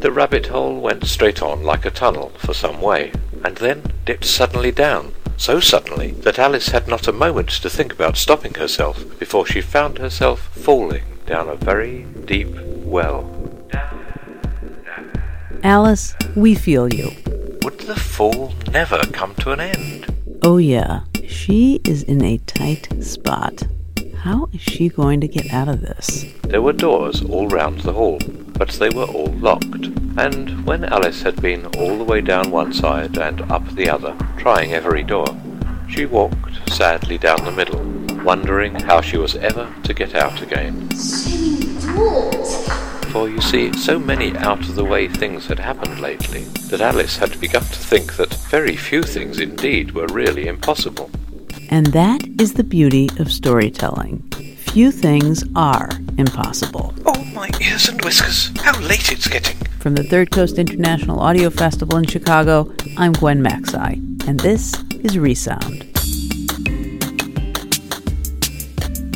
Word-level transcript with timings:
The 0.00 0.10
rabbit 0.10 0.46
hole 0.46 0.80
went 0.80 1.06
straight 1.06 1.42
on 1.42 1.62
like 1.62 1.84
a 1.84 1.90
tunnel 1.90 2.32
for 2.38 2.54
some 2.54 2.80
way, 2.80 3.12
and 3.44 3.58
then 3.58 3.82
dipped 4.06 4.24
suddenly 4.24 4.72
down, 4.72 5.12
so 5.36 5.60
suddenly 5.60 6.12
that 6.22 6.38
Alice 6.38 6.70
had 6.70 6.88
not 6.88 7.06
a 7.06 7.12
moment 7.12 7.50
to 7.50 7.68
think 7.68 7.92
about 7.92 8.16
stopping 8.16 8.54
herself 8.54 9.04
before 9.18 9.46
she 9.46 9.60
found 9.60 9.98
herself 9.98 10.40
falling 10.56 11.04
down 11.26 11.50
a 11.50 11.54
very 11.54 12.06
deep 12.24 12.48
well. 12.82 13.28
Alice, 15.62 16.14
we 16.34 16.54
feel 16.54 16.92
you. 16.92 17.10
Would 17.62 17.80
the 17.80 17.94
fall 17.94 18.54
never 18.72 19.00
come 19.12 19.34
to 19.36 19.52
an 19.52 19.60
end? 19.60 20.06
Oh, 20.42 20.56
yeah, 20.56 21.00
she 21.26 21.78
is 21.84 22.04
in 22.04 22.24
a 22.24 22.38
tight 22.38 22.88
spot. 23.04 23.64
How 24.22 24.50
is 24.52 24.60
she 24.60 24.90
going 24.90 25.22
to 25.22 25.28
get 25.28 25.50
out 25.50 25.68
of 25.68 25.80
this? 25.80 26.26
There 26.42 26.60
were 26.60 26.74
doors 26.74 27.22
all 27.24 27.48
round 27.48 27.80
the 27.80 27.94
hall, 27.94 28.18
but 28.52 28.68
they 28.68 28.90
were 28.90 29.06
all 29.06 29.32
locked, 29.32 29.86
and 30.18 30.66
when 30.66 30.84
Alice 30.84 31.22
had 31.22 31.40
been 31.40 31.64
all 31.78 31.96
the 31.96 32.04
way 32.04 32.20
down 32.20 32.50
one 32.50 32.74
side 32.74 33.16
and 33.16 33.40
up 33.50 33.66
the 33.70 33.88
other, 33.88 34.14
trying 34.36 34.74
every 34.74 35.02
door, 35.02 35.24
she 35.88 36.04
walked 36.04 36.70
sadly 36.70 37.16
down 37.16 37.46
the 37.46 37.50
middle, 37.50 37.82
wondering 38.22 38.74
how 38.74 39.00
she 39.00 39.16
was 39.16 39.36
ever 39.36 39.74
to 39.84 39.94
get 39.94 40.14
out 40.14 40.42
again. 40.42 40.90
For 43.12 43.26
you 43.26 43.40
see, 43.40 43.72
so 43.72 43.98
many 43.98 44.36
out 44.36 44.60
of 44.60 44.74
the 44.74 44.84
way 44.84 45.08
things 45.08 45.46
had 45.46 45.60
happened 45.60 45.98
lately 45.98 46.42
that 46.68 46.82
Alice 46.82 47.16
had 47.16 47.40
begun 47.40 47.62
to 47.62 47.68
think 47.68 48.16
that 48.16 48.34
very 48.34 48.76
few 48.76 49.02
things 49.02 49.40
indeed 49.40 49.92
were 49.92 50.08
really 50.08 50.46
impossible. 50.46 51.10
And 51.72 51.86
that 51.86 52.26
is 52.40 52.54
the 52.54 52.64
beauty 52.64 53.08
of 53.20 53.30
storytelling. 53.30 54.22
Few 54.58 54.90
things 54.90 55.44
are 55.54 55.88
impossible. 56.18 56.92
Oh, 57.06 57.24
my 57.32 57.48
ears 57.60 57.88
and 57.88 58.02
whiskers, 58.04 58.50
how 58.60 58.78
late 58.80 59.12
it's 59.12 59.28
getting! 59.28 59.56
From 59.78 59.94
the 59.94 60.02
Third 60.02 60.32
Coast 60.32 60.58
International 60.58 61.20
Audio 61.20 61.48
Festival 61.48 61.96
in 61.96 62.04
Chicago, 62.04 62.74
I'm 62.96 63.12
Gwen 63.12 63.40
Macsai, 63.40 63.94
and 64.26 64.40
this 64.40 64.74
is 65.04 65.16
Resound. 65.16 65.89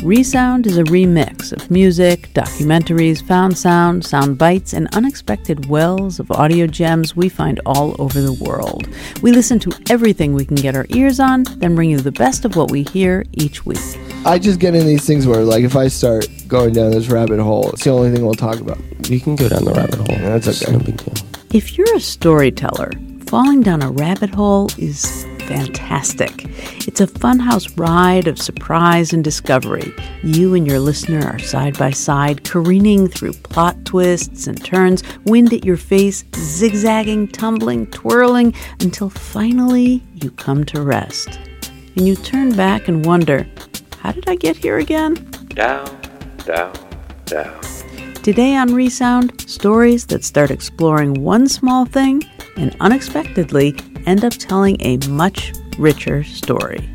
Resound 0.05 0.67
is 0.67 0.77
a 0.77 0.83
remix 0.83 1.51
of 1.51 1.71
music, 1.71 2.29
documentaries, 2.35 3.25
found 3.27 3.57
sound, 3.57 4.05
sound 4.05 4.37
bites, 4.37 4.71
and 4.71 4.87
unexpected 4.95 5.65
wells 5.65 6.19
of 6.19 6.29
audio 6.29 6.67
gems 6.67 7.15
we 7.15 7.27
find 7.27 7.59
all 7.65 7.99
over 7.99 8.21
the 8.21 8.33
world. 8.33 8.87
We 9.23 9.31
listen 9.31 9.57
to 9.61 9.71
everything 9.89 10.33
we 10.33 10.45
can 10.45 10.57
get 10.57 10.75
our 10.75 10.85
ears 10.89 11.19
on, 11.19 11.45
then 11.57 11.73
bring 11.73 11.89
you 11.89 11.97
the 11.97 12.11
best 12.11 12.45
of 12.45 12.55
what 12.55 12.69
we 12.69 12.83
hear 12.83 13.25
each 13.31 13.65
week. 13.65 13.79
I 14.27 14.37
just 14.37 14.59
get 14.59 14.75
in 14.75 14.85
these 14.85 15.07
things 15.07 15.25
where, 15.25 15.41
like, 15.41 15.63
if 15.63 15.75
I 15.75 15.87
start 15.87 16.27
going 16.47 16.73
down 16.73 16.91
this 16.91 17.07
rabbit 17.07 17.39
hole, 17.39 17.71
it's 17.71 17.85
the 17.85 17.89
only 17.89 18.11
thing 18.11 18.23
we'll 18.23 18.35
talk 18.35 18.59
about. 18.59 18.77
You 19.09 19.19
can 19.19 19.35
go 19.35 19.49
down 19.49 19.65
the 19.65 19.73
rabbit 19.73 19.95
hole. 19.95 20.05
Yeah, 20.07 20.37
that's 20.37 20.45
It's 20.45 20.61
okay. 20.61 20.71
No 20.71 20.83
big 20.83 20.97
deal. 20.97 21.15
If 21.51 21.79
you're 21.79 21.95
a 21.95 21.99
storyteller, 21.99 22.91
falling 23.25 23.63
down 23.63 23.81
a 23.81 23.89
rabbit 23.89 24.29
hole 24.29 24.69
is 24.77 25.25
fantastic. 25.47 26.45
It's 26.87 27.01
a 27.01 27.07
funhouse 27.07 27.77
ride 27.77 28.27
of 28.27 28.39
surprise 28.39 29.13
and 29.13 29.23
discovery. 29.23 29.93
You 30.23 30.53
and 30.53 30.67
your 30.67 30.79
listener 30.79 31.25
are 31.27 31.39
side 31.39 31.77
by 31.77 31.91
side, 31.91 32.43
careening 32.43 33.07
through 33.07 33.33
plot 33.33 33.85
twists 33.85 34.47
and 34.47 34.63
turns, 34.63 35.03
wind 35.25 35.53
at 35.53 35.65
your 35.65 35.77
face, 35.77 36.23
zigzagging, 36.35 37.29
tumbling, 37.29 37.87
twirling, 37.87 38.53
until 38.79 39.09
finally 39.09 40.03
you 40.15 40.31
come 40.31 40.63
to 40.65 40.81
rest. 40.81 41.39
And 41.95 42.07
you 42.07 42.15
turn 42.15 42.55
back 42.55 42.87
and 42.87 43.05
wonder, 43.05 43.47
how 43.99 44.11
did 44.11 44.27
I 44.29 44.35
get 44.35 44.57
here 44.57 44.77
again? 44.77 45.13
Down, 45.49 45.85
down, 46.45 46.73
down. 47.25 47.61
Today 48.23 48.55
on 48.55 48.73
Resound, 48.73 49.41
stories 49.41 50.07
that 50.07 50.23
start 50.23 50.49
exploring 50.49 51.21
one 51.21 51.47
small 51.47 51.85
thing 51.85 52.23
and 52.57 52.75
unexpectedly 52.79 53.73
end 54.05 54.23
up 54.23 54.33
telling 54.33 54.77
a 54.79 54.97
much 55.09 55.53
richer 55.77 56.23
story. 56.23 56.89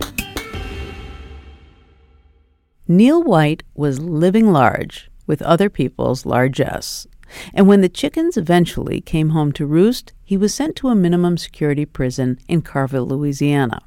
Neil 2.89 3.23
White 3.23 3.63
was 3.75 4.01
living 4.01 4.53
large 4.53 5.11
with 5.27 5.43
other 5.43 5.71
people's 5.71 6.27
largesse. 6.27 7.07
And 7.55 7.69
when 7.69 7.81
the 7.81 7.89
chickens 7.89 8.37
eventually 8.37 9.01
came 9.01 9.29
home 9.29 9.53
to 9.53 9.67
roost, 9.67 10.13
he 10.25 10.37
was 10.37 10.53
sent 10.53 10.75
to 10.77 10.89
a 10.89 10.97
minimum 10.97 11.39
security 11.39 11.85
prison 11.85 12.39
in 12.49 12.63
Carville, 12.63 13.07
Louisiana. 13.07 13.81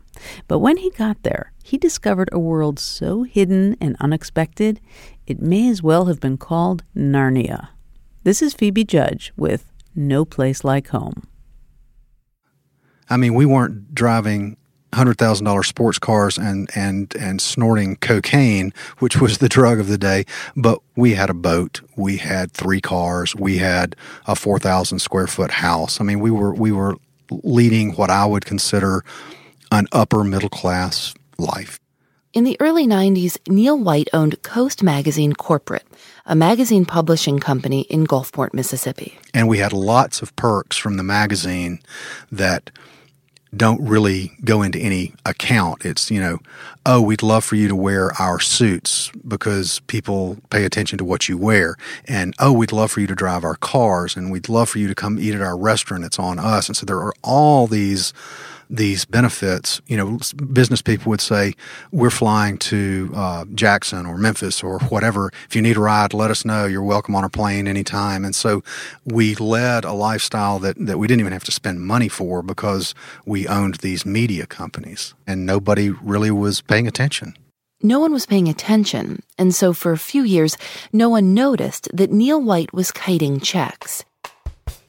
But 0.47 0.59
when 0.59 0.78
he 0.78 0.89
got 0.91 1.22
there, 1.23 1.51
he 1.63 1.78
discovered 1.78 2.29
a 2.31 2.39
world 2.39 2.79
so 2.79 3.23
hidden 3.23 3.75
and 3.81 3.97
unexpected, 4.00 4.79
it 5.28 5.41
may 5.41 5.69
as 5.69 5.83
well 5.83 6.06
have 6.06 6.19
been 6.19 6.38
called 6.38 6.83
Narnia. 6.95 7.69
This 8.23 8.41
is 8.41 8.53
Phoebe 8.53 8.85
Judge 8.85 9.33
with 9.35 9.69
No 9.95 10.23
Place 10.23 10.63
Like 10.63 10.88
Home. 10.89 11.28
I 13.09 13.18
mean, 13.18 13.34
we 13.34 13.46
weren't 13.46 13.94
driving 13.94 14.58
hundred 14.94 15.18
thousand 15.18 15.46
dollar 15.46 15.64
sports 15.64 16.00
cars 16.00 16.38
and 16.38 16.69
and 16.75 17.16
and 17.16 17.41
snorting 17.41 17.96
cocaine, 17.97 18.74
which 19.00 19.19
was 19.19 19.40
the 19.40 19.50
drug 19.50 19.80
of 19.80 19.88
the 19.88 19.97
day. 19.97 20.25
But 20.56 20.80
we 20.96 21.16
had 21.16 21.30
a 21.30 21.34
boat, 21.34 21.81
we 21.96 22.18
had 22.18 22.52
three 22.52 22.81
cars, 22.81 23.36
we 23.36 23.58
had 23.58 23.96
a 24.28 24.36
four 24.36 24.59
thousand 24.59 25.00
square 25.00 25.28
foot 25.28 25.52
house. 25.52 26.00
I 26.00 26.03
mean, 26.03 26.19
we 26.19 26.31
were 26.31 26.53
we 26.53 26.72
were 26.72 26.96
leading 27.31 27.94
what 27.94 28.09
I 28.09 28.25
would 28.25 28.46
consider 28.46 29.03
an 29.72 29.88
upper 29.92 30.24
middle 30.24 30.50
class 30.50 31.13
life. 31.38 31.80
In 32.34 32.46
the 32.46 32.58
early 32.59 32.88
90s, 32.88 33.38
Neil 33.47 33.78
White 33.78 34.09
owned 34.12 34.42
Coast 34.42 34.81
Magazine 34.81 35.34
Corporate, 35.34 35.86
a 36.25 36.36
magazine 36.36 36.84
publishing 36.84 37.38
company 37.38 37.81
in 37.81 38.08
Gulfport, 38.08 38.56
Mississippi. 38.56 39.19
And 39.36 39.47
we 39.47 39.59
had 39.59 39.72
lots 39.72 40.24
of 40.24 40.36
perks 40.36 40.75
from 40.75 40.97
the 40.97 41.03
magazine 41.03 41.80
that 42.31 42.72
don't 43.56 43.81
really 43.86 44.31
go 44.44 44.62
into 44.62 44.80
any 44.80 45.14
account. 45.25 45.86
It's, 45.86 46.09
you 46.09 46.19
know, 46.19 46.40
oh, 46.86 47.02
we'd 47.02 47.24
love 47.24 47.44
for 47.44 47.56
you 47.56 47.68
to 47.68 47.75
wear 47.75 48.12
our 48.19 48.40
suits 48.40 49.12
because 49.28 49.80
people 49.81 50.38
pay 50.50 50.66
attention 50.66 50.97
to 50.97 51.06
what 51.06 51.30
you 51.30 51.38
wear. 51.38 51.77
And 52.06 52.33
oh, 52.39 52.51
we'd 52.54 52.72
love 52.72 52.92
for 52.92 53.00
you 53.00 53.07
to 53.07 53.16
drive 53.16 53.44
our 53.44 53.56
cars 53.56 54.16
and 54.16 54.31
we'd 54.31 54.50
love 54.50 54.69
for 54.69 54.80
you 54.80 54.88
to 54.88 54.95
come 54.95 55.19
eat 55.19 55.36
at 55.36 55.42
our 55.42 55.57
restaurant. 55.57 56.04
It's 56.04 56.19
on 56.19 56.39
us. 56.39 56.68
And 56.68 56.75
so 56.75 56.86
there 56.86 57.00
are 57.00 57.13
all 57.24 57.68
these 57.68 58.13
these 58.69 59.06
benefits, 59.06 59.81
you 59.88 59.98
know, 59.98 60.19
business 60.51 60.81
people 60.81 61.10
would 61.10 61.21
say, 61.21 61.54
we're 61.92 62.10
flying 62.10 62.57
to 62.57 63.12
uh, 63.15 63.45
Jackson 63.54 64.06
or 64.06 64.18
Memphis 64.18 64.63
or 64.63 64.80
whatever. 64.80 65.31
If 65.48 65.56
you 65.56 65.62
need 65.62 65.77
a 65.77 65.81
ride, 65.81 66.13
let 66.13 66.31
us 66.31 66.45
know. 66.45 66.65
You're 66.65 66.83
welcome 66.83 67.15
on 67.15 67.24
our 67.24 67.30
plane 67.30 67.68
anytime. 67.68 68.25
And 68.25 68.36
so 68.36 68.63
we 69.06 69.36
led 69.36 69.86
a 69.86 69.94
lifestyle 69.94 70.60
that, 70.60 70.75
that 70.77 70.98
we 70.98 71.07
didn't 71.07 71.21
even 71.21 71.33
have 71.33 71.44
to 71.45 71.51
spend 71.51 71.81
money 71.81 72.07
for 72.07 72.42
because 72.42 72.95
we 73.25 73.48
owned 73.48 73.75
these 73.75 74.06
media 74.06 74.45
companies 74.45 75.13
and 75.27 75.45
nobody 75.45 75.89
really 75.89 76.31
was 76.31 76.62
paying 76.62 76.88
attention. 76.88 77.36
No 77.86 78.00
one 78.00 78.13
was 78.13 78.25
paying 78.25 78.48
attention, 78.48 79.24
and 79.38 79.54
so 79.54 79.74
for 79.74 79.92
a 79.92 79.98
few 79.98 80.24
years, 80.24 80.56
no 80.94 81.10
one 81.10 81.33
noticed 81.33 81.89
that 81.94 82.13
Neil 82.13 82.42
White 82.42 82.71
was 82.71 82.94
kiting 82.94 83.42
checks. 83.42 84.06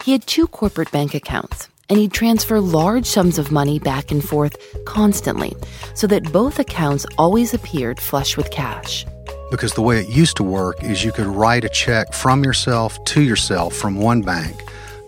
He 0.04 0.12
had 0.12 0.28
two 0.28 0.46
corporate 0.46 0.92
bank 0.92 1.12
accounts, 1.12 1.68
and 1.88 1.98
he'd 1.98 2.12
transfer 2.12 2.60
large 2.60 3.06
sums 3.06 3.38
of 3.38 3.52
money 3.52 3.78
back 3.78 4.10
and 4.10 4.24
forth 4.24 4.56
constantly 4.84 5.54
so 5.94 6.06
that 6.06 6.32
both 6.32 6.58
accounts 6.58 7.06
always 7.18 7.54
appeared 7.54 8.00
flush 8.00 8.36
with 8.36 8.50
cash. 8.50 9.04
because 9.50 9.74
the 9.74 9.82
way 9.82 10.00
it 10.00 10.08
used 10.08 10.36
to 10.36 10.42
work 10.42 10.82
is 10.82 11.04
you 11.04 11.12
could 11.12 11.26
write 11.26 11.64
a 11.64 11.68
check 11.68 12.12
from 12.12 12.42
yourself 12.42 13.02
to 13.04 13.22
yourself 13.22 13.74
from 13.74 13.94
one 13.96 14.20
bank, 14.20 14.56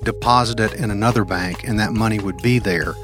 deposit 0.05 0.61
it 0.61 0.75
in 0.75 0.91
another 0.91 1.25
bank, 1.25 1.65
and 1.67 1.81
that 1.81 1.93
money 1.93 2.21
would 2.21 2.37
be 2.43 2.59
there. 2.61 2.95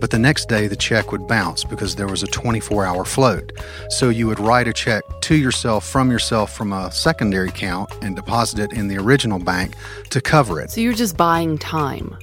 But 0.00 0.10
the 0.10 0.18
next 0.18 0.48
day, 0.48 0.66
the 0.66 0.76
check 0.76 1.12
would 1.12 1.28
bounce 1.28 1.62
because 1.64 1.96
there 1.96 2.06
was 2.06 2.22
a 2.22 2.26
24 2.26 2.84
hour 2.86 3.04
float. 3.04 3.52
So 3.90 4.08
you 4.08 4.26
would 4.26 4.40
write 4.40 4.66
a 4.66 4.72
check 4.72 5.02
to 5.22 5.34
yourself 5.34 5.86
from 5.86 6.10
yourself 6.10 6.52
from 6.52 6.72
a 6.72 6.90
secondary 6.90 7.48
account 7.48 7.90
and 8.02 8.16
deposit 8.16 8.58
it 8.60 8.72
in 8.72 8.88
the 8.88 8.98
original 8.98 9.38
bank 9.38 9.74
to 10.10 10.20
cover 10.20 10.60
it. 10.60 10.70
So 10.70 10.80
you're 10.80 10.92
just 10.92 11.16
buying 11.16 11.58
time. 11.58 12.16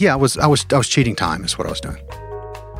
Yeah, 0.00 0.14
I 0.14 0.16
was, 0.16 0.38
I 0.38 0.46
was, 0.46 0.64
I 0.72 0.78
was 0.78 0.88
cheating 0.88 1.14
time, 1.14 1.44
is 1.44 1.58
what 1.58 1.66
I 1.66 1.70
was 1.70 1.80
doing. 1.80 1.98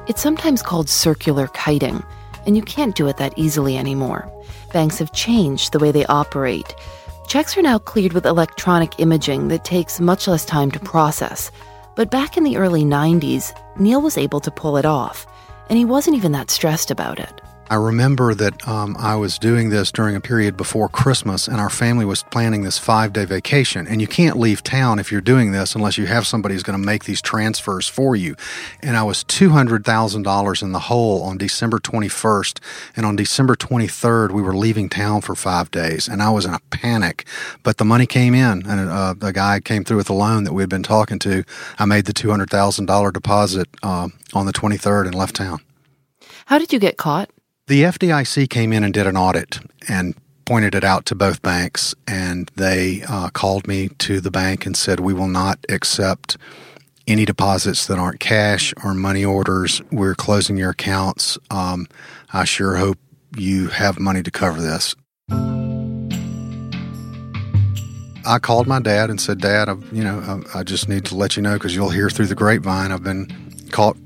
It's 0.08 0.22
sometimes 0.22 0.62
called 0.62 0.88
circular 0.88 1.48
kiting, 1.48 2.02
and 2.46 2.56
you 2.56 2.62
can't 2.62 2.96
do 2.96 3.08
it 3.08 3.18
that 3.18 3.34
easily 3.36 3.76
anymore. 3.76 4.32
Banks 4.72 4.98
have 5.00 5.12
changed 5.12 5.72
the 5.72 5.78
way 5.78 5.92
they 5.92 6.06
operate. 6.06 6.74
Checks 7.28 7.58
are 7.58 7.62
now 7.62 7.78
cleared 7.78 8.14
with 8.14 8.24
electronic 8.24 8.98
imaging 8.98 9.48
that 9.48 9.66
takes 9.66 10.00
much 10.00 10.26
less 10.26 10.46
time 10.46 10.70
to 10.70 10.80
process. 10.80 11.50
But 11.94 12.10
back 12.10 12.38
in 12.38 12.44
the 12.44 12.56
early 12.56 12.84
90s, 12.84 13.52
Neil 13.78 14.00
was 14.00 14.16
able 14.16 14.40
to 14.40 14.50
pull 14.50 14.78
it 14.78 14.86
off, 14.86 15.26
and 15.68 15.76
he 15.76 15.84
wasn't 15.84 16.16
even 16.16 16.32
that 16.32 16.50
stressed 16.50 16.90
about 16.90 17.18
it. 17.18 17.42
I 17.70 17.76
remember 17.76 18.34
that 18.34 18.66
um, 18.66 18.96
I 18.98 19.14
was 19.14 19.38
doing 19.38 19.70
this 19.70 19.92
during 19.92 20.16
a 20.16 20.20
period 20.20 20.56
before 20.56 20.88
Christmas, 20.88 21.46
and 21.46 21.60
our 21.60 21.70
family 21.70 22.04
was 22.04 22.24
planning 22.24 22.64
this 22.64 22.78
five 22.78 23.12
day 23.12 23.24
vacation. 23.24 23.86
And 23.86 24.00
you 24.00 24.08
can't 24.08 24.36
leave 24.36 24.64
town 24.64 24.98
if 24.98 25.12
you're 25.12 25.20
doing 25.20 25.52
this 25.52 25.76
unless 25.76 25.96
you 25.96 26.06
have 26.06 26.26
somebody 26.26 26.54
who's 26.56 26.64
going 26.64 26.78
to 26.78 26.84
make 26.84 27.04
these 27.04 27.22
transfers 27.22 27.86
for 27.86 28.16
you. 28.16 28.34
And 28.82 28.96
I 28.96 29.04
was 29.04 29.22
$200,000 29.22 30.62
in 30.62 30.72
the 30.72 30.78
hole 30.80 31.22
on 31.22 31.38
December 31.38 31.78
21st. 31.78 32.58
And 32.96 33.06
on 33.06 33.14
December 33.14 33.54
23rd, 33.54 34.32
we 34.32 34.42
were 34.42 34.56
leaving 34.56 34.88
town 34.88 35.20
for 35.20 35.36
five 35.36 35.70
days, 35.70 36.08
and 36.08 36.20
I 36.20 36.30
was 36.30 36.44
in 36.44 36.54
a 36.54 36.60
panic. 36.70 37.24
But 37.62 37.76
the 37.76 37.84
money 37.84 38.06
came 38.06 38.34
in, 38.34 38.66
and 38.66 38.90
uh, 38.90 39.14
guy 39.14 39.60
came 39.60 39.84
through 39.84 39.98
with 39.98 40.10
a 40.10 40.14
loan 40.14 40.42
that 40.42 40.52
we 40.52 40.62
had 40.62 40.70
been 40.70 40.82
talking 40.82 41.20
to. 41.20 41.44
I 41.78 41.84
made 41.84 42.06
the 42.06 42.12
$200,000 42.12 43.12
deposit 43.12 43.68
uh, 43.84 44.08
on 44.34 44.46
the 44.46 44.52
23rd 44.52 45.06
and 45.06 45.14
left 45.14 45.36
town. 45.36 45.60
How 46.46 46.58
did 46.58 46.72
you 46.72 46.80
get 46.80 46.96
caught? 46.96 47.30
The 47.70 47.82
FDIC 47.84 48.50
came 48.50 48.72
in 48.72 48.82
and 48.82 48.92
did 48.92 49.06
an 49.06 49.16
audit 49.16 49.60
and 49.86 50.16
pointed 50.44 50.74
it 50.74 50.82
out 50.82 51.06
to 51.06 51.14
both 51.14 51.40
banks, 51.40 51.94
and 52.04 52.50
they 52.56 53.04
uh, 53.08 53.30
called 53.30 53.68
me 53.68 53.90
to 54.00 54.20
the 54.20 54.32
bank 54.32 54.66
and 54.66 54.76
said, 54.76 54.98
We 54.98 55.14
will 55.14 55.28
not 55.28 55.60
accept 55.68 56.36
any 57.06 57.24
deposits 57.24 57.86
that 57.86 57.96
aren't 57.96 58.18
cash 58.18 58.74
or 58.82 58.92
money 58.92 59.24
orders. 59.24 59.80
We're 59.92 60.16
closing 60.16 60.56
your 60.56 60.70
accounts. 60.70 61.38
Um, 61.48 61.86
I 62.32 62.44
sure 62.44 62.74
hope 62.74 62.98
you 63.36 63.68
have 63.68 64.00
money 64.00 64.24
to 64.24 64.32
cover 64.32 64.60
this. 64.60 64.96
I 68.26 68.40
called 68.40 68.66
my 68.66 68.80
dad 68.80 69.10
and 69.10 69.20
said, 69.20 69.38
Dad, 69.38 69.68
I, 69.68 69.76
you 69.92 70.02
know, 70.02 70.42
I, 70.52 70.58
I 70.58 70.62
just 70.64 70.88
need 70.88 71.04
to 71.04 71.14
let 71.14 71.36
you 71.36 71.42
know 71.44 71.54
because 71.54 71.76
you'll 71.76 71.90
hear 71.90 72.10
through 72.10 72.26
the 72.26 72.34
grapevine 72.34 72.90
I've 72.90 73.04
been 73.04 73.28
caught 73.70 73.96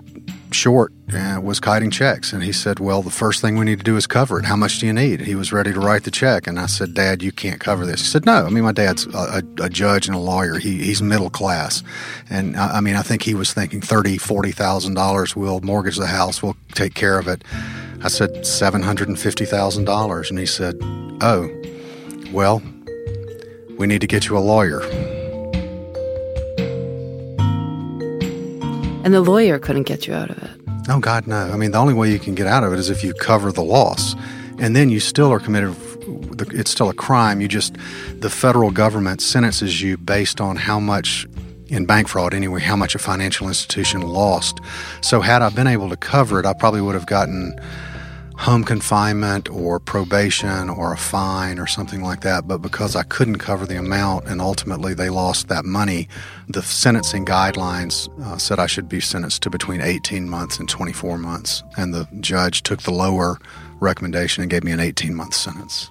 short 0.54 0.92
and 1.12 1.44
was 1.44 1.60
kiting 1.60 1.90
checks. 1.90 2.32
And 2.32 2.42
he 2.42 2.52
said, 2.52 2.80
Well, 2.80 3.02
the 3.02 3.10
first 3.10 3.40
thing 3.40 3.58
we 3.58 3.64
need 3.64 3.78
to 3.78 3.84
do 3.84 3.96
is 3.96 4.06
cover 4.06 4.38
it. 4.38 4.44
How 4.44 4.56
much 4.56 4.78
do 4.78 4.86
you 4.86 4.92
need? 4.92 5.20
He 5.20 5.34
was 5.34 5.52
ready 5.52 5.72
to 5.72 5.80
write 5.80 6.04
the 6.04 6.10
check. 6.10 6.46
And 6.46 6.58
I 6.58 6.66
said, 6.66 6.94
Dad, 6.94 7.22
you 7.22 7.32
can't 7.32 7.60
cover 7.60 7.84
this. 7.84 8.00
He 8.00 8.06
said, 8.06 8.24
No. 8.24 8.46
I 8.46 8.50
mean, 8.50 8.64
my 8.64 8.72
dad's 8.72 9.06
a, 9.06 9.42
a, 9.60 9.68
judge 9.68 10.06
and 10.06 10.16
a 10.16 10.18
lawyer. 10.18 10.58
He, 10.58 10.82
he's 10.84 11.02
middle 11.02 11.30
class. 11.30 11.82
And 12.30 12.56
I, 12.56 12.78
I 12.78 12.80
mean, 12.80 12.96
I 12.96 13.02
think 13.02 13.22
he 13.22 13.34
was 13.34 13.52
thinking 13.52 13.80
thirty, 13.80 14.16
forty 14.16 14.52
thousand 14.52 14.94
dollars. 14.94 15.36
We'll 15.36 15.60
mortgage 15.60 15.96
the 15.96 16.06
house. 16.06 16.42
We'll 16.42 16.56
take 16.72 16.94
care 16.94 17.18
of 17.18 17.28
it. 17.28 17.42
I 18.02 18.08
said 18.08 18.46
seven 18.46 18.82
hundred 18.82 19.08
and 19.08 19.18
fifty 19.18 19.44
thousand 19.44 19.84
dollars. 19.84 20.30
And 20.30 20.38
he 20.38 20.46
said, 20.46 20.76
Oh, 21.20 21.50
well, 22.32 22.62
we 23.78 23.86
need 23.86 24.00
to 24.00 24.06
get 24.06 24.28
you 24.28 24.38
a 24.38 24.40
lawyer. 24.40 24.80
And 29.04 29.12
the 29.12 29.20
lawyer 29.20 29.58
couldn't 29.58 29.82
get 29.82 30.06
you 30.06 30.14
out 30.14 30.30
of 30.30 30.38
it. 30.42 30.50
Oh, 30.88 30.98
God, 30.98 31.26
no. 31.26 31.36
I 31.52 31.56
mean, 31.56 31.72
the 31.72 31.78
only 31.78 31.92
way 31.92 32.10
you 32.10 32.18
can 32.18 32.34
get 32.34 32.46
out 32.46 32.64
of 32.64 32.72
it 32.72 32.78
is 32.78 32.88
if 32.88 33.04
you 33.04 33.12
cover 33.12 33.52
the 33.52 33.62
loss. 33.62 34.16
And 34.58 34.74
then 34.74 34.88
you 34.88 34.98
still 34.98 35.30
are 35.30 35.38
committed, 35.38 35.76
it's 36.52 36.70
still 36.70 36.88
a 36.88 36.94
crime. 36.94 37.42
You 37.42 37.48
just, 37.48 37.76
the 38.20 38.30
federal 38.30 38.70
government 38.70 39.20
sentences 39.20 39.82
you 39.82 39.98
based 39.98 40.40
on 40.40 40.56
how 40.56 40.80
much, 40.80 41.28
in 41.68 41.84
bank 41.84 42.08
fraud 42.08 42.32
anyway, 42.32 42.60
how 42.60 42.76
much 42.76 42.94
a 42.94 42.98
financial 42.98 43.46
institution 43.46 44.00
lost. 44.00 44.58
So, 45.02 45.20
had 45.20 45.42
I 45.42 45.50
been 45.50 45.66
able 45.66 45.90
to 45.90 45.96
cover 45.96 46.40
it, 46.40 46.46
I 46.46 46.54
probably 46.54 46.80
would 46.80 46.94
have 46.94 47.06
gotten 47.06 47.54
home 48.36 48.64
confinement 48.64 49.48
or 49.48 49.78
probation 49.78 50.68
or 50.68 50.92
a 50.92 50.96
fine 50.96 51.58
or 51.58 51.66
something 51.66 52.02
like 52.02 52.20
that. 52.22 52.46
But 52.48 52.58
because 52.58 52.96
I 52.96 53.02
couldn't 53.04 53.38
cover 53.38 53.64
the 53.64 53.78
amount 53.78 54.26
and 54.26 54.40
ultimately 54.40 54.94
they 54.94 55.08
lost 55.08 55.48
that 55.48 55.64
money, 55.64 56.08
the 56.48 56.62
sentencing 56.62 57.24
guidelines 57.24 58.08
uh, 58.22 58.36
said 58.36 58.58
I 58.58 58.66
should 58.66 58.88
be 58.88 59.00
sentenced 59.00 59.42
to 59.42 59.50
between 59.50 59.80
18 59.80 60.28
months 60.28 60.58
and 60.58 60.68
24 60.68 61.18
months. 61.18 61.62
And 61.76 61.94
the 61.94 62.08
judge 62.20 62.62
took 62.62 62.82
the 62.82 62.90
lower 62.90 63.38
recommendation 63.80 64.42
and 64.42 64.50
gave 64.50 64.64
me 64.64 64.72
an 64.72 64.80
18 64.80 65.14
month 65.14 65.34
sentence. 65.34 65.88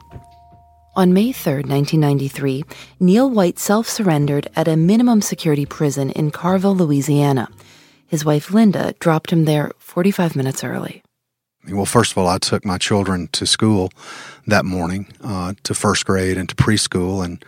On 0.95 1.11
May 1.11 1.31
3, 1.31 1.63
1993, 1.63 2.63
Neil 2.99 3.27
White 3.27 3.57
self 3.57 3.89
surrendered 3.89 4.47
at 4.55 4.67
a 4.67 4.77
minimum 4.77 5.21
security 5.21 5.65
prison 5.65 6.11
in 6.11 6.29
Carville, 6.29 6.75
Louisiana. 6.75 7.49
His 8.05 8.23
wife 8.23 8.51
Linda 8.51 8.93
dropped 8.99 9.31
him 9.31 9.45
there 9.45 9.71
45 9.79 10.35
minutes 10.35 10.63
early. 10.63 11.01
Well, 11.69 11.85
first 11.85 12.11
of 12.11 12.17
all, 12.17 12.27
I 12.27 12.39
took 12.39 12.65
my 12.65 12.77
children 12.77 13.29
to 13.33 13.45
school 13.45 13.91
that 14.47 14.65
morning, 14.65 15.07
uh, 15.23 15.53
to 15.63 15.73
first 15.73 16.05
grade 16.05 16.37
and 16.37 16.49
to 16.49 16.55
preschool, 16.55 17.23
and 17.23 17.43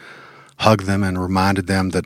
hugged 0.60 0.86
them 0.86 1.04
and 1.04 1.22
reminded 1.22 1.68
them 1.68 1.90
that, 1.90 2.06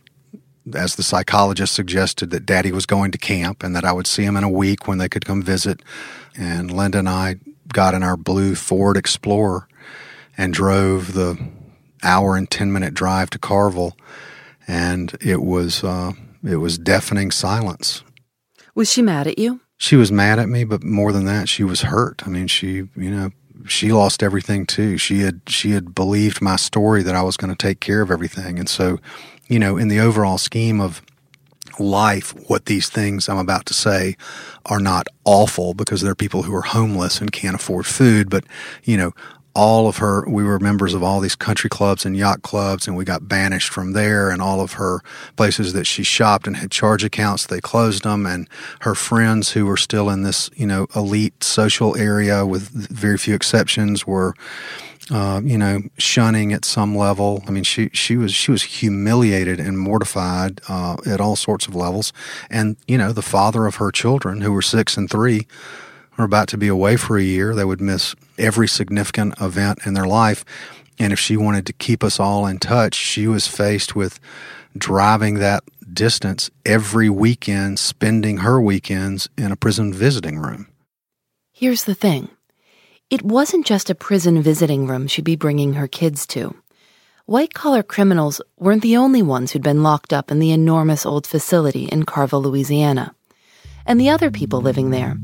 as 0.74 0.96
the 0.96 1.04
psychologist 1.04 1.74
suggested, 1.74 2.32
that 2.32 2.48
Daddy 2.48 2.72
was 2.72 2.88
going 2.88 3.12
to 3.12 3.18
camp 3.20 3.64
and 3.64 3.76
that 3.76 3.86
I 3.86 3.92
would 3.92 4.08
see 4.08 4.24
him 4.24 4.36
in 4.36 4.44
a 4.44 4.50
week 4.50 4.88
when 4.88 4.98
they 4.98 5.08
could 5.08 5.26
come 5.26 5.44
visit. 5.44 5.82
And 6.36 6.72
Linda 6.72 7.00
and 7.00 7.10
I 7.10 7.36
got 7.74 7.94
in 7.94 8.02
our 8.02 8.18
blue 8.18 8.56
Ford 8.56 8.98
Explorer 8.98 9.68
and 10.36 10.54
drove 10.54 11.14
the 11.14 11.38
hour 12.02 12.36
and 12.36 12.50
ten 12.50 12.72
minute 12.72 12.94
drive 12.94 13.30
to 13.32 13.40
Carville, 13.40 13.96
and 14.68 15.16
it 15.22 15.44
was 15.44 15.84
uh, 15.84 16.14
it 16.44 16.56
was 16.58 16.80
deafening 16.80 17.30
silence. 17.30 18.04
Was 18.74 18.92
she 18.92 19.02
mad 19.02 19.28
at 19.28 19.38
you? 19.38 19.62
She 19.80 19.96
was 19.96 20.12
mad 20.12 20.40
at 20.40 20.50
me, 20.50 20.66
but 20.66 20.84
more 20.84 21.14
than 21.14 21.24
that, 21.26 21.48
she 21.48 21.64
was 21.64 21.84
hurt. 21.84 22.22
I 22.26 22.30
mean, 22.30 22.48
she, 22.48 22.90
you 22.96 23.10
know, 23.10 23.32
she 23.66 23.94
lost 23.94 24.22
everything 24.22 24.66
too. 24.66 24.98
She 24.98 25.22
had 25.22 25.42
she 25.48 25.72
had 25.72 25.96
believed 25.96 26.42
my 26.42 26.58
story 26.58 27.02
that 27.02 27.16
I 27.16 27.24
was 27.24 27.38
going 27.38 27.50
to 27.50 27.58
take 27.58 27.80
care 27.80 28.02
of 28.02 28.12
everything, 28.12 28.60
and 28.60 28.68
so, 28.68 29.00
you 29.48 29.58
know, 29.58 29.78
in 29.78 29.88
the 29.88 30.00
overall 30.00 30.38
scheme 30.38 30.82
of 30.82 31.02
life, 31.80 32.32
what 32.50 32.66
these 32.66 32.90
things 32.90 33.30
I'm 33.30 33.38
about 33.38 33.66
to 33.68 33.74
say 33.74 34.18
are 34.66 34.82
not 34.82 35.08
awful 35.24 35.74
because 35.74 36.02
there 36.02 36.12
are 36.12 36.16
people 36.16 36.44
who 36.44 36.54
are 36.54 36.62
homeless 36.62 37.22
and 37.22 37.32
can't 37.32 37.56
afford 37.56 37.86
food, 37.86 38.30
but 38.30 38.44
you 38.84 38.98
know, 38.98 39.14
all 39.56 39.88
of 39.88 39.98
her 39.98 40.24
we 40.28 40.44
were 40.44 40.60
members 40.60 40.94
of 40.94 41.04
all 41.04 41.20
these 41.20 41.36
country 41.36 41.70
clubs 41.70 42.06
and 42.06 42.16
yacht 42.16 42.42
clubs 42.42 42.88
and 42.88 42.96
we 42.96 43.04
got 43.04 43.28
banished 43.28 43.70
from 43.70 43.94
there 43.94 44.30
and 44.30 44.42
all 44.42 44.62
of 44.62 44.74
her 44.74 45.02
places 45.36 45.74
that 45.74 45.86
she 45.86 46.04
shopped 46.04 46.48
and 46.48 46.58
had 46.58 46.72
charge 46.72 47.04
accounts 47.04 47.48
they 47.48 47.60
closed 47.60 48.04
them 48.04 48.26
and 48.26 48.48
her 48.82 48.96
friends 48.96 49.52
who 49.52 49.66
were 49.66 49.78
still 49.78 50.10
in 50.10 50.24
this 50.24 50.50
you 50.56 50.68
know 50.68 50.88
elite 50.96 51.44
social 51.44 51.96
area 51.98 52.46
with 52.46 52.70
very 52.70 53.18
few 53.18 53.36
exceptions 53.36 54.06
were 54.06 54.34
uh, 55.12 55.42
you 55.44 55.58
know, 55.58 55.82
shunning 55.98 56.54
at 56.54 56.64
some 56.66 56.96
level. 56.96 57.44
I 57.48 57.52
mean, 57.52 57.64
she 57.64 57.90
she 57.94 58.16
was 58.16 58.32
she 58.34 58.52
was 58.52 58.62
humiliated 58.64 59.60
and 59.60 59.80
mortified 59.80 60.62
uh, 60.70 60.98
at 61.06 61.20
all 61.20 61.36
sorts 61.36 61.68
of 61.68 61.76
levels. 61.76 62.14
And 62.50 62.78
you 62.88 62.98
know, 62.98 63.12
the 63.12 63.24
father 63.24 63.66
of 63.66 63.76
her 63.76 63.92
children, 63.92 64.42
who 64.42 64.54
were 64.54 64.62
six 64.62 64.98
and 64.98 65.10
three, 65.10 65.48
were 66.18 66.26
about 66.26 66.48
to 66.50 66.58
be 66.58 66.68
away 66.68 66.96
for 66.96 67.18
a 67.18 67.24
year. 67.24 67.56
They 67.56 67.66
would 67.66 67.82
miss 67.82 68.14
every 68.40 68.68
significant 68.68 69.40
event 69.42 69.80
in 69.86 69.94
their 69.94 70.08
life. 70.08 70.44
And 70.98 71.14
if 71.14 71.20
she 71.20 71.38
wanted 71.38 71.66
to 71.68 71.74
keep 71.74 72.04
us 72.04 72.20
all 72.20 72.46
in 72.46 72.60
touch, 72.60 72.94
she 72.96 73.28
was 73.28 73.48
faced 73.48 73.96
with 73.96 74.20
driving 74.78 75.36
that 75.36 75.64
distance 75.92 76.50
every 76.66 77.10
weekend, 77.10 77.80
spending 77.80 78.38
her 78.38 78.62
weekends 78.62 79.30
in 79.38 79.52
a 79.52 79.56
prison 79.56 79.94
visiting 79.94 80.38
room. 80.38 80.68
Here's 81.52 81.86
the 81.86 81.96
thing 81.96 82.30
it 83.10 83.24
wasn't 83.24 83.66
just 83.66 83.90
a 83.90 83.96
prison 83.96 84.42
visiting 84.42 84.88
room 84.88 85.08
she'd 85.08 85.26
be 85.26 85.36
bringing 85.36 85.74
her 85.74 85.88
kids 85.88 86.28
to. 86.28 86.56
White 87.26 87.54
collar 87.54 87.84
criminals 87.84 88.42
weren't 88.58 88.82
the 88.82 88.98
only 88.98 89.22
ones 89.22 89.52
who'd 89.52 89.64
been 89.64 89.84
locked 89.84 90.14
up 90.14 90.32
in 90.32 90.40
the 90.40 90.52
enormous 90.52 91.06
old 91.06 91.28
facility 91.28 91.86
in 91.86 92.04
Carville, 92.04 92.42
Louisiana. 92.42 93.14
And 93.86 94.00
the 94.00 94.10
other 94.10 94.32
people 94.32 94.62
living 94.62 94.92
there, 94.92 95.16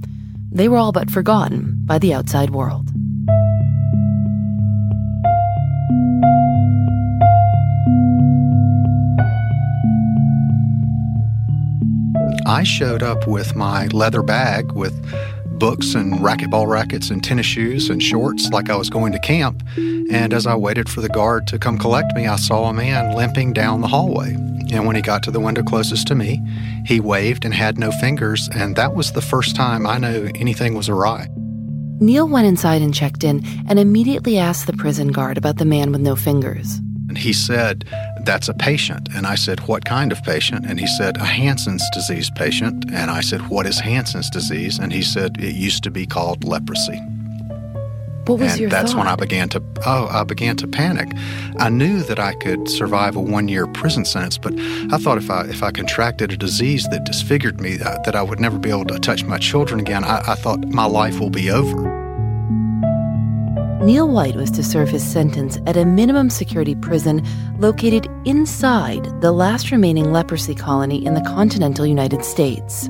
they 0.51 0.67
were 0.67 0.77
all 0.77 0.91
but 0.91 1.09
forgotten 1.09 1.81
by 1.85 1.99
the 1.99 2.13
outside 2.13 2.51
world. 2.51 2.89
I 12.45 12.63
showed 12.63 13.01
up 13.01 13.27
with 13.27 13.55
my 13.55 13.87
leather 13.87 14.21
bag 14.21 14.71
with 14.73 14.93
books 15.57 15.95
and 15.95 16.19
racquetball 16.19 16.67
rackets 16.67 17.09
and 17.09 17.23
tennis 17.23 17.45
shoes 17.45 17.89
and 17.89 18.03
shorts 18.03 18.49
like 18.49 18.69
I 18.69 18.75
was 18.75 18.89
going 18.89 19.13
to 19.13 19.19
camp. 19.19 19.63
And 19.77 20.33
as 20.33 20.45
I 20.45 20.55
waited 20.55 20.87
for 20.87 21.01
the 21.01 21.09
guard 21.09 21.47
to 21.47 21.57
come 21.57 21.77
collect 21.77 22.15
me, 22.15 22.27
I 22.27 22.35
saw 22.35 22.65
a 22.65 22.73
man 22.73 23.15
limping 23.15 23.53
down 23.53 23.81
the 23.81 23.87
hallway. 23.87 24.33
And 24.71 24.85
when 24.85 24.95
he 24.95 25.01
got 25.01 25.23
to 25.23 25.31
the 25.31 25.39
window 25.39 25.63
closest 25.63 26.07
to 26.07 26.15
me, 26.15 26.39
he 26.85 26.99
waved 26.99 27.45
and 27.45 27.53
had 27.53 27.77
no 27.79 27.91
fingers, 27.91 28.49
and 28.53 28.75
that 28.75 28.95
was 28.95 29.13
the 29.13 29.21
first 29.21 29.55
time 29.55 29.87
I 29.87 29.97
knew 29.97 30.29
anything 30.35 30.75
was 30.75 30.89
awry. 30.89 31.27
Neil 31.99 32.27
went 32.27 32.47
inside 32.47 32.81
and 32.81 32.93
checked 32.93 33.23
in 33.23 33.41
and 33.69 33.79
immediately 33.79 34.37
asked 34.37 34.67
the 34.67 34.73
prison 34.73 35.09
guard 35.09 35.37
about 35.37 35.57
the 35.57 35.65
man 35.65 35.91
with 35.91 36.01
no 36.01 36.15
fingers. 36.15 36.79
And 37.07 37.17
he 37.17 37.31
said, 37.31 37.85
That's 38.25 38.49
a 38.49 38.53
patient. 38.55 39.09
And 39.15 39.27
I 39.27 39.35
said, 39.35 39.67
What 39.67 39.85
kind 39.85 40.11
of 40.11 40.23
patient? 40.23 40.65
And 40.65 40.79
he 40.79 40.87
said, 40.87 41.17
A 41.17 41.25
Hansen's 41.25 41.87
disease 41.93 42.31
patient. 42.31 42.85
And 42.91 43.11
I 43.11 43.21
said, 43.21 43.49
What 43.49 43.67
is 43.67 43.79
Hansen's 43.79 44.29
disease? 44.31 44.79
And 44.79 44.91
he 44.91 45.03
said, 45.03 45.37
It 45.39 45.55
used 45.55 45.83
to 45.83 45.91
be 45.91 46.07
called 46.07 46.43
leprosy. 46.43 46.99
What 48.25 48.39
was 48.39 48.53
and 48.53 48.61
your 48.61 48.69
that's 48.71 48.93
thought? 48.93 48.97
when 48.97 49.07
I 49.07 49.15
began 49.15 49.49
to 49.49 49.61
oh 49.85 50.07
I 50.09 50.23
began 50.23 50.55
to 50.57 50.67
panic. 50.67 51.11
I 51.59 51.69
knew 51.69 52.01
that 52.03 52.17
I 52.17 52.33
could 52.33 52.67
survive 52.67 53.15
a 53.15 53.21
one 53.21 53.47
year 53.47 53.67
prison 53.67 54.03
sentence, 54.03 54.39
but 54.39 54.53
I 54.91 54.97
thought 54.97 55.19
if 55.19 55.29
I 55.29 55.43
if 55.43 55.61
I 55.61 55.69
contracted 55.69 56.31
a 56.31 56.37
disease 56.37 56.87
that 56.89 57.03
disfigured 57.05 57.61
me 57.61 57.77
that, 57.77 58.03
that 58.05 58.15
I 58.15 58.23
would 58.23 58.39
never 58.39 58.57
be 58.57 58.71
able 58.71 58.85
to 58.85 58.97
touch 58.97 59.23
my 59.23 59.37
children 59.37 59.79
again. 59.79 60.03
I, 60.03 60.23
I 60.25 60.33
thought 60.33 60.65
my 60.65 60.85
life 60.85 61.19
will 61.19 61.29
be 61.29 61.51
over. 61.51 62.04
Neil 63.85 64.07
White 64.07 64.35
was 64.35 64.49
to 64.49 64.63
serve 64.63 64.89
his 64.89 65.03
sentence 65.05 65.59
at 65.67 65.77
a 65.77 65.85
minimum 65.85 66.31
security 66.31 66.73
prison 66.73 67.23
located 67.59 68.07
inside 68.25 69.21
the 69.21 69.31
last 69.31 69.69
remaining 69.69 70.11
leprosy 70.11 70.55
colony 70.55 71.05
in 71.05 71.13
the 71.13 71.21
continental 71.21 71.85
United 71.85 72.25
States. 72.25 72.87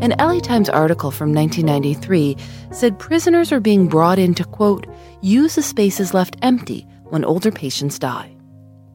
An 0.00 0.14
LA 0.18 0.38
Times 0.38 0.70
article 0.70 1.10
from 1.10 1.34
1993 1.34 2.34
said 2.72 2.98
prisoners 2.98 3.52
are 3.52 3.60
being 3.60 3.88
brought 3.88 4.18
in 4.18 4.34
to, 4.36 4.44
quote, 4.44 4.86
use 5.20 5.56
the 5.56 5.62
spaces 5.62 6.14
left 6.14 6.36
empty 6.40 6.86
when 7.10 7.22
older 7.22 7.52
patients 7.52 7.98
die. 7.98 8.34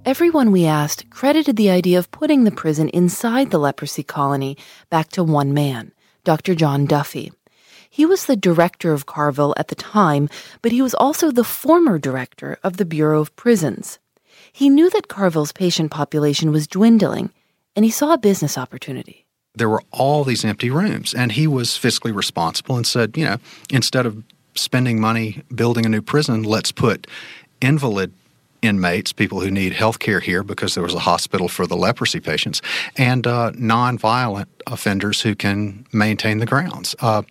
Everyone 0.05 0.51
we 0.51 0.65
asked 0.65 1.07
credited 1.11 1.55
the 1.55 1.69
idea 1.69 1.99
of 1.99 2.09
putting 2.09 2.45
the 2.45 2.51
prison 2.51 2.89
inside 2.89 3.51
the 3.51 3.59
leprosy 3.59 4.01
colony 4.01 4.57
back 4.89 5.09
to 5.09 5.23
one 5.23 5.53
man, 5.53 5.91
Dr. 6.23 6.55
John 6.55 6.87
Duffy. 6.87 7.31
He 7.93 8.05
was 8.05 8.25
the 8.25 8.37
director 8.37 8.93
of 8.93 9.05
Carville 9.05 9.53
at 9.57 9.67
the 9.67 9.75
time, 9.75 10.29
but 10.61 10.71
he 10.71 10.81
was 10.81 10.93
also 10.93 11.29
the 11.29 11.43
former 11.43 11.99
director 11.99 12.57
of 12.63 12.77
the 12.77 12.85
Bureau 12.85 13.19
of 13.19 13.35
Prisons. 13.35 13.99
He 14.53 14.69
knew 14.69 14.89
that 14.91 15.09
Carville's 15.09 15.51
patient 15.51 15.91
population 15.91 16.53
was 16.53 16.67
dwindling, 16.67 17.31
and 17.75 17.83
he 17.83 17.91
saw 17.91 18.13
a 18.13 18.17
business 18.17 18.57
opportunity. 18.57 19.25
There 19.55 19.67
were 19.67 19.83
all 19.91 20.23
these 20.23 20.45
empty 20.45 20.69
rooms, 20.69 21.13
and 21.13 21.33
he 21.33 21.47
was 21.47 21.71
fiscally 21.71 22.15
responsible 22.15 22.77
and 22.77 22.87
said, 22.87 23.17
you 23.17 23.25
know, 23.25 23.37
instead 23.69 24.05
of 24.05 24.23
spending 24.55 25.01
money 25.01 25.43
building 25.53 25.85
a 25.85 25.89
new 25.89 26.01
prison, 26.01 26.43
let's 26.43 26.71
put 26.71 27.07
invalid 27.61 28.13
inmates, 28.61 29.11
people 29.11 29.41
who 29.41 29.49
need 29.49 29.73
health 29.73 29.99
care 29.99 30.19
here 30.19 30.43
because 30.43 30.75
there 30.75 30.83
was 30.83 30.93
a 30.93 30.99
hospital 30.99 31.47
for 31.47 31.65
the 31.65 31.75
leprosy 31.75 32.19
patients, 32.19 32.61
and 32.97 33.25
uh, 33.25 33.51
nonviolent 33.53 34.47
offenders 34.67 35.21
who 35.21 35.35
can 35.35 35.85
maintain 35.91 36.39
the 36.39 36.45
grounds. 36.45 36.95
Uh, 36.99 37.23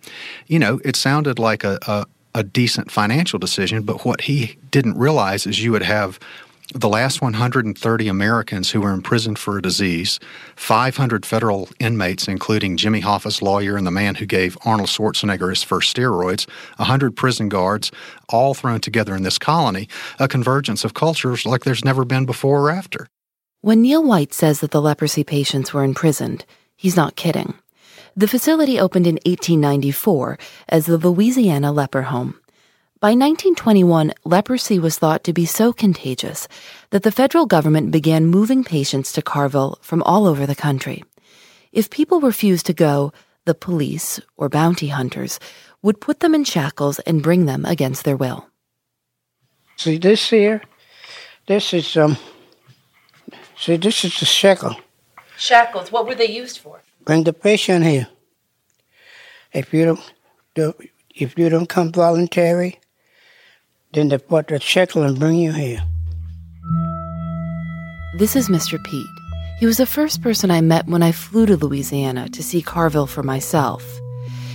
you 0.47 0.59
know, 0.59 0.79
it 0.83 0.95
sounded 0.95 1.39
like 1.39 1.63
a, 1.63 1.79
a, 1.87 2.05
a 2.35 2.43
decent 2.43 2.91
financial 2.91 3.39
decision, 3.39 3.83
but 3.83 4.05
what 4.05 4.21
he 4.21 4.57
didn't 4.71 4.97
realize 4.97 5.45
is 5.47 5.63
you 5.63 5.71
would 5.71 5.83
have 5.83 6.19
the 6.73 6.89
last 6.89 7.21
130 7.21 8.07
Americans 8.07 8.71
who 8.71 8.81
were 8.81 8.91
imprisoned 8.91 9.37
for 9.37 9.57
a 9.57 9.61
disease, 9.61 10.19
500 10.55 11.25
federal 11.25 11.69
inmates, 11.79 12.27
including 12.27 12.77
Jimmy 12.77 13.01
Hoffa's 13.01 13.41
lawyer 13.41 13.75
and 13.75 13.85
the 13.85 13.91
man 13.91 14.15
who 14.15 14.25
gave 14.25 14.57
Arnold 14.65 14.89
Schwarzenegger 14.89 15.49
his 15.49 15.63
first 15.63 15.95
steroids, 15.95 16.47
100 16.77 17.15
prison 17.15 17.49
guards, 17.49 17.91
all 18.29 18.53
thrown 18.53 18.79
together 18.79 19.15
in 19.15 19.23
this 19.23 19.37
colony, 19.37 19.89
a 20.19 20.27
convergence 20.27 20.85
of 20.85 20.93
cultures 20.93 21.45
like 21.45 21.63
there's 21.63 21.85
never 21.85 22.05
been 22.05 22.25
before 22.25 22.61
or 22.61 22.71
after. 22.71 23.07
When 23.61 23.81
Neil 23.81 24.03
White 24.03 24.33
says 24.33 24.61
that 24.61 24.71
the 24.71 24.81
leprosy 24.81 25.23
patients 25.23 25.73
were 25.73 25.83
imprisoned, 25.83 26.45
he's 26.75 26.95
not 26.95 27.15
kidding. 27.15 27.53
The 28.15 28.27
facility 28.27 28.79
opened 28.79 29.07
in 29.07 29.15
1894 29.25 30.37
as 30.67 30.85
the 30.85 30.97
Louisiana 30.97 31.71
Leper 31.71 32.03
Home. 32.03 32.40
By 33.01 33.13
1921, 33.13 34.13
leprosy 34.25 34.77
was 34.77 34.99
thought 34.99 35.23
to 35.23 35.33
be 35.33 35.47
so 35.47 35.73
contagious 35.73 36.47
that 36.91 37.01
the 37.01 37.11
federal 37.11 37.47
government 37.47 37.89
began 37.89 38.27
moving 38.27 38.63
patients 38.63 39.11
to 39.13 39.23
Carville 39.23 39.79
from 39.81 40.03
all 40.03 40.27
over 40.27 40.45
the 40.45 40.53
country. 40.53 41.03
If 41.71 41.89
people 41.89 42.21
refused 42.21 42.67
to 42.67 42.73
go, 42.73 43.11
the 43.45 43.55
police, 43.55 44.19
or 44.37 44.49
bounty 44.49 44.89
hunters, 44.89 45.39
would 45.81 45.99
put 45.99 46.19
them 46.19 46.35
in 46.35 46.43
shackles 46.43 46.99
and 46.99 47.23
bring 47.23 47.47
them 47.47 47.65
against 47.65 48.03
their 48.03 48.15
will. 48.15 48.45
See 49.77 49.97
this 49.97 50.29
here? 50.29 50.61
This 51.47 51.73
is 51.73 51.97
um. 51.97 52.17
See, 53.57 53.77
this 53.77 54.05
is 54.05 54.19
the 54.19 54.27
shackle. 54.27 54.75
Shackles, 55.39 55.91
what 55.91 56.05
were 56.05 56.13
they 56.13 56.29
used 56.29 56.59
for? 56.59 56.83
Bring 57.03 57.23
the 57.23 57.33
patient 57.33 57.83
here. 57.83 58.09
If 59.53 59.73
you 59.73 59.85
don't, 59.85 60.13
do, 60.53 60.75
if 61.15 61.35
you 61.35 61.49
don't 61.49 61.67
come 61.67 61.91
voluntary, 61.91 62.77
then 63.93 64.09
they 64.09 64.17
put 64.17 64.47
the 64.47 64.59
shackle 64.59 65.03
and 65.03 65.19
bring 65.19 65.37
you 65.37 65.51
here. 65.51 65.83
This 68.17 68.35
is 68.35 68.49
Mr. 68.49 68.81
Pete. 68.83 69.07
He 69.59 69.65
was 69.65 69.77
the 69.77 69.85
first 69.85 70.21
person 70.21 70.49
I 70.49 70.61
met 70.61 70.87
when 70.87 71.03
I 71.03 71.11
flew 71.11 71.45
to 71.45 71.57
Louisiana 71.57 72.29
to 72.29 72.43
see 72.43 72.61
Carville 72.61 73.07
for 73.07 73.23
myself. 73.23 73.83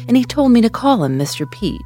And 0.08 0.16
he 0.16 0.24
told 0.24 0.52
me 0.52 0.60
to 0.62 0.70
call 0.70 1.04
him 1.04 1.18
Mr. 1.18 1.50
Pete. 1.50 1.80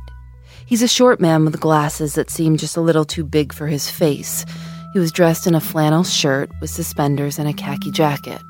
He's 0.67 0.83
a 0.83 0.89
short 0.89 1.21
man 1.21 1.45
with 1.45 1.61
glasses 1.61 2.15
that 2.15 2.31
seem 2.31 2.57
just 2.57 2.77
a 2.77 2.81
little 2.81 3.05
too 3.05 3.25
big 3.25 3.53
for 3.53 3.67
his 3.67 3.91
face. 3.91 4.45
He 4.93 4.99
was 4.99 5.13
dressed 5.13 5.47
in 5.47 5.55
a 5.55 5.61
flannel 5.61 6.05
shirt 6.05 6.51
with 6.61 6.71
suspenders 6.71 7.39
and 7.39 7.49
a 7.49 7.53
khaki 7.53 7.91
jacket. 7.91 8.43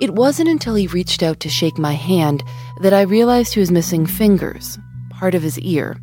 It 0.00 0.14
wasn't 0.14 0.48
until 0.48 0.74
he 0.74 0.88
reached 0.88 1.22
out 1.22 1.40
to 1.40 1.48
shake 1.48 1.78
my 1.78 1.94
hand 1.94 2.42
that 2.82 2.92
I 2.92 3.02
realized 3.02 3.54
he 3.54 3.60
was 3.60 3.70
missing 3.70 4.06
fingers, 4.06 4.78
part 5.10 5.34
of 5.34 5.42
his 5.42 5.58
ear. 5.60 5.96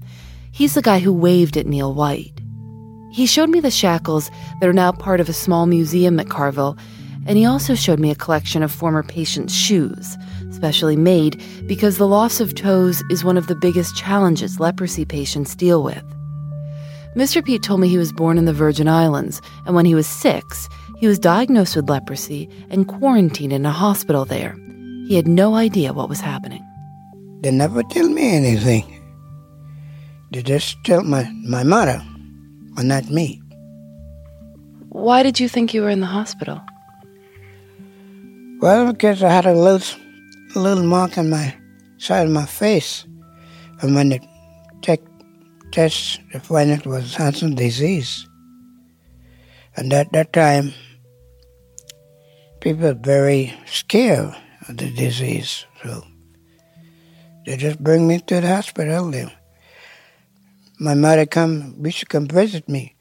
He's 0.53 0.75
the 0.75 0.83
guy 0.83 0.99
who 0.99 1.11
waved 1.11 1.57
at 1.57 1.65
Neil 1.65 1.95
White. 1.95 2.39
He 3.11 3.25
showed 3.25 3.49
me 3.49 3.59
the 3.59 3.71
shackles 3.71 4.29
that 4.61 4.69
are 4.69 4.73
now 4.73 4.91
part 4.91 5.19
of 5.19 5.27
a 5.27 5.33
small 5.33 5.65
museum 5.65 6.19
at 6.19 6.29
Carville, 6.29 6.77
and 7.25 7.39
he 7.39 7.45
also 7.45 7.73
showed 7.73 7.99
me 7.99 8.11
a 8.11 8.15
collection 8.15 8.61
of 8.61 8.71
former 8.71 9.01
patients' 9.01 9.55
shoes, 9.55 10.15
specially 10.51 10.95
made 10.95 11.41
because 11.65 11.97
the 11.97 12.07
loss 12.07 12.39
of 12.39 12.53
toes 12.53 13.01
is 13.09 13.23
one 13.23 13.35
of 13.35 13.47
the 13.47 13.55
biggest 13.55 13.97
challenges 13.97 14.59
leprosy 14.59 15.05
patients 15.05 15.55
deal 15.55 15.81
with. 15.81 16.03
Mr. 17.15 17.43
Pete 17.43 17.63
told 17.63 17.79
me 17.79 17.87
he 17.87 17.97
was 17.97 18.13
born 18.13 18.37
in 18.37 18.45
the 18.45 18.53
Virgin 18.53 18.87
Islands, 18.87 19.41
and 19.65 19.73
when 19.73 19.85
he 19.85 19.95
was 19.95 20.05
six, 20.05 20.69
he 20.99 21.07
was 21.07 21.17
diagnosed 21.17 21.75
with 21.75 21.89
leprosy 21.89 22.47
and 22.69 22.87
quarantined 22.87 23.53
in 23.53 23.65
a 23.65 23.71
hospital 23.71 24.23
there. 24.23 24.55
He 25.07 25.15
had 25.15 25.27
no 25.27 25.55
idea 25.55 25.93
what 25.93 26.09
was 26.09 26.21
happening. 26.21 26.63
They 27.41 27.49
never 27.49 27.81
tell 27.81 28.07
me 28.07 28.35
anything. 28.35 29.02
They 30.33 30.41
just 30.41 30.83
tell 30.83 31.03
my, 31.03 31.29
my 31.45 31.61
mother, 31.61 32.03
but 32.73 32.85
not 32.85 33.07
me. 33.07 33.39
Why 34.89 35.21
did 35.21 35.39
you 35.39 35.47
think 35.47 35.75
you 35.75 35.83
were 35.83 35.91
in 35.91 35.99
the 35.99 36.07
hospital? 36.07 36.59
Well, 38.59 38.91
because 38.91 39.21
I 39.21 39.29
had 39.29 39.45
a 39.45 39.53
little, 39.53 39.99
a 40.55 40.59
little 40.59 40.83
mark 40.83 41.19
on 41.19 41.29
my 41.29 41.55
side 41.99 42.25
of 42.25 42.33
my 42.33 42.47
face, 42.47 43.05
and 43.81 43.93
when 43.93 44.09
they 44.09 44.21
take 44.81 45.01
tests 45.71 46.17
to 46.31 46.39
find 46.39 46.71
it 46.71 46.87
was 46.87 47.13
Hansen's 47.13 47.53
disease, 47.53 48.27
and 49.75 49.93
at 49.93 50.11
that 50.13 50.33
time, 50.33 50.73
people 52.59 52.87
were 52.87 52.93
very 52.95 53.53
scared 53.67 54.35
of 54.67 54.77
the 54.77 54.89
disease, 54.89 55.67
so 55.83 56.03
they 57.45 57.55
just 57.55 57.83
bring 57.83 58.07
me 58.07 58.17
to 58.19 58.41
the 58.41 58.47
hospital. 58.47 59.11
They, 59.11 59.31
my 60.83 60.95
mother 60.95 61.25
come, 61.25 61.81
we 61.81 61.91
should 61.91 62.09
come 62.09 62.27
visit 62.27 62.67
me. 62.67 62.95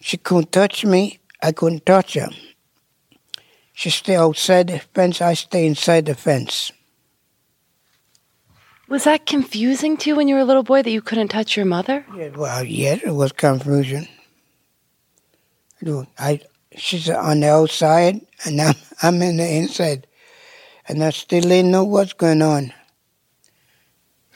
She 0.00 0.16
couldn't 0.16 0.50
touch 0.50 0.84
me. 0.84 1.20
I 1.40 1.52
couldn't 1.52 1.86
touch 1.86 2.14
her. 2.14 2.30
She 3.72 3.90
stay 3.90 4.16
outside 4.16 4.66
the 4.66 4.80
fence. 4.80 5.22
I 5.22 5.34
stay 5.34 5.66
inside 5.66 6.06
the 6.06 6.16
fence. 6.16 6.72
Was 8.88 9.04
that 9.04 9.24
confusing 9.24 9.96
to 9.98 10.10
you 10.10 10.16
when 10.16 10.26
you 10.26 10.34
were 10.34 10.40
a 10.40 10.44
little 10.44 10.64
boy 10.64 10.82
that 10.82 10.90
you 10.90 11.00
couldn't 11.00 11.28
touch 11.28 11.56
your 11.56 11.66
mother? 11.66 12.04
Yeah, 12.16 12.30
well, 12.30 12.64
yes, 12.64 13.02
it 13.04 13.12
was 13.12 13.30
confusion. 13.30 14.08
I, 16.18 16.40
she's 16.74 17.08
on 17.08 17.40
the 17.40 17.50
outside, 17.50 18.20
and 18.44 18.60
I'm, 18.60 18.74
I'm 19.02 19.22
in 19.22 19.36
the 19.36 19.48
inside, 19.48 20.08
and 20.88 21.04
I 21.04 21.10
still 21.10 21.42
didn't 21.42 21.70
know 21.70 21.84
what's 21.84 22.14
going 22.14 22.42
on. 22.42 22.72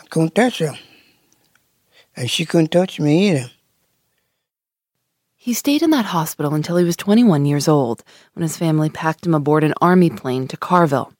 I 0.00 0.07
couldn't 0.07 0.37
touch 0.37 0.61
her, 0.61 0.79
and 2.16 2.31
she 2.31 2.45
couldn't 2.45 2.71
touch 2.71 3.00
me 3.00 3.31
either. 3.31 3.50
He 5.37 5.54
stayed 5.54 5.83
in 5.83 5.90
that 5.90 6.04
hospital 6.04 6.54
until 6.54 6.76
he 6.76 6.85
was 6.85 6.97
21 6.97 7.47
years 7.47 7.66
old 7.66 8.04
when 8.35 8.42
his 8.42 8.57
family 8.57 8.88
packed 8.90 9.26
him 9.26 9.35
aboard 9.35 9.64
an 9.64 9.75
army 9.81 10.09
plane 10.09 10.47
to 10.49 10.57
Carville. 10.57 11.12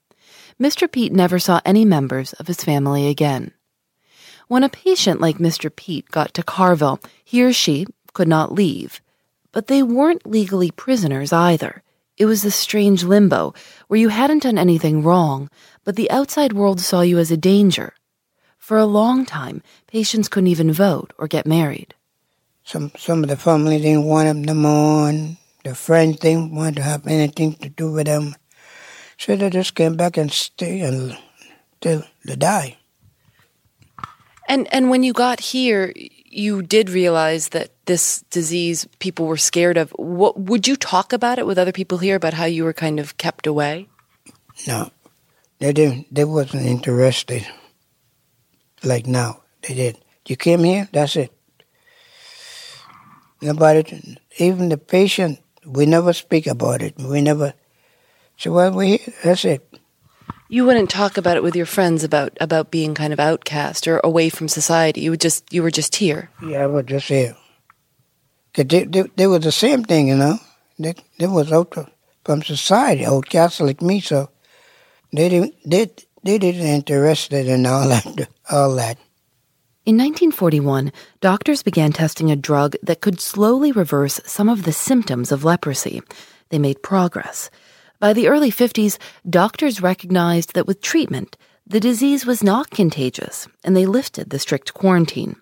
Mr. 0.61 0.91
Pete 0.91 1.13
never 1.13 1.41
saw 1.41 1.61
any 1.65 1.85
members 1.85 2.33
of 2.35 2.47
his 2.47 2.63
family 2.63 3.09
again. 3.09 3.53
When 4.47 4.63
a 4.63 4.69
patient 4.69 5.21
like 5.21 5.39
Mr. 5.39 5.75
Pete 5.75 6.09
got 6.11 6.35
to 6.35 6.43
Carville, 6.43 7.01
he 7.25 7.43
or 7.43 7.53
she 7.53 7.87
could 8.13 8.29
not 8.29 8.53
leave. 8.53 9.01
But 9.51 9.67
they 9.67 9.83
weren't 9.83 10.27
legally 10.27 10.71
prisoners 10.71 11.33
either. 11.33 11.83
It 12.17 12.27
was 12.27 12.43
this 12.43 12.55
strange 12.55 13.03
limbo 13.03 13.55
where 13.89 13.99
you 13.99 14.11
hadn't 14.11 14.45
done 14.45 14.59
anything 14.59 15.03
wrong, 15.03 15.51
but 15.83 15.97
the 15.97 16.11
outside 16.11 16.53
world 16.53 16.81
saw 16.81 17.01
you 17.01 17.19
as 17.19 17.31
a 17.31 17.37
danger. 17.37 17.95
For 18.63 18.79
a 18.79 18.87
long 18.87 19.27
time, 19.27 19.61
patients 19.89 20.29
couldn't 20.29 20.47
even 20.47 20.73
vote 20.73 21.13
or 21.19 21.27
get 21.27 21.47
married. 21.47 21.95
Some 22.63 22.93
some 22.97 23.25
of 23.25 23.29
the 23.29 23.37
family 23.37 23.83
didn't 23.83 24.05
want 24.05 24.29
them 24.29 24.45
no 24.45 24.55
more, 24.55 25.09
and 25.09 25.37
the 25.65 25.75
friends 25.75 26.21
didn't 26.21 26.55
want 26.55 26.77
to 26.77 26.83
have 26.83 27.05
anything 27.09 27.55
to 27.55 27.69
do 27.69 27.91
with 27.91 28.07
them. 28.07 28.37
So 29.19 29.35
they 29.35 29.51
just 29.51 29.75
came 29.75 29.97
back 29.97 30.17
and 30.17 30.31
stay 30.31 30.79
until 30.79 32.05
they 32.25 32.37
die. 32.37 32.79
And 34.47 34.73
and 34.73 34.91
when 34.91 35.03
you 35.03 35.13
got 35.13 35.41
here, 35.41 35.93
you 36.31 36.63
did 36.63 36.89
realize 36.89 37.49
that 37.49 37.75
this 37.87 38.23
disease 38.31 38.87
people 39.01 39.27
were 39.27 39.43
scared 39.43 39.77
of. 39.77 39.91
What 39.99 40.39
would 40.39 40.69
you 40.69 40.77
talk 40.77 41.13
about 41.13 41.41
it 41.41 41.47
with 41.47 41.59
other 41.59 41.73
people 41.73 41.99
here 41.99 42.15
about 42.15 42.35
how 42.35 42.45
you 42.45 42.63
were 42.63 42.73
kind 42.73 43.01
of 43.01 43.17
kept 43.17 43.49
away? 43.49 43.89
No, 44.69 44.93
they 45.59 45.73
didn't. 45.73 46.15
They 46.15 46.25
wasn't 46.25 46.67
interested. 46.67 47.45
Like 48.85 49.07
now, 49.07 49.43
they 49.63 49.75
did. 49.75 49.99
You 50.27 50.37
came 50.37 50.65
here. 50.65 50.89
That's 50.93 51.17
it. 51.17 51.33
Nobody, 53.41 54.19
even 54.39 54.69
the 54.69 54.79
patient, 54.79 55.41
we 55.67 55.87
never 55.87 56.13
speak 56.13 56.47
about 56.47 56.83
it. 56.83 56.95
We 56.99 57.21
never 57.21 57.55
say, 58.37 58.51
"Well, 58.51 58.73
we 58.73 58.99
here. 58.99 59.15
That's 59.25 59.45
it." 59.45 59.69
You 60.49 60.67
wouldn't 60.67 60.91
talk 60.91 61.17
about 61.17 61.37
it 61.37 61.43
with 61.43 61.57
your 61.57 61.67
friends 61.67 62.05
about 62.05 62.37
about 62.41 62.71
being 62.71 62.95
kind 62.95 63.13
of 63.13 63.19
outcast 63.19 63.89
or 63.89 64.01
away 64.05 64.29
from 64.29 64.49
society. 64.49 65.01
You 65.01 65.11
would 65.11 65.21
just 65.21 65.53
you 65.53 65.63
were 65.63 65.71
just 65.71 65.97
here. 65.97 66.31
Yeah, 66.45 66.65
I 66.65 66.67
was 66.67 66.85
just 66.87 67.09
here. 67.09 67.37
Cause 68.55 68.67
they, 68.67 68.85
they, 68.85 69.03
they 69.17 69.27
was 69.27 69.41
the 69.41 69.53
same 69.53 69.83
thing, 69.83 70.09
you 70.09 70.17
know. 70.17 70.39
They 70.79 70.95
they 71.19 71.27
was 71.27 71.51
out 71.51 71.75
from 72.25 72.43
society, 72.43 73.07
outcast 73.07 73.61
like 73.61 73.81
me, 73.81 74.01
so 74.01 74.29
they 75.13 75.29
didn't 75.29 75.55
they 75.65 75.91
they 76.23 76.39
didn't 76.39 76.91
interested 76.91 77.47
in 77.49 77.67
all 77.67 77.89
that 77.89 78.29
all 78.51 78.75
that. 78.77 78.99
In 79.85 79.97
1941, 79.97 80.93
doctors 81.21 81.65
began 81.65 81.93
testing 81.93 82.31
a 82.31 82.37
drug 82.37 82.77
that 82.85 83.01
could 83.01 83.21
slowly 83.21 83.73
reverse 83.73 84.21
some 84.25 84.49
of 84.49 84.63
the 84.63 84.73
symptoms 84.73 85.33
of 85.33 85.45
leprosy. 85.45 86.01
They 86.51 86.59
made 86.61 86.85
progress. 86.85 87.51
By 87.99 88.13
the 88.13 88.29
early 88.29 88.53
50s, 88.53 88.99
doctors 89.29 89.83
recognized 89.83 90.55
that 90.55 90.69
with 90.69 90.83
treatment, 90.83 91.37
the 91.67 91.81
disease 91.81 92.25
was 92.25 92.45
not 92.45 92.71
contagious, 92.71 93.49
and 93.65 93.77
they 93.77 93.87
lifted 93.87 94.31
the 94.31 94.39
strict 94.39 94.73
quarantine. 94.75 95.37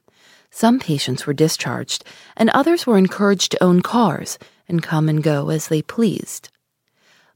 Some 0.51 0.79
patients 0.79 1.27
were 1.27 1.35
discharged, 1.35 2.05
and 2.37 2.51
others 2.51 2.87
were 2.87 2.99
encouraged 2.99 3.53
to 3.53 3.63
own 3.63 3.83
cars 3.83 4.39
and 4.69 4.83
come 4.83 5.09
and 5.09 5.23
go 5.23 5.51
as 5.51 5.69
they 5.69 5.83
pleased. 5.83 6.49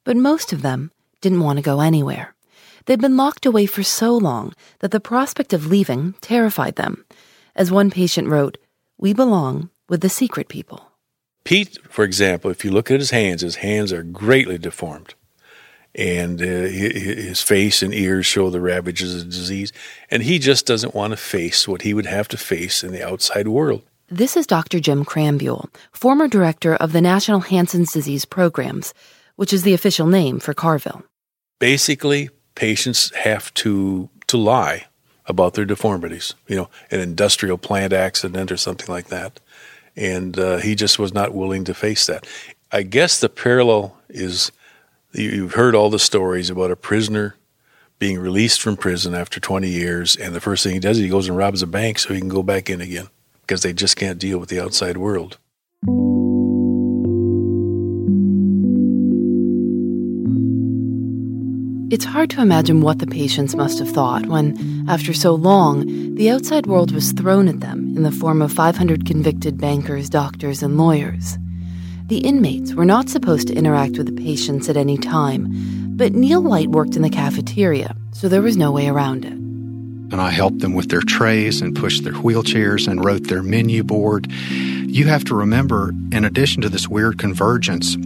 But 0.05 0.17
most 0.17 0.53
of 0.53 0.63
them 0.63 0.91
didn't 1.21 1.41
want 1.41 1.59
to 1.59 1.63
go 1.63 1.81
anywhere. 1.81 2.34
They'd 2.87 3.01
been 3.01 3.17
locked 3.17 3.47
away 3.47 3.67
for 3.67 3.83
so 3.83 4.17
long 4.17 4.53
that 4.81 4.91
the 4.91 5.01
prospect 5.01 5.53
of 5.53 5.67
leaving 5.67 6.15
terrified 6.21 6.77
them. 6.77 7.05
As 7.57 7.71
one 7.71 7.91
patient 7.91 8.29
wrote, 8.29 8.59
We 8.99 9.13
belong 9.13 9.71
with 9.89 10.01
the 10.01 10.09
secret 10.09 10.49
people. 10.49 10.91
Pete, 11.45 11.79
for 11.89 12.05
example, 12.05 12.51
if 12.51 12.65
you 12.65 12.71
look 12.71 12.91
at 12.91 13.01
his 13.01 13.11
hands, 13.11 13.43
his 13.43 13.57
hands 13.57 13.93
are 13.93 14.03
greatly 14.03 14.59
deformed. 14.59 15.15
And 15.95 16.41
uh, 16.43 16.45
his 16.45 17.41
face 17.41 17.83
and 17.83 17.95
ears 17.95 18.27
show 18.27 18.51
the 18.51 18.61
ravages 18.61 19.15
of 19.15 19.21
the 19.21 19.27
disease. 19.27 19.73
And 20.11 20.23
he 20.23 20.39
just 20.39 20.67
doesn't 20.67 20.95
want 20.95 21.13
to 21.13 21.17
face 21.17 21.69
what 21.69 21.83
he 21.83 21.95
would 21.95 22.07
have 22.07 22.27
to 22.29 22.37
face 22.37 22.83
in 22.83 22.93
the 22.93 23.07
outside 23.07 23.47
world. 23.47 23.83
This 24.09 24.37
is 24.37 24.47
Dr. 24.47 24.81
Jim 24.81 25.05
Krahenbuhl, 25.05 25.69
former 25.93 26.29
director 26.29 26.75
of 26.77 26.93
the 26.93 27.01
National 27.01 27.41
Hansen's 27.41 27.93
Disease 27.93 28.25
Programs, 28.25 28.93
which 29.37 29.53
is 29.53 29.63
the 29.63 29.75
official 29.75 30.07
name 30.07 30.41
for 30.41 30.53
Carville. 30.53 31.05
Basically, 31.59 32.29
patients 32.55 33.15
have 33.15 33.53
to, 33.55 34.09
to 34.27 34.37
lie 34.37 34.87
about 35.27 35.55
their 35.55 35.65
deformities, 35.65 36.35
you 36.47 36.57
know, 36.57 36.69
an 36.91 37.01
industrial 37.01 37.59
plant 37.59 37.93
accident 37.93 38.53
or 38.53 38.57
something 38.57 38.89
like 38.89 39.09
that 39.09 39.41
and 39.97 40.39
uh, 40.39 40.59
he 40.59 40.75
just 40.75 40.99
was 40.99 41.15
not 41.15 41.35
willing 41.35 41.65
to 41.65 41.75
face 41.75 42.07
that. 42.07 42.27
I 42.73 42.83
guess 42.83 43.21
the 43.21 43.29
parallel 43.29 43.97
is 44.09 44.51
you've 45.13 45.55
heard 45.55 45.75
all 45.75 45.91
the 45.91 45.99
stories 45.99 46.51
about 46.51 46.71
a 46.71 46.77
prisoner 46.77 47.37
being 47.99 48.19
released 48.19 48.61
from 48.61 48.77
prison 48.77 49.15
after 49.15 49.39
20 49.39 49.69
years, 49.69 50.17
and 50.17 50.35
the 50.35 50.41
first 50.41 50.65
thing 50.65 50.75
he 50.75 50.81
does 50.81 50.99
is 50.99 51.05
he 51.05 51.09
goes 51.09 51.29
and 51.29 51.37
robs 51.37 51.63
a 51.63 51.67
bank 51.67 51.99
so 51.99 52.13
he 52.13 52.21
can 52.21 52.29
go 52.29 52.43
back 52.43 52.69
in 52.69 52.81
again 52.81 53.09
because 53.43 53.63
they 53.63 53.73
just 53.73 53.97
can't 53.97 54.19
deal 54.19 54.39
with 54.39 54.49
the 54.49 54.61
outside 54.61 54.97
world. 54.97 55.39
It's 61.91 62.07
hard 62.07 62.31
to 62.31 62.41
imagine 62.41 62.81
what 62.81 62.99
the 62.99 63.07
patients 63.07 63.55
must 63.55 63.79
have 63.79 63.91
thought 63.91 64.27
when, 64.27 64.87
after 64.89 65.13
so 65.13 65.35
long, 65.35 66.15
the 66.15 66.31
outside 66.31 66.67
world 66.67 66.93
was 66.93 67.13
thrown 67.13 67.47
at 67.47 67.61
them 67.61 67.95
in 67.95 68.05
the 68.05 68.11
form 68.11 68.41
of 68.41 68.53
500 68.53 69.05
convicted 69.05 69.59
bankers, 69.59 70.09
doctors, 70.09 70.63
and 70.63 70.79
lawyers. 70.79 71.37
The 72.07 72.19
inmates 72.19 72.75
were 72.75 72.87
not 72.87 73.11
supposed 73.11 73.49
to 73.49 73.55
interact 73.55 73.99
with 73.99 74.07
the 74.07 74.23
patients 74.23 74.69
at 74.71 74.79
any 74.79 74.97
time, 74.97 75.47
but 75.97 76.15
Neil 76.15 76.43
White 76.43 76.71
worked 76.71 76.97
in 76.97 77.03
the 77.03 77.11
cafeteria, 77.11 77.95
so 78.13 78.29
there 78.29 78.43
was 78.43 78.57
no 78.57 78.73
way 78.73 78.89
around 78.89 79.27
it. 79.27 79.33
And 79.33 80.21
I 80.21 80.31
helped 80.31 80.61
them 80.61 80.73
with 80.73 80.89
their 80.89 81.03
trays 81.03 81.61
and 81.61 81.77
pushed 81.77 82.03
their 82.03 82.15
wheelchairs 82.15 82.89
and 82.89 83.05
wrote 83.05 83.25
their 83.29 83.43
menu 83.43 83.85
board. 83.85 84.31
You 84.31 85.07
have 85.07 85.25
to 85.25 85.35
remember, 85.35 85.91
in 86.13 86.25
addition 86.25 86.63
to 86.63 86.69
this 86.69 86.89
weird 86.89 87.19
convergence, 87.19 87.97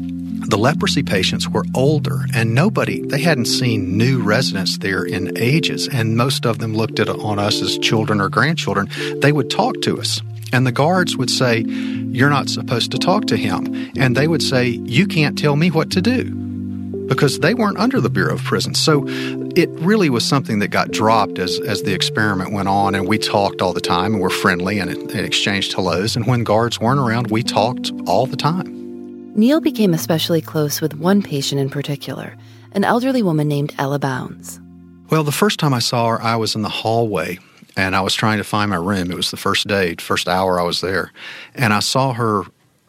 the 0.49 0.57
leprosy 0.57 1.03
patients 1.03 1.47
were 1.47 1.65
older 1.75 2.25
and 2.35 2.55
nobody 2.55 3.03
they 3.03 3.21
hadn't 3.21 3.45
seen 3.45 3.99
new 3.99 4.23
residents 4.23 4.79
there 4.79 5.05
in 5.05 5.37
ages 5.37 5.87
and 5.89 6.17
most 6.17 6.47
of 6.47 6.59
them 6.59 6.75
looked 6.75 6.99
at 6.99 7.09
on 7.09 7.39
us 7.39 7.61
as 7.61 7.77
children 7.79 8.19
or 8.19 8.31
grandchildren 8.31 8.89
they 9.21 9.31
would 9.31 9.51
talk 9.51 9.79
to 9.83 10.01
us 10.01 10.23
and 10.53 10.67
the 10.67 10.73
guards 10.73 11.19
would 11.19 11.31
say 11.31 11.61
you're 11.61 12.31
not 12.31 12.49
supposed 12.49 12.91
to 12.91 12.99
talk 12.99 13.27
to 13.27 13.37
him 13.37 13.93
and 13.99 14.17
they 14.17 14.27
would 14.27 14.43
say 14.43 14.67
you 14.67 15.07
can't 15.07 15.39
tell 15.39 15.55
me 15.55 15.71
what 15.71 15.91
to 15.91 16.01
do 16.01 16.35
because 17.09 17.41
they 17.41 17.55
weren't 17.55 17.79
under 17.79 18.01
the 18.03 18.11
Bureau 18.11 18.35
of 18.35 18.45
Prisons. 18.45 18.79
So 18.79 19.05
it 19.57 19.71
really 19.81 20.11
was 20.11 20.27
something 20.27 20.59
that 20.59 20.69
got 20.69 20.91
dropped 20.91 21.39
as, 21.39 21.59
as 21.61 21.83
the 21.83 21.95
experiment 21.95 22.53
went 22.53 22.69
on, 22.69 22.95
and 22.95 23.09
we 23.09 23.17
talked 23.17 23.63
all 23.63 23.73
the 23.73 23.81
time 23.81 24.13
and 24.13 24.23
we're 24.23 24.29
friendly 24.29 24.79
and, 24.79 24.91
and 24.91 25.11
exchanged 25.13 25.73
hellos. 25.73 26.17
And 26.17 26.27
when 26.27 26.45
guards 26.45 26.79
weren't 26.79 27.01
around, 27.01 27.31
we 27.31 27.43
talked 27.43 27.91
all 28.07 28.27
the 28.27 28.37
time. 28.37 28.78
Neil 29.39 29.61
became 29.61 29.95
especially 29.95 30.41
close 30.41 30.81
with 30.81 30.95
one 30.95 31.23
patient 31.23 31.61
in 31.61 31.71
particular, 31.71 32.37
an 32.73 32.83
elderly 32.83 33.23
woman 33.23 33.47
named 33.47 33.73
Ella 33.79 34.01
Bounds. 34.01 34.61
Well, 35.11 35.23
the 35.23 35.31
first 35.31 35.61
time 35.61 35.73
I 35.73 35.79
saw 35.79 36.09
her, 36.09 36.21
I 36.21 36.35
was 36.35 36.57
in 36.57 36.63
the 36.63 36.69
hallway 36.69 37.39
and 37.77 37.95
I 37.95 38.01
was 38.01 38.17
trying 38.17 38.39
to 38.39 38.45
find 38.45 38.69
my 38.69 38.77
room. 38.77 39.13
It 39.13 39.17
was 39.17 39.31
the 39.31 39.37
first 39.37 39.69
day, 39.69 39.95
first 39.95 40.29
hour 40.29 40.59
I 40.59 40.65
was 40.65 40.81
there. 40.81 41.13
And 41.55 41.73
I 41.73 41.79
saw 41.79 42.15
her 42.15 42.43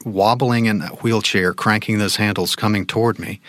wobbling 0.06 0.66
in 0.66 0.80
that 0.80 1.04
wheelchair, 1.04 1.54
cranking 1.54 2.00
those 2.00 2.16
handles, 2.16 2.56
coming 2.56 2.84
toward 2.84 3.20
me. 3.20 3.40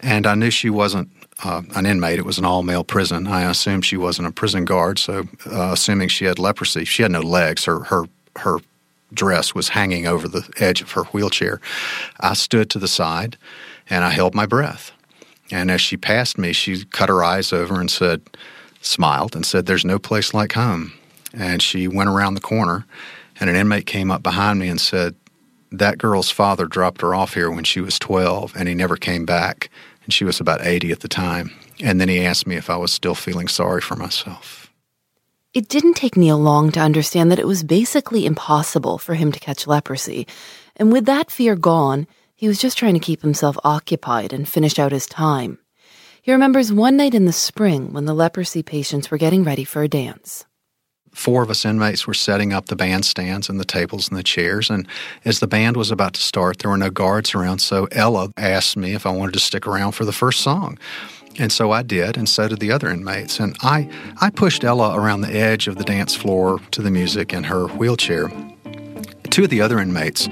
And 0.00 0.26
I 0.26 0.34
knew 0.34 0.50
she 0.50 0.68
wasn't 0.68 1.08
uh, 1.42 1.62
an 1.74 1.86
inmate. 1.86 2.18
It 2.18 2.26
was 2.26 2.38
an 2.38 2.44
all 2.44 2.62
male 2.62 2.84
prison. 2.84 3.26
I 3.26 3.48
assumed 3.48 3.86
she 3.86 3.96
wasn't 3.96 4.28
a 4.28 4.32
prison 4.32 4.66
guard, 4.66 4.98
so 4.98 5.26
uh, 5.50 5.70
assuming 5.72 6.08
she 6.08 6.26
had 6.26 6.38
leprosy, 6.38 6.84
she 6.84 7.04
had 7.04 7.12
no 7.12 7.22
legs. 7.22 7.64
Her, 7.64 7.84
her, 7.84 8.04
her 8.36 8.58
dress 9.12 9.54
was 9.54 9.70
hanging 9.70 10.06
over 10.06 10.28
the 10.28 10.48
edge 10.58 10.82
of 10.82 10.92
her 10.92 11.04
wheelchair. 11.04 11.60
I 12.20 12.34
stood 12.34 12.70
to 12.70 12.78
the 12.78 12.88
side 12.88 13.36
and 13.88 14.04
I 14.04 14.10
held 14.10 14.34
my 14.34 14.46
breath. 14.46 14.92
And 15.50 15.70
as 15.70 15.80
she 15.80 15.96
passed 15.96 16.38
me, 16.38 16.52
she 16.52 16.84
cut 16.84 17.08
her 17.08 17.24
eyes 17.24 17.52
over 17.52 17.80
and 17.80 17.90
said, 17.90 18.22
smiled 18.80 19.36
and 19.36 19.44
said, 19.44 19.66
There's 19.66 19.84
no 19.84 19.98
place 19.98 20.34
like 20.34 20.52
home. 20.52 20.92
And 21.32 21.62
she 21.62 21.86
went 21.86 22.08
around 22.08 22.34
the 22.34 22.40
corner, 22.40 22.86
and 23.38 23.48
an 23.48 23.56
inmate 23.56 23.86
came 23.86 24.10
up 24.10 24.22
behind 24.22 24.58
me 24.58 24.68
and 24.68 24.80
said, 24.80 25.14
That 25.70 25.98
girl's 25.98 26.30
father 26.30 26.66
dropped 26.66 27.00
her 27.02 27.14
off 27.14 27.34
here 27.34 27.50
when 27.50 27.64
she 27.64 27.80
was 27.80 27.98
12, 27.98 28.54
and 28.56 28.68
he 28.68 28.74
never 28.74 28.96
came 28.96 29.24
back. 29.24 29.70
And 30.04 30.12
she 30.12 30.24
was 30.24 30.40
about 30.40 30.64
80 30.64 30.92
at 30.92 31.00
the 31.00 31.08
time. 31.08 31.52
And 31.80 32.00
then 32.00 32.08
he 32.08 32.24
asked 32.24 32.46
me 32.46 32.56
if 32.56 32.68
I 32.68 32.76
was 32.76 32.92
still 32.92 33.14
feeling 33.14 33.48
sorry 33.48 33.80
for 33.80 33.96
myself. 33.96 34.69
It 35.52 35.68
didn't 35.68 35.94
take 35.94 36.16
Neil 36.16 36.38
long 36.38 36.70
to 36.72 36.80
understand 36.80 37.32
that 37.32 37.40
it 37.40 37.46
was 37.46 37.64
basically 37.64 38.24
impossible 38.24 38.98
for 38.98 39.14
him 39.14 39.32
to 39.32 39.40
catch 39.40 39.66
leprosy, 39.66 40.28
and 40.76 40.92
with 40.92 41.06
that 41.06 41.28
fear 41.28 41.56
gone, 41.56 42.06
he 42.36 42.46
was 42.46 42.60
just 42.60 42.78
trying 42.78 42.94
to 42.94 43.00
keep 43.00 43.20
himself 43.20 43.58
occupied 43.64 44.32
and 44.32 44.48
finish 44.48 44.78
out 44.78 44.92
his 44.92 45.06
time. 45.06 45.58
He 46.22 46.30
remembers 46.30 46.72
one 46.72 46.96
night 46.96 47.14
in 47.14 47.24
the 47.24 47.32
spring 47.32 47.92
when 47.92 48.04
the 48.04 48.14
leprosy 48.14 48.62
patients 48.62 49.10
were 49.10 49.18
getting 49.18 49.42
ready 49.42 49.64
for 49.64 49.82
a 49.82 49.88
dance. 49.88 50.44
Four 51.12 51.42
of 51.42 51.50
us 51.50 51.64
inmates 51.64 52.06
were 52.06 52.14
setting 52.14 52.52
up 52.52 52.66
the 52.66 52.76
bandstands 52.76 53.48
and 53.48 53.58
the 53.58 53.64
tables 53.64 54.08
and 54.08 54.16
the 54.16 54.22
chairs, 54.22 54.70
and 54.70 54.86
as 55.24 55.40
the 55.40 55.48
band 55.48 55.76
was 55.76 55.90
about 55.90 56.14
to 56.14 56.20
start, 56.20 56.60
there 56.60 56.70
were 56.70 56.76
no 56.76 56.90
guards 56.90 57.34
around, 57.34 57.58
so 57.58 57.88
Ella 57.90 58.30
asked 58.36 58.76
me 58.76 58.94
if 58.94 59.04
I 59.04 59.10
wanted 59.10 59.32
to 59.32 59.40
stick 59.40 59.66
around 59.66 59.92
for 59.92 60.04
the 60.04 60.12
first 60.12 60.42
song. 60.42 60.78
And 61.38 61.52
so 61.52 61.70
I 61.70 61.82
did, 61.82 62.16
and 62.16 62.28
so 62.28 62.48
did 62.48 62.60
the 62.60 62.72
other 62.72 62.88
inmates. 62.88 63.40
And 63.40 63.56
I, 63.62 63.88
I 64.20 64.30
pushed 64.30 64.64
Ella 64.64 64.98
around 64.98 65.22
the 65.22 65.32
edge 65.32 65.68
of 65.68 65.76
the 65.76 65.84
dance 65.84 66.14
floor 66.14 66.58
to 66.72 66.82
the 66.82 66.90
music 66.90 67.32
in 67.32 67.44
her 67.44 67.66
wheelchair. 67.68 68.30
Two 69.30 69.44
of 69.44 69.50
the 69.50 69.60
other 69.60 69.78
inmates, 69.78 70.28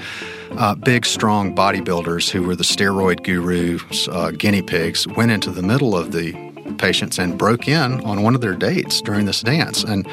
uh, 0.52 0.74
big, 0.74 1.06
strong 1.06 1.54
bodybuilders 1.54 2.30
who 2.30 2.42
were 2.42 2.56
the 2.56 2.64
steroid 2.64 3.22
gurus, 3.22 4.08
uh, 4.08 4.32
guinea 4.32 4.62
pigs, 4.62 5.06
went 5.06 5.30
into 5.30 5.50
the 5.50 5.62
middle 5.62 5.96
of 5.96 6.12
the 6.12 6.47
patients 6.76 7.18
and 7.18 7.38
broke 7.38 7.68
in 7.68 8.00
on 8.04 8.22
one 8.22 8.34
of 8.34 8.40
their 8.40 8.54
dates 8.54 9.00
during 9.00 9.26
this 9.26 9.42
dance. 9.42 9.82
And 9.84 10.06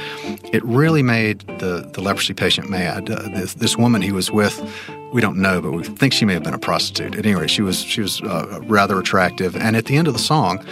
it 0.53 0.63
really 0.63 1.03
made 1.03 1.39
the, 1.59 1.89
the 1.93 2.01
leprosy 2.01 2.33
patient 2.33 2.69
mad. 2.69 3.09
Uh, 3.09 3.29
this, 3.29 3.55
this 3.55 3.77
woman 3.77 4.01
he 4.01 4.11
was 4.11 4.31
with, 4.31 4.61
we 5.11 5.21
don't 5.21 5.37
know, 5.37 5.61
but 5.61 5.71
we 5.71 5.83
think 5.83 6.13
she 6.13 6.25
may 6.25 6.33
have 6.33 6.43
been 6.43 6.53
a 6.53 6.59
prostitute. 6.59 7.15
At 7.15 7.25
any 7.25 7.35
rate, 7.35 7.49
she 7.49 7.61
was, 7.61 7.81
she 7.81 8.01
was 8.01 8.21
uh, 8.21 8.59
rather 8.63 8.99
attractive. 8.99 9.55
And 9.55 9.75
at 9.75 9.85
the 9.85 9.97
end 9.97 10.07
of 10.07 10.13
the 10.13 10.19
song, 10.19 10.65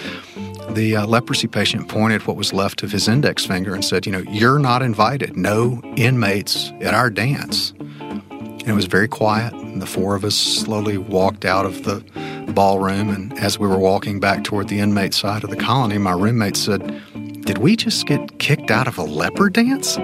the 0.69 0.97
uh, 0.97 1.05
leprosy 1.05 1.47
patient 1.47 1.87
pointed 1.89 2.25
what 2.25 2.35
was 2.35 2.53
left 2.53 2.83
of 2.83 2.91
his 2.91 3.07
index 3.07 3.45
finger 3.45 3.73
and 3.73 3.83
said, 3.83 4.05
You 4.05 4.11
know, 4.11 4.23
you're 4.31 4.59
not 4.59 4.81
invited. 4.81 5.35
No 5.35 5.81
inmates 5.95 6.71
at 6.81 6.93
our 6.93 7.09
dance. 7.09 7.73
And 8.63 8.71
it 8.71 8.75
was 8.75 8.85
very 8.85 9.09
quiet. 9.09 9.51
And 9.51 9.81
the 9.81 9.85
four 9.85 10.15
of 10.15 10.23
us 10.23 10.35
slowly 10.35 10.97
walked 10.97 11.43
out 11.43 11.65
of 11.65 11.83
the 11.83 12.01
ballroom. 12.53 13.09
And 13.09 13.37
as 13.37 13.59
we 13.59 13.67
were 13.67 13.77
walking 13.77 14.21
back 14.21 14.45
toward 14.45 14.69
the 14.69 14.79
inmate 14.79 15.13
side 15.13 15.43
of 15.43 15.49
the 15.49 15.57
colony, 15.57 15.97
my 15.97 16.13
roommate 16.13 16.55
said, 16.55 16.81
Did 17.41 17.57
we 17.57 17.75
just 17.75 18.07
get 18.07 18.39
kicked 18.39 18.71
out 18.71 18.87
of 18.87 18.97
a 18.97 19.03
leper 19.03 19.49
dance? 19.49 19.97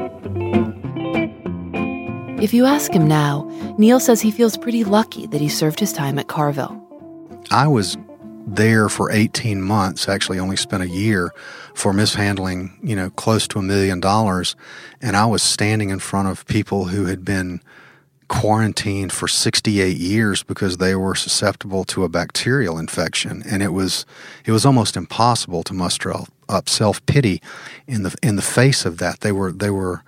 If 2.43 2.53
you 2.53 2.65
ask 2.65 2.91
him 2.91 3.07
now, 3.07 3.49
Neil 3.77 4.01
says 4.01 4.19
he 4.19 4.29
feels 4.29 4.57
pretty 4.57 4.83
lucky 4.83 5.25
that 5.27 5.39
he 5.39 5.47
served 5.47 5.79
his 5.79 5.93
time 5.93 6.19
at 6.19 6.27
Carville. 6.27 6.75
I 7.51 7.67
was 7.67 7.97
there 8.45 8.89
for 8.89 9.09
18 9.09 9.61
months, 9.61 10.09
actually 10.09 10.37
only 10.37 10.57
spent 10.57 10.83
a 10.83 10.89
year 10.89 11.31
for 11.75 11.93
mishandling, 11.93 12.77
you 12.83 12.95
know, 12.95 13.09
close 13.11 13.47
to 13.49 13.59
a 13.59 13.61
million 13.61 14.01
dollars. 14.01 14.57
And 15.01 15.15
I 15.15 15.25
was 15.27 15.41
standing 15.41 15.91
in 15.91 15.99
front 15.99 16.27
of 16.27 16.45
people 16.47 16.85
who 16.85 17.05
had 17.05 17.23
been 17.23 17.61
quarantined 18.29 19.11
for 19.11 19.27
68 19.27 19.97
years 19.97 20.43
because 20.43 20.77
they 20.77 20.95
were 20.95 21.15
susceptible 21.15 21.83
to 21.83 22.05
a 22.05 22.09
bacterial 22.09 22.77
infection. 22.77 23.43
And 23.45 23.61
it 23.61 23.73
was 23.73 24.05
it 24.45 24.53
was 24.53 24.65
almost 24.65 24.95
impossible 24.95 25.63
to 25.63 25.73
muster 25.73 26.13
up 26.47 26.69
self-pity 26.69 27.41
in 27.87 28.03
the 28.03 28.15
in 28.23 28.37
the 28.37 28.41
face 28.41 28.85
of 28.85 28.99
that. 28.99 29.19
They 29.19 29.33
were 29.33 29.51
they 29.51 29.71
were 29.71 30.03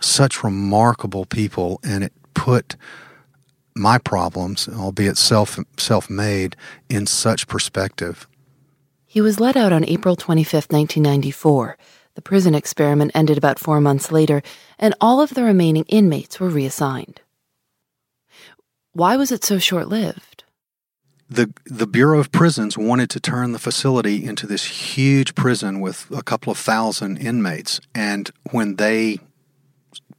such 0.00 0.44
remarkable 0.44 1.24
people 1.24 1.80
and 1.82 2.04
it 2.04 2.12
put 2.34 2.76
my 3.74 3.98
problems 3.98 4.68
albeit 4.68 5.16
self 5.16 5.58
self-made 5.76 6.54
in 6.88 7.06
such 7.06 7.48
perspective. 7.48 8.28
He 9.06 9.20
was 9.20 9.40
let 9.40 9.56
out 9.56 9.72
on 9.72 9.84
April 9.84 10.14
25, 10.14 10.66
1994 10.70 11.76
the 12.14 12.22
prison 12.22 12.54
experiment 12.54 13.10
ended 13.14 13.38
about 13.38 13.58
4 13.58 13.80
months 13.80 14.12
later 14.12 14.42
and 14.78 14.94
all 15.00 15.22
of 15.22 15.32
the 15.32 15.42
remaining 15.42 15.84
inmates 15.88 16.38
were 16.38 16.50
reassigned 16.50 17.21
why 18.92 19.16
was 19.16 19.32
it 19.32 19.44
so 19.44 19.58
short 19.58 19.88
lived? 19.88 20.44
The, 21.28 21.52
the 21.64 21.86
Bureau 21.86 22.18
of 22.18 22.30
Prisons 22.30 22.76
wanted 22.76 23.08
to 23.10 23.20
turn 23.20 23.52
the 23.52 23.58
facility 23.58 24.24
into 24.24 24.46
this 24.46 24.64
huge 24.64 25.34
prison 25.34 25.80
with 25.80 26.06
a 26.10 26.22
couple 26.22 26.50
of 26.50 26.58
thousand 26.58 27.16
inmates. 27.16 27.80
And 27.94 28.30
when 28.50 28.76
they 28.76 29.18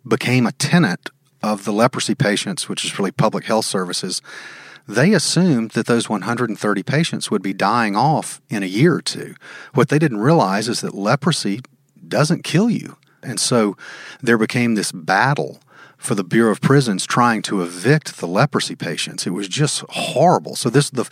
became 0.07 0.47
a 0.47 0.53
tenant 0.53 1.11
of 1.43 1.65
the 1.65 1.73
leprosy 1.73 2.15
patients, 2.15 2.67
which 2.67 2.83
is 2.83 2.97
really 2.97 3.11
public 3.11 3.45
health 3.45 3.65
services, 3.65 4.21
they 4.87 5.13
assumed 5.13 5.71
that 5.71 5.85
those 5.85 6.09
130 6.09 6.83
patients 6.83 7.29
would 7.29 7.43
be 7.43 7.53
dying 7.53 7.95
off 7.95 8.41
in 8.49 8.63
a 8.63 8.67
year 8.67 8.95
or 8.95 9.01
two. 9.01 9.35
What 9.73 9.89
they 9.89 9.99
didn't 9.99 10.19
realize 10.19 10.67
is 10.67 10.81
that 10.81 10.95
leprosy 10.95 11.61
doesn't 12.07 12.43
kill 12.43 12.69
you. 12.69 12.97
And 13.21 13.39
so 13.39 13.77
there 14.21 14.37
became 14.37 14.75
this 14.75 14.91
battle 14.91 15.61
for 16.03 16.15
the 16.15 16.23
Bureau 16.23 16.51
of 16.51 16.59
Prisons 16.59 17.05
trying 17.05 17.41
to 17.43 17.61
evict 17.61 18.17
the 18.17 18.27
leprosy 18.27 18.75
patients. 18.75 19.25
It 19.25 19.31
was 19.31 19.47
just 19.47 19.83
horrible. 19.89 20.55
So 20.55 20.69
this 20.69 20.89
the 20.89 21.09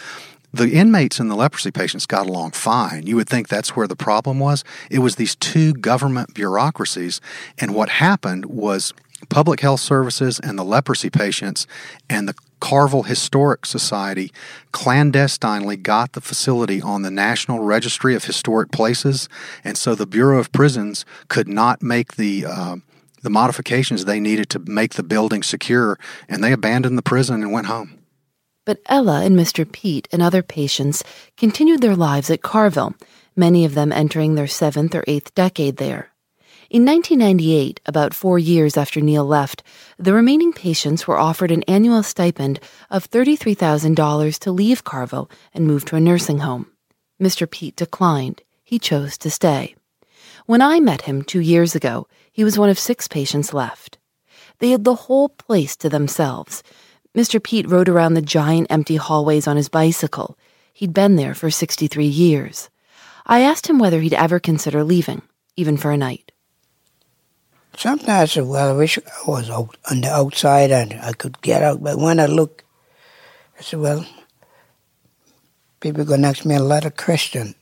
the 0.54 0.74
inmates 0.74 1.18
and 1.18 1.32
the 1.32 1.36
leprosy 1.36 1.72
patients 1.72 2.06
got 2.06 2.28
along 2.28 2.52
fine. 2.52 3.08
You 3.08 3.16
would 3.16 3.30
think 3.30 3.48
that's 3.48 3.74
where 3.74 3.88
the 3.88 3.96
problem 3.96 4.38
was. 4.38 4.66
It 4.90 5.00
was 5.00 5.16
these 5.16 5.34
two 5.34 5.72
government 5.74 6.34
bureaucracies, 6.34 7.22
and 7.58 7.74
what 7.74 7.88
happened 7.88 8.48
was 8.48 8.94
public 9.30 9.62
health 9.62 9.80
services 9.80 10.42
and 10.42 10.60
the 10.60 10.66
leprosy 10.66 11.10
patients 11.10 11.68
and 12.10 12.28
the 12.28 12.36
Carville 12.60 13.04
Historic 13.04 13.66
Society 13.66 14.32
clandestinely 14.74 15.78
got 15.78 16.12
the 16.14 16.22
facility 16.22 16.82
on 16.82 17.02
the 17.02 17.12
National 17.12 17.60
Registry 17.60 18.14
of 18.14 18.26
Historic 18.26 18.72
Places, 18.72 19.30
and 19.64 19.78
so 19.78 19.96
the 19.96 20.06
Bureau 20.06 20.38
of 20.38 20.52
Prisons 20.52 21.06
could 21.30 21.48
not 21.48 21.82
make 21.82 22.18
the 22.18 22.46
uh, 22.46 22.76
the 23.22 23.30
modifications 23.30 24.06
they 24.06 24.20
needed 24.20 24.50
to 24.52 24.60
make 24.60 24.96
the 24.96 25.04
building 25.04 25.44
secure, 25.44 25.98
and 26.28 26.44
they 26.44 26.52
abandoned 26.52 26.98
the 26.98 27.02
prison 27.04 27.42
and 27.42 27.52
went 27.52 27.68
home. 27.68 28.00
But 28.66 28.80
Ella 28.86 29.24
and 29.24 29.38
Mr. 29.38 29.70
Pete 29.70 30.08
and 30.12 30.22
other 30.22 30.44
patients 30.44 31.04
continued 31.36 31.82
their 31.82 31.96
lives 31.96 32.30
at 32.30 32.44
Carville, 32.44 32.96
many 33.36 33.66
of 33.66 33.74
them 33.74 33.92
entering 33.92 34.36
their 34.36 34.48
seventh 34.48 34.94
or 34.94 35.04
eighth 35.08 35.34
decade 35.34 35.78
there. 35.78 36.12
In 36.70 36.86
1998, 36.86 37.82
about 37.86 38.14
four 38.14 38.40
years 38.40 38.78
after 38.78 39.02
Neil 39.02 39.26
left, 39.26 39.62
the 40.00 40.14
remaining 40.14 40.54
patients 40.54 41.06
were 41.06 41.20
offered 41.20 41.52
an 41.52 41.64
annual 41.64 42.02
stipend 42.02 42.62
of 42.90 43.10
$33,000 43.10 44.40
to 44.40 44.52
leave 44.54 44.86
Carville 44.86 45.30
and 45.54 45.68
move 45.68 45.84
to 45.86 45.98
a 45.98 46.00
nursing 46.00 46.38
home. 46.38 46.68
Mr. 47.22 47.50
Pete 47.50 47.76
declined. 47.76 48.42
He 48.64 48.80
chose 48.80 49.18
to 49.18 49.30
stay. 49.30 49.76
When 50.46 50.62
I 50.62 50.80
met 50.80 51.02
him 51.02 51.24
two 51.24 51.42
years 51.42 51.76
ago, 51.76 52.08
he 52.32 52.44
was 52.44 52.58
one 52.58 52.70
of 52.70 52.80
six 52.80 53.08
patients 53.08 53.54
left. 53.54 53.98
They 54.60 54.70
had 54.70 54.84
the 54.84 54.96
whole 54.96 55.30
place 55.30 55.76
to 55.78 55.90
themselves. 55.90 56.64
Mr. 57.16 57.44
Pete 57.44 57.70
rode 57.70 57.90
around 57.90 58.14
the 58.14 58.22
giant 58.22 58.68
empty 58.70 58.96
hallways 58.96 59.48
on 59.48 59.58
his 59.58 59.70
bicycle. 59.70 60.38
He'd 60.74 60.94
been 60.94 61.16
there 61.16 61.34
for 61.34 61.52
63 61.52 62.06
years. 62.06 62.70
I 63.26 63.42
asked 63.42 63.68
him 63.68 63.80
whether 63.80 64.00
he'd 64.00 64.14
ever 64.14 64.40
consider 64.40 64.84
leaving, 64.84 65.22
even 65.56 65.78
for 65.78 65.92
a 65.92 65.98
night. 65.98 66.32
Sometimes 67.78 68.10
I 68.10 68.26
said, 68.26 68.46
well, 68.46 68.70
I 68.70 68.78
wish 68.78 68.98
I 68.98 69.30
was 69.30 69.50
out 69.50 69.76
on 69.90 70.02
the 70.02 70.10
outside 70.10 70.72
and 70.72 70.94
I 71.02 71.14
could 71.14 71.42
get 71.42 71.64
out. 71.64 71.82
But 71.82 71.98
when 71.98 72.20
I 72.20 72.26
look, 72.26 72.64
I 73.58 73.62
said, 73.62 73.80
well, 73.80 74.06
people 75.80 76.06
to 76.06 76.14
ask 76.26 76.46
me 76.46 76.56
a 76.56 76.64
lot 76.64 76.86
of 76.86 76.98
questions. 76.98 77.56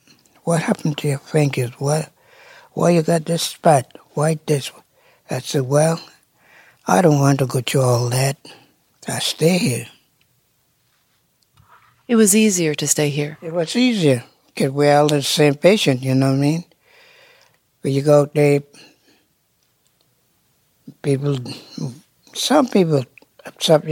What 0.43 0.61
happened 0.61 0.97
to 0.99 1.07
your 1.07 1.19
fingers? 1.19 1.71
What, 1.79 2.11
why 2.73 2.91
you 2.91 3.03
got 3.03 3.25
this 3.25 3.43
spot? 3.43 3.98
Why 4.13 4.39
this? 4.45 4.71
I 5.29 5.39
said, 5.39 5.61
well, 5.61 5.99
I 6.87 7.01
don't 7.01 7.19
want 7.19 7.39
to 7.39 7.45
go 7.45 7.61
through 7.61 7.81
all 7.81 8.09
that. 8.09 8.37
I 9.07 9.19
stay 9.19 9.57
here. 9.57 9.87
It 12.07 12.15
was 12.15 12.35
easier 12.35 12.73
to 12.73 12.87
stay 12.87 13.09
here. 13.09 13.37
It 13.41 13.53
was 13.53 13.75
easier 13.75 14.23
because 14.47 14.71
we're 14.71 14.97
all 14.97 15.07
the 15.07 15.21
same 15.21 15.55
patient, 15.55 16.01
you 16.01 16.15
know 16.15 16.31
what 16.31 16.37
I 16.37 16.39
mean? 16.39 16.63
But 17.81 17.91
you 17.91 18.01
go 18.01 18.25
there, 18.25 18.63
people, 21.01 21.37
some 22.33 22.67
people, 22.67 23.05
some, 23.59 23.83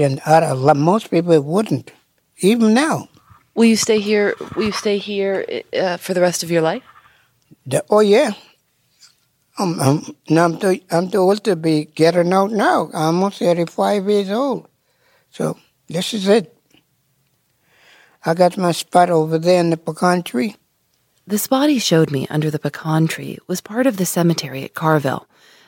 most 0.77 1.11
people 1.11 1.39
wouldn't, 1.41 1.91
even 2.39 2.73
now. 2.73 3.07
Will 3.53 3.65
you 3.65 3.75
stay 3.75 3.99
here? 3.99 4.35
Will 4.55 4.65
you 4.65 4.71
stay 4.71 4.97
here 4.97 5.63
uh, 5.73 5.97
for 5.97 6.13
the 6.13 6.21
rest 6.21 6.43
of 6.43 6.51
your 6.51 6.61
life? 6.61 6.83
The, 7.65 7.83
oh 7.89 8.01
yeah, 8.01 8.33
I'm, 9.59 9.79
I'm, 9.79 10.03
I'm, 10.29 10.59
too, 10.59 10.79
I'm 10.91 11.09
too 11.09 11.17
old 11.17 11.43
to 11.45 11.55
be 11.55 11.85
getting 11.85 12.31
out 12.31 12.51
now. 12.51 12.89
I'm 12.93 13.15
almost 13.15 13.39
35 13.39 14.07
years 14.07 14.29
old. 14.29 14.67
So 15.31 15.57
this 15.87 16.13
is 16.13 16.27
it. 16.27 16.55
I 18.23 18.33
got 18.33 18.57
my 18.57 18.71
spot 18.71 19.09
over 19.09 19.39
there 19.39 19.59
in 19.59 19.71
the 19.71 19.77
pecan 19.77 20.21
tree. 20.21 20.55
The 21.25 21.37
spot 21.37 21.69
he 21.69 21.79
showed 21.79 22.11
me 22.11 22.27
under 22.29 22.51
the 22.51 22.59
pecan 22.59 23.07
tree 23.07 23.37
was 23.47 23.61
part 23.61 23.87
of 23.87 23.97
the 23.97 24.05
cemetery 24.05 24.63
at 24.63 24.75
Carville. 24.75 25.27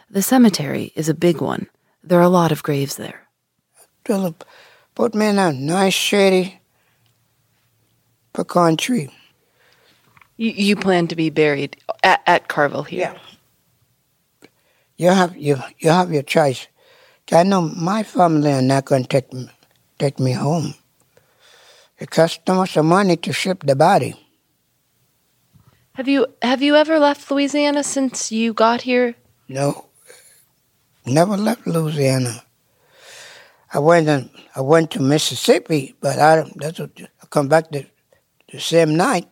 The 0.09 0.21
cemetery 0.21 0.91
is 0.95 1.09
a 1.09 1.13
big 1.13 1.41
one. 1.41 1.67
There 2.03 2.19
are 2.19 2.23
a 2.23 2.29
lot 2.29 2.51
of 2.51 2.63
graves 2.63 2.95
there. 2.95 3.27
Philip, 4.05 4.43
put 4.95 5.15
me 5.15 5.27
in 5.27 5.39
a 5.39 5.51
nice 5.51 5.93
shady 5.93 6.61
pecan 8.33 8.77
tree. 8.77 9.09
You, 10.37 10.51
you 10.51 10.75
plan 10.75 11.07
to 11.07 11.15
be 11.15 11.29
buried 11.29 11.77
at, 12.03 12.21
at 12.25 12.47
Carville 12.47 12.83
here? 12.83 13.13
Yeah 13.13 13.28
you 14.99 15.09
have 15.09 15.35
you 15.37 15.55
you 15.79 15.89
have 15.89 16.11
your 16.11 16.23
choice. 16.23 16.67
I 17.31 17.43
know 17.43 17.61
my 17.61 18.03
family 18.03 18.51
are 18.51 18.61
not 18.61 18.85
going 18.85 19.03
to 19.03 19.07
take 19.07 19.31
me, 19.31 19.49
take 19.97 20.19
me 20.19 20.33
home. 20.33 20.73
It 21.97 22.11
costs 22.11 22.39
too 22.45 22.55
much 22.55 22.75
money 22.75 23.15
to 23.17 23.31
ship 23.31 23.63
the 23.63 23.75
body. 23.75 24.15
Have 25.93 26.09
you 26.09 26.27
have 26.41 26.61
you 26.61 26.75
ever 26.75 26.99
left 26.99 27.31
Louisiana 27.31 27.83
since 27.83 28.31
you 28.31 28.53
got 28.53 28.81
here? 28.81 29.15
No, 29.47 29.85
never 31.05 31.37
left 31.37 31.65
Louisiana. 31.65 32.43
I 33.73 33.79
went 33.79 34.09
and 34.09 34.29
I 34.55 34.61
went 34.61 34.91
to 34.91 34.99
Mississippi, 34.99 35.95
but 36.01 36.19
I 36.19 36.43
that's 36.57 36.79
what, 36.79 36.91
I 36.99 37.25
come 37.29 37.47
back 37.47 37.71
the, 37.71 37.85
the 38.51 38.59
same 38.59 38.97
night. 38.97 39.27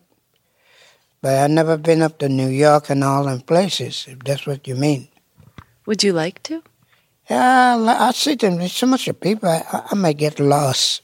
But 1.20 1.44
I 1.44 1.46
never 1.48 1.76
been 1.76 2.00
up 2.00 2.18
to 2.20 2.28
New 2.28 2.48
York 2.48 2.88
and 2.88 3.04
all 3.04 3.24
them 3.24 3.40
places, 3.42 4.06
if 4.08 4.20
that's 4.20 4.46
what 4.46 4.66
you 4.66 4.76
mean. 4.76 5.08
Would 5.88 6.04
you 6.04 6.12
like 6.12 6.42
to? 6.42 6.62
Yeah, 7.30 7.78
I, 7.78 8.08
I 8.08 8.10
see 8.10 8.34
them. 8.34 8.58
There's 8.58 8.74
so 8.74 8.86
much 8.86 9.08
of 9.08 9.18
people, 9.18 9.48
I, 9.48 9.64
I 9.90 9.94
might 9.94 10.18
get 10.18 10.38
lost. 10.38 11.00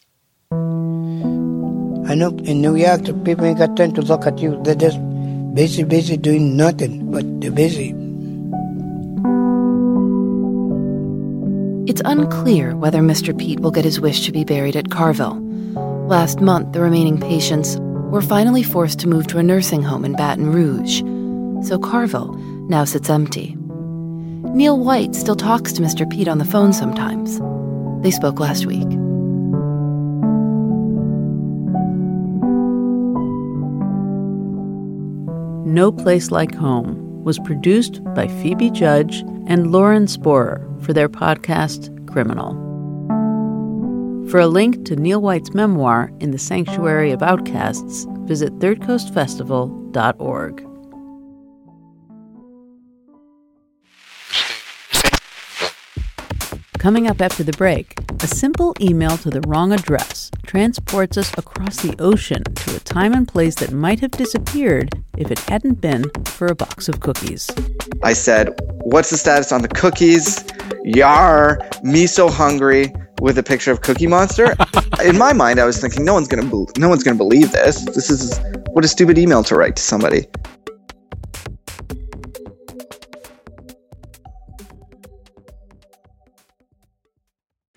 I 0.52 2.14
know 2.14 2.36
in 2.44 2.60
New 2.60 2.76
York, 2.76 3.04
the 3.04 3.14
people 3.14 3.46
ain't 3.46 3.56
got 3.56 3.78
time 3.78 3.94
to 3.94 4.02
look 4.02 4.26
at 4.26 4.40
you. 4.40 4.60
They're 4.62 4.74
just 4.74 4.98
busy, 5.54 5.84
busy 5.84 6.18
doing 6.18 6.58
nothing, 6.58 7.10
but 7.10 7.24
they're 7.40 7.50
busy. 7.50 7.94
It's 11.90 12.02
unclear 12.04 12.76
whether 12.76 13.00
Mr. 13.00 13.32
Pete 13.36 13.60
will 13.60 13.70
get 13.70 13.86
his 13.86 14.00
wish 14.00 14.26
to 14.26 14.32
be 14.32 14.44
buried 14.44 14.76
at 14.76 14.90
Carville. 14.90 15.40
Last 16.08 16.42
month, 16.42 16.74
the 16.74 16.82
remaining 16.82 17.18
patients 17.18 17.78
were 18.12 18.20
finally 18.20 18.62
forced 18.62 18.98
to 18.98 19.08
move 19.08 19.28
to 19.28 19.38
a 19.38 19.42
nursing 19.42 19.82
home 19.82 20.04
in 20.04 20.12
Baton 20.12 20.52
Rouge, 20.52 21.00
so 21.66 21.78
Carville 21.78 22.34
now 22.68 22.84
sits 22.84 23.08
empty. 23.08 23.56
Neil 24.54 24.78
White 24.78 25.16
still 25.16 25.34
talks 25.34 25.72
to 25.72 25.82
Mr. 25.82 26.08
Pete 26.08 26.28
on 26.28 26.38
the 26.38 26.44
phone 26.44 26.72
sometimes. 26.72 27.40
They 28.04 28.12
spoke 28.12 28.38
last 28.38 28.66
week. 28.66 28.86
No 35.66 35.90
Place 35.90 36.30
Like 36.30 36.54
Home 36.54 37.24
was 37.24 37.40
produced 37.40 38.04
by 38.14 38.28
Phoebe 38.28 38.70
Judge 38.70 39.24
and 39.48 39.72
Lauren 39.72 40.06
Spohrer 40.06 40.80
for 40.84 40.92
their 40.92 41.08
podcast 41.08 41.90
Criminal. 42.06 42.52
For 44.30 44.38
a 44.38 44.46
link 44.46 44.84
to 44.84 44.94
Neil 44.94 45.20
White's 45.20 45.52
memoir 45.52 46.12
in 46.20 46.30
the 46.30 46.38
Sanctuary 46.38 47.10
of 47.10 47.24
Outcasts, 47.24 48.06
visit 48.20 48.56
thirdcoastfestival.org. 48.60 50.73
Coming 56.84 57.08
up 57.08 57.22
after 57.22 57.42
the 57.42 57.52
break, 57.52 57.98
a 58.22 58.26
simple 58.26 58.74
email 58.78 59.16
to 59.16 59.30
the 59.30 59.40
wrong 59.48 59.72
address 59.72 60.30
transports 60.46 61.16
us 61.16 61.32
across 61.38 61.80
the 61.80 61.96
ocean 61.98 62.44
to 62.44 62.76
a 62.76 62.78
time 62.80 63.14
and 63.14 63.26
place 63.26 63.54
that 63.54 63.72
might 63.72 64.00
have 64.00 64.10
disappeared 64.10 64.90
if 65.16 65.30
it 65.30 65.38
hadn't 65.38 65.80
been 65.80 66.04
for 66.26 66.46
a 66.46 66.54
box 66.54 66.90
of 66.90 67.00
cookies. 67.00 67.50
I 68.02 68.12
said, 68.12 68.50
What's 68.82 69.08
the 69.08 69.16
status 69.16 69.50
on 69.50 69.62
the 69.62 69.68
cookies? 69.68 70.44
Yar, 70.84 71.58
me 71.82 72.06
so 72.06 72.28
hungry 72.28 72.92
with 73.22 73.38
a 73.38 73.42
picture 73.42 73.72
of 73.72 73.80
Cookie 73.80 74.06
Monster. 74.06 74.54
In 75.02 75.16
my 75.16 75.32
mind, 75.32 75.60
I 75.60 75.64
was 75.64 75.80
thinking, 75.80 76.04
no 76.04 76.12
one's 76.12 76.28
gonna, 76.28 76.44
be- 76.44 76.70
no 76.78 76.90
one's 76.90 77.02
gonna 77.02 77.16
believe 77.16 77.50
this. 77.52 77.82
This 77.94 78.10
is 78.10 78.38
what 78.72 78.84
a 78.84 78.88
stupid 78.88 79.16
email 79.16 79.42
to 79.44 79.54
write 79.54 79.76
to 79.76 79.82
somebody. 79.82 80.26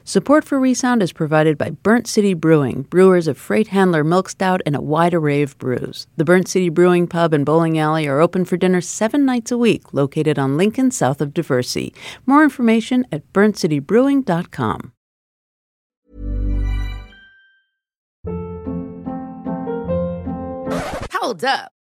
Support 0.08 0.46
for 0.46 0.58
Resound 0.58 1.04
is 1.04 1.12
provided 1.12 1.58
by 1.58 1.72
Burnt 1.72 2.08
City 2.08 2.34
Brewing, 2.34 2.84
brewers 2.84 3.28
of 3.28 3.38
Freight 3.38 3.68
Handler 3.68 4.06
Milk 4.06 4.30
Stout 4.30 4.62
and 4.66 4.74
a 4.74 4.80
wide 4.80 5.14
array 5.14 5.42
of 5.42 5.58
brews. 5.58 6.08
The 6.16 6.24
Burnt 6.24 6.48
City 6.48 6.70
Brewing 6.70 7.08
Pub 7.08 7.34
and 7.34 7.46
Bowling 7.46 7.78
Alley 7.78 8.08
are 8.08 8.22
open 8.22 8.46
for 8.46 8.56
dinner 8.56 8.80
seven 8.80 9.26
nights 9.26 9.52
a 9.52 9.58
week, 9.58 9.94
located 9.94 10.40
on 10.40 10.56
Lincoln, 10.56 10.92
south 10.92 11.20
of 11.20 11.34
Diversey. 11.34 11.94
More 12.26 12.46
information 12.46 13.06
at 13.12 13.34
burntcitybrewing.com. 13.34 14.94
Hold 21.12 21.44
up. 21.44 21.74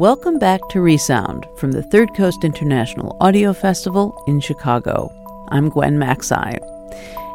Welcome 0.00 0.38
back 0.38 0.66
to 0.70 0.80
Resound 0.80 1.46
from 1.56 1.72
the 1.72 1.82
Third 1.82 2.14
Coast 2.14 2.42
International 2.42 3.18
Audio 3.20 3.52
Festival 3.52 4.18
in 4.26 4.40
Chicago. 4.40 5.12
I'm 5.50 5.68
Gwen 5.68 5.98
Macsai. 5.98 6.56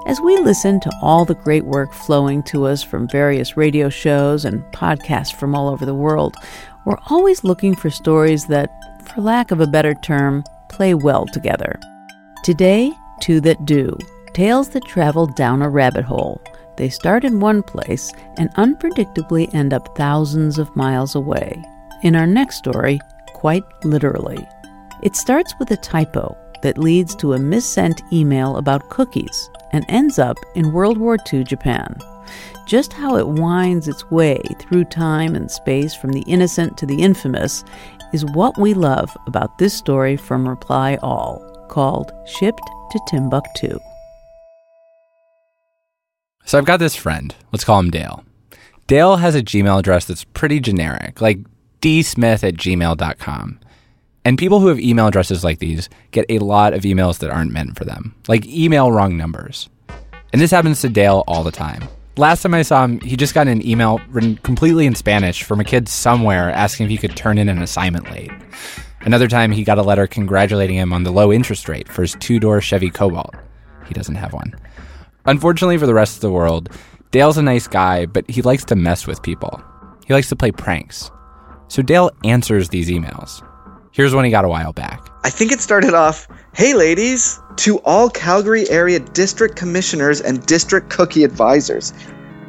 As 0.08 0.20
we 0.20 0.36
listen 0.40 0.80
to 0.80 0.92
all 1.00 1.26
the 1.26 1.36
great 1.36 1.66
work 1.66 1.94
flowing 1.94 2.42
to 2.46 2.66
us 2.66 2.82
from 2.82 3.08
various 3.08 3.56
radio 3.56 3.88
shows 3.88 4.46
and 4.46 4.64
podcasts 4.74 5.32
from 5.32 5.54
all 5.54 5.70
over 5.70 5.86
the 5.86 5.94
world, 5.94 6.38
we're 6.88 6.98
always 7.12 7.44
looking 7.44 7.76
for 7.76 7.92
stories 7.92 8.48
that, 8.48 8.72
for 9.04 9.22
lack 9.22 9.52
of 9.52 9.62
a 9.62 9.68
better 9.68 9.94
term, 9.94 10.44
play 10.68 10.96
well 10.96 11.28
together. 11.28 11.80
Today, 12.44 12.92
Two 13.22 13.42
That 13.42 13.64
Do 13.66 13.96
tales 14.34 14.70
that 14.70 14.86
travel 14.86 15.28
down 15.28 15.62
a 15.62 15.70
rabbit 15.70 16.04
hole. 16.04 16.42
They 16.78 16.90
start 16.90 17.26
in 17.26 17.40
one 17.40 17.62
place 17.62 18.12
and 18.38 18.52
unpredictably 18.56 19.54
end 19.54 19.72
up 19.72 19.96
thousands 19.96 20.58
of 20.58 20.76
miles 20.76 21.14
away. 21.14 21.64
In 22.04 22.16
our 22.16 22.28
next 22.28 22.58
story, 22.58 23.00
quite 23.34 23.64
literally. 23.84 24.48
It 25.02 25.16
starts 25.16 25.54
with 25.60 25.72
a 25.72 25.78
typo 25.78 26.38
that 26.62 26.78
leads 26.78 27.16
to 27.18 27.34
a 27.34 27.40
missent 27.40 28.02
email 28.12 28.58
about 28.58 28.90
cookies 28.90 29.50
and 29.72 29.86
ends 29.88 30.20
up 30.20 30.38
in 30.56 30.72
World 30.72 30.98
War 30.98 31.18
II 31.32 31.44
Japan. 31.44 31.98
Just 32.66 32.94
how 32.94 33.18
it 33.18 33.28
winds 33.28 33.88
its 33.88 34.10
way 34.10 34.42
through 34.60 34.86
time 34.86 35.36
and 35.36 35.52
space 35.52 35.94
from 35.94 36.12
the 36.12 36.24
innocent 36.24 36.78
to 36.78 36.86
the 36.86 37.02
infamous 37.02 37.64
is 38.14 38.26
what 38.26 38.58
we 38.58 38.74
love 38.74 39.16
about 39.28 39.58
this 39.58 39.74
story 39.74 40.18
from 40.18 40.48
Reply 40.48 40.98
All, 41.02 41.40
called 41.70 42.12
Shipped 42.26 42.62
to 42.92 43.00
Timbuktu. 43.08 43.78
So 46.46 46.58
I've 46.58 46.66
got 46.66 46.78
this 46.78 46.96
friend. 46.96 47.36
Let's 47.52 47.64
call 47.64 47.80
him 47.80 47.92
Dale. 47.92 48.24
Dale 48.88 49.18
has 49.18 49.36
a 49.36 49.42
Gmail 49.42 49.80
address 49.80 50.06
that's 50.06 50.24
pretty 50.24 50.60
generic, 50.60 51.20
like 51.20 51.40
dsmith 51.86 52.44
at 52.44 52.56
gmail.com. 52.56 53.60
And 54.26 54.40
people 54.40 54.60
who 54.60 54.68
have 54.68 54.80
email 54.80 55.06
addresses 55.06 55.44
like 55.44 55.60
these 55.60 55.88
get 56.10 56.26
a 56.30 56.40
lot 56.40 56.74
of 56.74 56.82
emails 56.82 57.20
that 57.20 57.30
aren't 57.30 57.52
meant 57.52 57.78
for 57.78 57.86
them, 57.86 58.16
like 58.28 58.44
email 58.48 58.92
wrong 58.92 59.16
numbers. 59.18 59.70
And 60.34 60.42
this 60.42 60.50
happens 60.50 60.82
to 60.82 60.90
Dale 60.90 61.24
all 61.28 61.44
the 61.44 61.52
time. 61.52 61.88
Last 62.18 62.42
time 62.42 62.56
I 62.56 62.64
saw 62.64 62.84
him, 62.84 63.00
he 63.02 63.16
just 63.16 63.36
got 63.36 63.48
an 63.48 63.66
email 63.66 64.00
written 64.10 64.38
completely 64.38 64.88
in 64.88 64.96
Spanish 64.96 65.44
from 65.44 65.60
a 65.60 65.64
kid 65.64 65.88
somewhere 65.88 66.50
asking 66.50 66.86
if 66.86 66.90
he 66.90 66.98
could 66.98 67.16
turn 67.16 67.38
in 67.38 67.50
an 67.50 67.62
assignment 67.62 68.10
late. 68.10 68.32
Another 69.02 69.28
time, 69.28 69.52
he 69.52 69.64
got 69.64 69.78
a 69.78 69.84
letter 69.84 70.08
congratulating 70.08 70.78
him 70.78 70.92
on 70.92 71.04
the 71.04 71.12
low 71.12 71.32
interest 71.32 71.70
rate 71.70 71.88
for 71.88 72.02
his 72.02 72.16
two 72.20 72.40
door 72.40 72.62
Chevy 72.62 72.90
Cobalt. 72.90 73.36
He 73.88 73.94
doesn't 73.94 74.16
have 74.16 74.34
one. 74.34 74.56
Unfortunately 75.26 75.78
for 75.78 75.86
the 75.86 75.94
rest 75.94 76.16
of 76.16 76.22
the 76.22 76.32
world, 76.32 76.70
Dale's 77.12 77.38
a 77.38 77.44
nice 77.44 77.68
guy, 77.68 78.08
but 78.08 78.28
he 78.28 78.42
likes 78.42 78.66
to 78.66 78.76
mess 78.76 79.06
with 79.06 79.22
people. 79.22 79.62
He 80.08 80.14
likes 80.14 80.30
to 80.30 80.36
play 80.36 80.52
pranks. 80.52 81.12
So 81.68 81.82
Dale 81.82 82.12
answers 82.24 82.70
these 82.70 82.90
emails. 82.90 83.42
Here's 83.92 84.14
one 84.14 84.26
he 84.26 84.32
got 84.32 84.46
a 84.46 84.50
while 84.50 84.74
back. 84.74 85.10
I 85.24 85.30
think 85.30 85.52
it 85.52 85.62
started 85.62 85.94
off 85.94 86.28
Hey, 86.56 86.74
ladies, 86.74 87.40
to 87.58 87.80
all 87.80 88.10
Calgary 88.10 88.70
area 88.70 89.00
district 89.00 89.58
commissioners 89.58 90.22
and 90.22 90.46
district 90.46 90.90
cookie 90.90 91.26
advisors. 91.26 91.94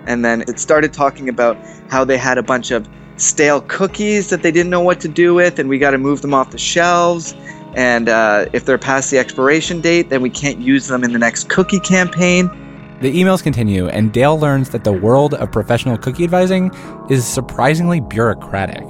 And 0.06 0.24
then 0.24 0.42
it 0.42 0.60
started 0.60 0.92
talking 0.92 1.28
about 1.28 1.56
how 1.88 2.04
they 2.04 2.16
had 2.16 2.38
a 2.38 2.42
bunch 2.42 2.70
of 2.70 2.88
stale 3.16 3.62
cookies 3.62 4.30
that 4.30 4.42
they 4.42 4.52
didn't 4.52 4.70
know 4.70 4.80
what 4.80 5.00
to 5.00 5.08
do 5.08 5.34
with, 5.34 5.58
and 5.58 5.68
we 5.68 5.78
got 5.78 5.90
to 5.90 5.98
move 5.98 6.22
them 6.22 6.34
off 6.34 6.50
the 6.50 6.58
shelves. 6.58 7.34
And 7.74 8.08
uh, 8.08 8.46
if 8.52 8.64
they're 8.64 8.78
past 8.78 9.10
the 9.10 9.18
expiration 9.18 9.80
date, 9.80 10.08
then 10.08 10.22
we 10.22 10.30
can't 10.30 10.60
use 10.60 10.86
them 10.86 11.02
in 11.02 11.12
the 11.12 11.18
next 11.18 11.48
cookie 11.48 11.80
campaign. 11.80 12.48
The 13.00 13.12
emails 13.12 13.42
continue, 13.42 13.88
and 13.88 14.12
Dale 14.12 14.38
learns 14.38 14.70
that 14.70 14.84
the 14.84 14.92
world 14.92 15.34
of 15.34 15.50
professional 15.50 15.98
cookie 15.98 16.24
advising 16.24 16.70
is 17.10 17.26
surprisingly 17.26 18.00
bureaucratic. 18.00 18.84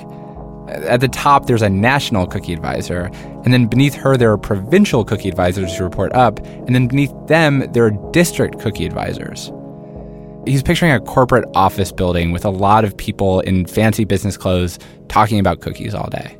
At 0.69 1.01
the 1.01 1.09
top, 1.09 1.47
there's 1.47 1.63
a 1.63 1.71
national 1.71 2.27
cookie 2.27 2.53
advisor, 2.53 3.11
and 3.45 3.53
then 3.53 3.67
beneath 3.67 3.95
her, 3.95 4.17
there 4.17 4.33
are 4.33 4.39
provincial 4.39 5.05
cookie 5.05 5.29
advisors 5.29 5.77
who 5.77 5.85
report 5.85 6.13
up, 6.13 6.39
and 6.45 6.75
then 6.75 6.89
beneath 6.89 7.13
them, 7.29 7.71
there 7.73 7.85
are 7.85 8.11
district 8.13 8.59
cookie 8.59 8.87
advisors. 8.87 9.53
He's 10.47 10.63
picturing 10.63 10.93
a 10.93 11.01
corporate 11.01 11.49
office 11.55 11.93
building 11.93 12.33
with 12.33 12.45
a 12.45 12.51
lot 12.51 12.85
of 12.85 12.97
people 12.97 13.41
in 13.41 13.67
fancy 13.67 14.05
business 14.05 14.37
clothes 14.37 14.79
talking 15.09 15.39
about 15.39 15.61
cookies 15.61 15.95
all 15.95 16.09
day. 16.09 16.37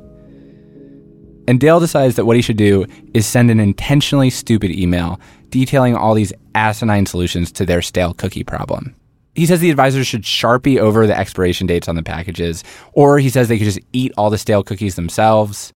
And 1.49 1.61
Dale 1.61 1.81
decides 1.81 2.17
that 2.17 2.25
what 2.25 2.37
he 2.37 2.43
should 2.43 2.57
do 2.57 2.87
is 3.15 3.27
send 3.27 3.51
an 3.51 3.61
intentionally 3.61 4.31
stupid 4.31 4.73
email 4.73 5.21
detailing 5.51 5.95
all 5.95 6.15
these 6.15 6.33
asinine 6.55 7.07
solutions 7.07 7.53
to 7.53 7.65
their 7.65 7.83
stale 7.83 8.15
cookie 8.15 8.45
problem. 8.45 8.95
He 9.37 9.45
says 9.45 9.61
the 9.61 9.71
advisors 9.71 10.07
should 10.07 10.23
sharpie 10.23 10.79
over 10.79 11.07
the 11.07 11.17
expiration 11.17 11.67
dates 11.67 11.89
on 11.89 11.95
the 11.95 12.03
packages, 12.03 12.65
or 12.95 13.19
he 13.19 13.29
says 13.29 13.49
they 13.49 13.59
could 13.59 13.67
just 13.67 13.81
eat 13.93 14.13
all 14.17 14.31
the 14.31 14.39
stale 14.39 14.63
cookies 14.63 14.97
themselves. 14.97 15.73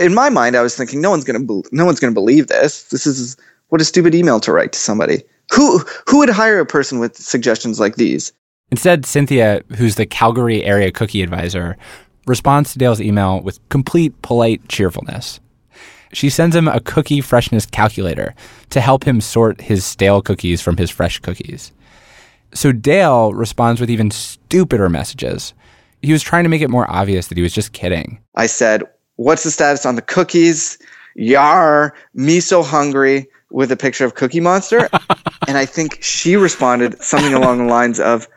In 0.00 0.12
my 0.12 0.28
mind, 0.28 0.56
I 0.56 0.62
was 0.62 0.76
thinking, 0.76 1.00
no 1.00 1.10
one's 1.10 1.22
gonna, 1.22 1.40
be- 1.40 1.62
no 1.70 1.86
one's 1.86 2.00
gonna 2.00 2.12
believe 2.12 2.48
this. 2.48 2.84
This 2.84 3.06
is 3.06 3.36
what 3.68 3.80
a 3.80 3.84
stupid 3.84 4.14
email 4.14 4.40
to 4.40 4.52
write 4.52 4.72
to 4.72 4.78
somebody. 4.78 5.22
Who, 5.54 5.78
who 6.08 6.18
would 6.18 6.28
hire 6.28 6.58
a 6.58 6.66
person 6.66 6.98
with 6.98 7.16
suggestions 7.16 7.78
like 7.78 7.94
these? 7.94 8.32
Instead, 8.72 9.06
Cynthia, 9.06 9.62
who's 9.76 9.94
the 9.94 10.06
Calgary 10.06 10.64
area 10.64 10.90
cookie 10.90 11.22
advisor, 11.22 11.76
responds 12.26 12.72
to 12.72 12.78
Dale's 12.78 13.00
email 13.00 13.40
with 13.40 13.60
complete 13.68 14.20
polite 14.22 14.66
cheerfulness. 14.68 15.38
She 16.12 16.30
sends 16.30 16.56
him 16.56 16.66
a 16.66 16.80
cookie 16.80 17.20
freshness 17.20 17.66
calculator 17.66 18.34
to 18.70 18.80
help 18.80 19.04
him 19.04 19.20
sort 19.20 19.60
his 19.60 19.84
stale 19.84 20.22
cookies 20.22 20.60
from 20.60 20.76
his 20.76 20.90
fresh 20.90 21.20
cookies. 21.20 21.72
So 22.54 22.72
Dale 22.72 23.34
responds 23.34 23.80
with 23.80 23.90
even 23.90 24.10
stupider 24.10 24.88
messages. 24.88 25.52
He 26.02 26.12
was 26.12 26.22
trying 26.22 26.44
to 26.44 26.48
make 26.48 26.62
it 26.62 26.70
more 26.70 26.90
obvious 26.90 27.26
that 27.26 27.36
he 27.36 27.42
was 27.42 27.52
just 27.52 27.72
kidding. 27.72 28.20
I 28.36 28.46
said, 28.46 28.82
What's 29.16 29.44
the 29.44 29.50
status 29.50 29.86
on 29.86 29.96
the 29.96 30.02
cookies? 30.02 30.78
Yar, 31.14 31.94
me 32.14 32.40
so 32.40 32.62
hungry 32.62 33.26
with 33.50 33.70
a 33.70 33.76
picture 33.76 34.04
of 34.04 34.14
Cookie 34.14 34.40
Monster. 34.40 34.88
and 35.48 35.56
I 35.56 35.64
think 35.64 36.02
she 36.02 36.36
responded 36.36 37.00
something 37.00 37.34
along 37.34 37.58
the 37.58 37.72
lines 37.72 38.00
of, 38.00 38.28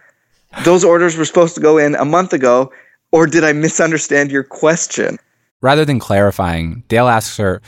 Those 0.64 0.84
orders 0.84 1.18
were 1.18 1.26
supposed 1.26 1.56
to 1.56 1.62
go 1.62 1.78
in 1.78 1.96
a 1.96 2.06
month 2.06 2.34
ago, 2.34 2.72
or 3.12 3.26
did 3.26 3.44
I 3.44 3.54
misunderstand 3.54 4.32
your 4.32 4.44
question? 4.44 5.18
Rather 5.62 5.86
than 5.86 6.00
clarifying, 6.00 6.84
Dale 6.88 7.08
asks 7.08 7.38
her, 7.38 7.62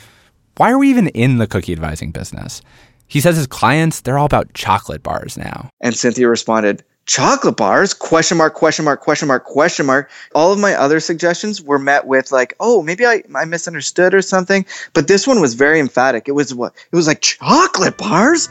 Why 0.56 0.70
are 0.70 0.78
we 0.78 0.90
even 0.90 1.08
in 1.08 1.38
the 1.38 1.46
cookie 1.46 1.72
advising 1.72 2.12
business? 2.12 2.62
He 3.10 3.20
says 3.20 3.36
his 3.36 3.48
clients, 3.48 4.02
they're 4.02 4.18
all 4.18 4.24
about 4.24 4.54
chocolate 4.54 5.02
bars 5.02 5.36
now. 5.36 5.68
And 5.80 5.96
Cynthia 5.96 6.28
responded, 6.28 6.84
chocolate 7.06 7.56
bars? 7.56 7.92
Question 7.92 8.38
mark 8.38 8.54
question 8.54 8.84
mark 8.84 9.00
question 9.00 9.26
mark 9.26 9.44
question 9.44 9.84
mark. 9.84 10.08
All 10.32 10.52
of 10.52 10.60
my 10.60 10.74
other 10.74 11.00
suggestions 11.00 11.60
were 11.60 11.80
met 11.80 12.06
with 12.06 12.30
like 12.30 12.54
oh 12.60 12.84
maybe 12.84 13.04
i, 13.04 13.24
I 13.34 13.46
misunderstood 13.46 14.14
or 14.14 14.22
something 14.22 14.64
but 14.92 15.08
this 15.08 15.26
one 15.26 15.40
was 15.40 15.54
very 15.54 15.80
emphatic. 15.80 16.28
It 16.28 16.32
was 16.32 16.54
what 16.54 16.72
it 16.92 16.94
was 16.94 17.08
like 17.08 17.20
chocolate 17.20 17.98
bars? 17.98 18.48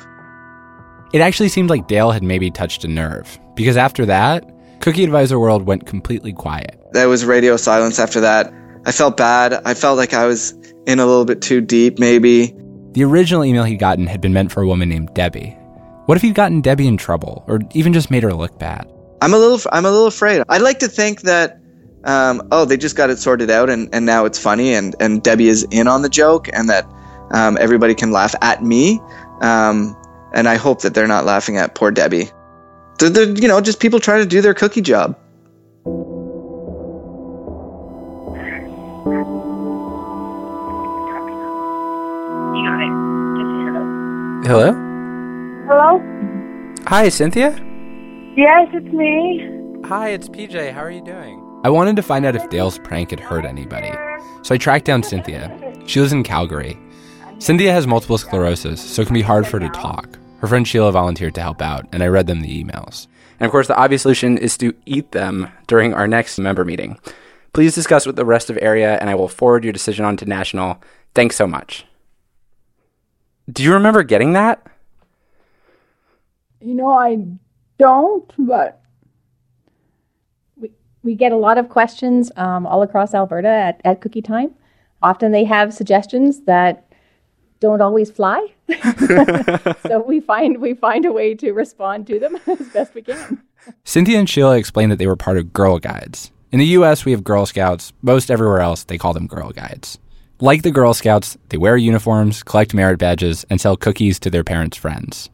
It 1.13 1.21
actually 1.21 1.47
seemed 1.47 1.69
like 1.69 1.87
Dale 1.87 2.11
had 2.11 2.21
maybe 2.21 2.51
touched 2.51 2.83
a 2.83 2.89
nerve, 2.89 3.39
because 3.55 3.77
after 3.77 4.05
that, 4.07 4.43
Cookie 4.81 5.05
Advisor 5.05 5.39
World 5.39 5.63
went 5.63 5.87
completely 5.87 6.33
quiet. 6.33 6.77
there 6.91 7.07
was 7.07 7.23
radio 7.23 7.55
silence 7.55 7.97
after 7.97 8.19
that. 8.19 8.53
I 8.85 8.91
felt 8.91 9.15
bad. 9.15 9.53
I 9.65 9.73
felt 9.73 9.97
like 9.97 10.13
i 10.13 10.25
was 10.25 10.51
in 10.85 10.99
a 10.99 11.05
little 11.05 11.25
bit 11.25 11.41
too 11.41 11.61
deep 11.61 11.97
maybe 11.97 12.53
The 12.93 13.03
original 13.03 13.45
email 13.45 13.63
he'd 13.63 13.77
gotten 13.77 14.07
had 14.07 14.21
been 14.21 14.33
meant 14.33 14.51
for 14.51 14.61
a 14.61 14.67
woman 14.67 14.89
named 14.89 15.13
Debbie. 15.13 15.57
What 16.05 16.17
if 16.17 16.21
he'd 16.21 16.35
gotten 16.35 16.61
Debbie 16.61 16.87
in 16.87 16.97
trouble, 16.97 17.43
or 17.47 17.59
even 17.73 17.93
just 17.93 18.09
made 18.09 18.23
her 18.23 18.33
look 18.33 18.57
bad? 18.57 18.91
i'm 19.21 19.33
a 19.33 19.37
little 19.37 19.59
i'm 19.71 19.85
a 19.85 19.91
little 19.91 20.07
afraid 20.07 20.43
i'd 20.49 20.61
like 20.61 20.79
to 20.79 20.87
think 20.87 21.21
that 21.21 21.59
um, 22.05 22.41
oh 22.53 22.63
they 22.63 22.77
just 22.77 22.95
got 22.95 23.09
it 23.09 23.17
sorted 23.19 23.49
out 23.49 23.69
and, 23.69 23.93
and 23.93 24.05
now 24.05 24.23
it's 24.23 24.39
funny 24.39 24.73
and, 24.73 24.95
and 25.01 25.21
debbie 25.21 25.49
is 25.49 25.67
in 25.71 25.87
on 25.87 26.01
the 26.01 26.09
joke 26.09 26.47
and 26.53 26.69
that 26.69 26.85
um, 27.31 27.57
everybody 27.59 27.93
can 27.93 28.11
laugh 28.11 28.33
at 28.41 28.63
me 28.63 28.99
um, 29.41 29.95
and 30.33 30.47
i 30.47 30.55
hope 30.55 30.81
that 30.81 30.93
they're 30.93 31.07
not 31.07 31.25
laughing 31.25 31.57
at 31.57 31.75
poor 31.75 31.91
debbie 31.91 32.29
they're, 32.99 33.09
they're, 33.09 33.29
you 33.29 33.47
know 33.47 33.59
just 33.59 33.79
people 33.79 33.99
trying 33.99 34.21
to 34.21 34.27
do 34.27 34.41
their 34.41 34.53
cookie 34.53 34.81
job 34.81 35.17
Hi, 46.89 47.07
Cynthia? 47.09 47.51
Yes, 48.35 48.67
it's 48.73 48.91
me. 48.91 49.47
Hi, 49.85 50.09
it's 50.09 50.27
PJ. 50.27 50.73
How 50.73 50.81
are 50.81 50.89
you 50.89 51.03
doing? 51.03 51.61
I 51.63 51.69
wanted 51.69 51.95
to 51.97 52.01
find 52.01 52.25
out 52.25 52.35
if 52.35 52.49
Dale's 52.49 52.79
prank 52.79 53.11
had 53.11 53.19
hurt 53.19 53.45
anybody. 53.45 53.91
So 54.41 54.55
I 54.55 54.57
tracked 54.57 54.85
down 54.85 55.03
Cynthia. 55.03 55.55
She 55.85 55.99
lives 55.99 56.13
in 56.13 56.23
Calgary. 56.23 56.79
Cynthia 57.37 57.71
has 57.73 57.85
multiple 57.85 58.17
sclerosis, 58.17 58.81
so 58.81 59.03
it 59.03 59.05
can 59.05 59.13
be 59.13 59.21
hard 59.21 59.45
for 59.45 59.59
her 59.59 59.67
to 59.67 59.79
talk. 59.79 60.17
Her 60.39 60.47
friend 60.47 60.67
Sheila 60.67 60.91
volunteered 60.91 61.35
to 61.35 61.41
help 61.41 61.61
out, 61.61 61.85
and 61.91 62.01
I 62.01 62.07
read 62.07 62.25
them 62.25 62.41
the 62.41 62.63
emails. 62.63 63.05
And 63.39 63.45
of 63.45 63.51
course, 63.51 63.67
the 63.67 63.77
obvious 63.77 64.01
solution 64.01 64.39
is 64.39 64.57
to 64.57 64.73
eat 64.87 65.11
them 65.11 65.47
during 65.67 65.93
our 65.93 66.07
next 66.07 66.39
member 66.39 66.65
meeting. 66.65 66.97
Please 67.53 67.75
discuss 67.75 68.07
with 68.07 68.15
the 68.15 68.25
rest 68.25 68.49
of 68.49 68.57
area, 68.63 68.97
and 68.99 69.11
I 69.11 69.15
will 69.15 69.27
forward 69.27 69.63
your 69.63 69.73
decision 69.73 70.05
on 70.05 70.17
to 70.17 70.25
National. 70.25 70.81
Thanks 71.13 71.35
so 71.35 71.45
much. 71.45 71.85
Do 73.47 73.61
you 73.61 73.73
remember 73.73 74.01
getting 74.01 74.33
that? 74.33 74.65
You 76.61 76.73
know, 76.75 76.89
I 76.89 77.25
don't, 77.77 78.31
but 78.37 78.81
We 81.01 81.15
get 81.15 81.31
a 81.31 81.37
lot 81.37 81.57
of 81.57 81.69
questions 81.69 82.31
um, 82.35 82.67
all 82.67 82.81
across 82.81 83.13
Alberta 83.13 83.47
at, 83.47 83.81
at 83.85 84.01
Cookie 84.01 84.21
Time. 84.21 84.53
Often 85.01 85.31
they 85.31 85.45
have 85.45 85.73
suggestions 85.73 86.41
that 86.41 86.85
don't 87.61 87.81
always 87.81 88.11
fly. 88.11 88.53
so 89.87 90.03
we 90.05 90.19
find 90.19 90.59
we 90.59 90.73
find 90.73 91.05
a 91.05 91.11
way 91.11 91.33
to 91.35 91.51
respond 91.53 92.07
to 92.07 92.19
them 92.19 92.37
as 92.47 92.67
best 92.69 92.93
we 92.93 93.01
can. 93.01 93.41
Cynthia 93.83 94.19
and 94.19 94.29
Sheila 94.29 94.57
explained 94.57 94.91
that 94.91 94.97
they 94.97 95.07
were 95.07 95.15
part 95.15 95.37
of 95.37 95.53
Girl 95.53 95.79
Guides. 95.79 96.31
In 96.51 96.59
the 96.59 96.65
US, 96.65 97.05
we 97.05 97.11
have 97.11 97.23
Girl 97.23 97.45
Scouts. 97.45 97.93
Most 98.01 98.29
everywhere 98.31 98.59
else, 98.59 98.83
they 98.83 98.97
call 98.97 99.13
them 99.13 99.27
Girl 99.27 99.51
Guides. 99.51 99.99
Like 100.41 100.63
the 100.63 100.71
Girl 100.71 100.93
Scouts, 100.93 101.37
they 101.49 101.57
wear 101.57 101.77
uniforms, 101.77 102.43
collect 102.43 102.73
merit 102.73 102.97
badges, 102.97 103.45
and 103.49 103.59
sell 103.59 103.75
cookies 103.77 104.19
to 104.19 104.29
their 104.29 104.43
parents' 104.43 104.77
friends. 104.77 105.29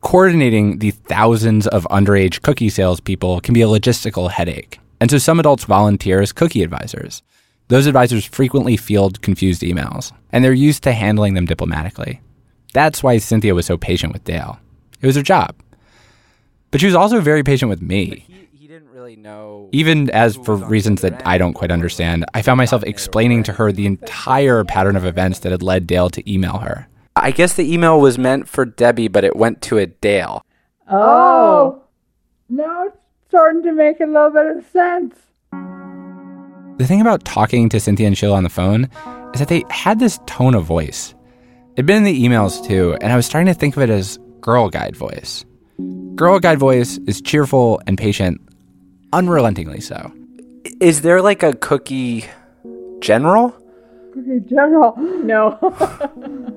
Coordinating 0.00 0.78
the 0.78 0.92
thousands 0.92 1.66
of 1.66 1.86
underage 1.90 2.40
cookie 2.40 2.70
salespeople 2.70 3.40
can 3.42 3.52
be 3.52 3.62
a 3.62 3.66
logistical 3.66 4.30
headache. 4.30 4.80
And 4.98 5.10
so 5.10 5.18
some 5.18 5.38
adults 5.38 5.64
volunteer 5.64 6.20
as 6.20 6.32
cookie 6.32 6.62
advisors. 6.62 7.22
Those 7.68 7.86
advisors 7.86 8.24
frequently 8.24 8.76
field 8.76 9.20
confused 9.20 9.62
emails, 9.62 10.12
and 10.32 10.42
they're 10.42 10.52
used 10.52 10.82
to 10.84 10.92
handling 10.92 11.34
them 11.34 11.44
diplomatically. 11.46 12.20
That's 12.72 13.02
why 13.02 13.18
Cynthia 13.18 13.54
was 13.54 13.66
so 13.66 13.76
patient 13.76 14.12
with 14.12 14.24
Dale. 14.24 14.58
It 15.00 15.06
was 15.06 15.16
her 15.16 15.22
job. 15.22 15.54
But 16.70 16.80
she 16.80 16.86
was 16.86 16.94
also 16.94 17.20
very 17.20 17.42
patient 17.42 17.68
with 17.68 17.82
me. 17.82 18.24
He 18.52 18.66
didn't 18.66 18.88
really 18.90 19.16
know. 19.16 19.68
Even 19.70 20.08
as 20.10 20.36
for 20.36 20.56
reasons 20.56 21.02
that 21.02 21.24
I 21.26 21.36
don't 21.36 21.52
quite 21.54 21.70
understand, 21.70 22.24
I 22.32 22.42
found 22.42 22.58
myself 22.58 22.82
explaining 22.84 23.42
to 23.44 23.52
her 23.52 23.70
the 23.70 23.86
entire 23.86 24.64
pattern 24.64 24.96
of 24.96 25.04
events 25.04 25.40
that 25.40 25.52
had 25.52 25.62
led 25.62 25.86
Dale 25.86 26.08
to 26.10 26.32
email 26.32 26.58
her. 26.58 26.88
I 27.16 27.32
guess 27.32 27.54
the 27.54 27.72
email 27.72 28.00
was 28.00 28.18
meant 28.18 28.48
for 28.48 28.64
Debbie, 28.64 29.08
but 29.08 29.24
it 29.24 29.36
went 29.36 29.62
to 29.62 29.78
a 29.78 29.86
Dale. 29.86 30.44
Oh. 30.88 30.96
oh, 30.96 31.82
now 32.48 32.86
it's 32.86 32.96
starting 33.28 33.62
to 33.62 33.72
make 33.72 34.00
a 34.00 34.06
little 34.06 34.30
bit 34.30 34.56
of 34.56 34.64
sense. 34.72 35.14
The 36.78 36.86
thing 36.86 37.00
about 37.00 37.24
talking 37.24 37.68
to 37.68 37.80
Cynthia 37.80 38.06
and 38.06 38.16
Sheila 38.16 38.36
on 38.36 38.44
the 38.44 38.48
phone 38.48 38.88
is 39.34 39.40
that 39.40 39.48
they 39.48 39.64
had 39.70 39.98
this 39.98 40.18
tone 40.26 40.54
of 40.54 40.64
voice. 40.64 41.14
It'd 41.74 41.86
been 41.86 41.98
in 41.98 42.04
the 42.04 42.24
emails 42.24 42.66
too, 42.66 42.96
and 43.00 43.12
I 43.12 43.16
was 43.16 43.26
starting 43.26 43.52
to 43.52 43.58
think 43.58 43.76
of 43.76 43.82
it 43.82 43.90
as 43.90 44.18
girl 44.40 44.68
guide 44.68 44.96
voice. 44.96 45.44
Girl 46.14 46.38
guide 46.38 46.58
voice 46.58 46.98
is 47.06 47.20
cheerful 47.20 47.80
and 47.86 47.98
patient, 47.98 48.40
unrelentingly 49.12 49.80
so. 49.80 50.12
Is 50.80 51.02
there 51.02 51.22
like 51.22 51.42
a 51.42 51.54
cookie 51.54 52.24
general? 53.00 53.50
Cookie 54.12 54.40
General. 54.40 54.94
No. 55.22 56.56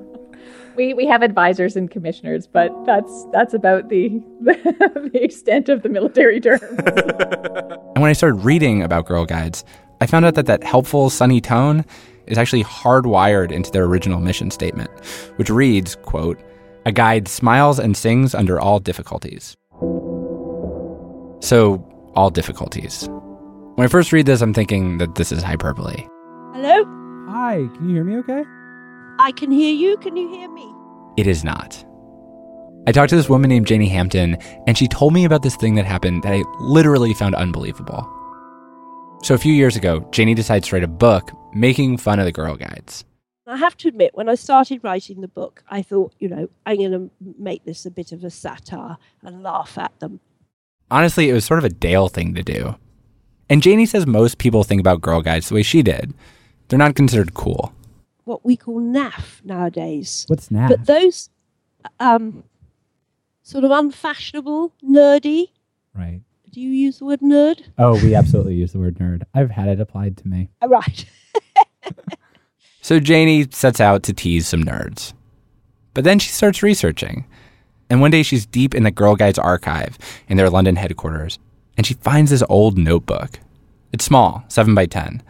we 0.76 0.94
we 0.94 1.06
have 1.06 1.22
advisors 1.22 1.76
and 1.76 1.90
commissioners, 1.90 2.46
but 2.46 2.72
that's 2.84 3.26
that's 3.32 3.54
about 3.54 3.88
the 3.88 4.08
the 4.40 5.20
extent 5.22 5.68
of 5.68 5.82
the 5.82 5.88
military 5.88 6.40
term. 6.40 6.60
And 7.94 8.02
when 8.02 8.10
I 8.10 8.12
started 8.12 8.44
reading 8.44 8.82
about 8.82 9.06
Girl 9.06 9.24
Guides, 9.24 9.64
I 10.00 10.06
found 10.06 10.24
out 10.24 10.34
that 10.34 10.46
that 10.46 10.64
helpful, 10.64 11.10
sunny 11.10 11.40
tone 11.40 11.84
is 12.26 12.36
actually 12.36 12.64
hardwired 12.64 13.52
into 13.52 13.70
their 13.70 13.84
original 13.84 14.18
mission 14.18 14.50
statement, 14.50 14.90
which 15.36 15.48
reads, 15.48 15.94
quote, 16.02 16.40
a 16.86 16.90
guide 16.90 17.28
smiles 17.28 17.78
and 17.78 17.96
sings 17.96 18.34
under 18.34 18.58
all 18.58 18.80
difficulties. 18.80 19.56
So, 21.40 21.86
all 22.16 22.30
difficulties. 22.30 23.08
When 23.76 23.84
I 23.84 23.88
first 23.88 24.12
read 24.12 24.26
this, 24.26 24.40
I'm 24.40 24.54
thinking 24.54 24.98
that 24.98 25.14
this 25.14 25.30
is 25.30 25.42
hyperbole. 25.42 26.08
Hello? 26.52 26.84
Hi, 27.30 27.68
can 27.76 27.88
you 27.88 27.94
hear 27.94 28.04
me 28.04 28.16
okay? 28.16 28.42
I 29.18 29.32
can 29.32 29.50
hear 29.50 29.74
you. 29.74 29.96
Can 29.98 30.16
you 30.16 30.28
hear 30.28 30.48
me? 30.48 30.72
It 31.16 31.26
is 31.26 31.44
not. 31.44 31.84
I 32.86 32.92
talked 32.92 33.10
to 33.10 33.16
this 33.16 33.28
woman 33.28 33.48
named 33.48 33.66
Janie 33.66 33.88
Hampton, 33.88 34.36
and 34.66 34.76
she 34.76 34.88
told 34.88 35.14
me 35.14 35.24
about 35.24 35.42
this 35.42 35.56
thing 35.56 35.74
that 35.76 35.86
happened 35.86 36.22
that 36.22 36.32
I 36.32 36.42
literally 36.58 37.14
found 37.14 37.34
unbelievable. 37.34 38.10
So 39.22 39.34
a 39.34 39.38
few 39.38 39.54
years 39.54 39.76
ago, 39.76 40.06
Janie 40.10 40.34
decides 40.34 40.68
to 40.68 40.76
write 40.76 40.84
a 40.84 40.88
book 40.88 41.30
making 41.54 41.96
fun 41.96 42.18
of 42.18 42.26
the 42.26 42.32
Girl 42.32 42.56
Guides. 42.56 43.04
I 43.46 43.56
have 43.56 43.76
to 43.78 43.88
admit, 43.88 44.14
when 44.14 44.28
I 44.28 44.34
started 44.34 44.82
writing 44.82 45.20
the 45.20 45.28
book, 45.28 45.62
I 45.68 45.82
thought, 45.82 46.14
you 46.18 46.28
know, 46.28 46.48
I'm 46.66 46.76
going 46.76 46.92
to 46.92 47.10
make 47.38 47.64
this 47.64 47.86
a 47.86 47.90
bit 47.90 48.12
of 48.12 48.24
a 48.24 48.30
satire 48.30 48.96
and 49.22 49.42
laugh 49.42 49.78
at 49.78 49.98
them. 50.00 50.20
Honestly, 50.90 51.28
it 51.28 51.34
was 51.34 51.44
sort 51.44 51.58
of 51.58 51.64
a 51.64 51.70
Dale 51.70 52.08
thing 52.08 52.34
to 52.34 52.42
do. 52.42 52.76
And 53.48 53.62
Janie 53.62 53.86
says 53.86 54.06
most 54.06 54.38
people 54.38 54.64
think 54.64 54.80
about 54.80 55.02
Girl 55.02 55.22
Guides 55.22 55.48
the 55.48 55.54
way 55.56 55.62
she 55.62 55.82
did. 55.82 56.14
They're 56.68 56.78
not 56.78 56.94
considered 56.94 57.34
cool. 57.34 57.73
What 58.24 58.44
we 58.44 58.56
call 58.56 58.80
naff 58.80 59.44
nowadays. 59.44 60.24
What's 60.28 60.48
naff? 60.48 60.68
But 60.68 60.86
those 60.86 61.30
um, 62.00 62.44
sort 63.42 63.64
of 63.64 63.70
unfashionable, 63.70 64.72
nerdy. 64.82 65.48
Right. 65.94 66.20
Do 66.50 66.60
you 66.60 66.70
use 66.70 66.98
the 67.00 67.04
word 67.04 67.20
nerd? 67.20 67.62
Oh, 67.78 68.00
we 68.02 68.14
absolutely 68.14 68.54
use 68.54 68.72
the 68.72 68.78
word 68.78 68.98
nerd. 68.98 69.22
I've 69.34 69.50
had 69.50 69.68
it 69.68 69.80
applied 69.80 70.16
to 70.18 70.28
me. 70.28 70.48
Uh, 70.62 70.68
Right. 70.68 71.04
So 72.84 73.00
Janie 73.00 73.46
sets 73.50 73.80
out 73.80 74.02
to 74.02 74.12
tease 74.12 74.46
some 74.46 74.62
nerds. 74.62 75.14
But 75.94 76.04
then 76.04 76.18
she 76.18 76.28
starts 76.28 76.62
researching. 76.62 77.24
And 77.88 78.02
one 78.02 78.10
day 78.10 78.22
she's 78.22 78.44
deep 78.44 78.74
in 78.74 78.82
the 78.82 78.90
Girl 78.90 79.16
Guides 79.16 79.38
archive 79.38 79.96
in 80.28 80.36
their 80.36 80.50
London 80.50 80.76
headquarters, 80.76 81.38
and 81.78 81.86
she 81.86 81.94
finds 81.94 82.30
this 82.30 82.42
old 82.50 82.76
notebook. 82.76 83.40
It's 83.94 84.04
small, 84.04 84.44
7 84.48 84.74
by 84.74 84.84
10. 84.84 85.22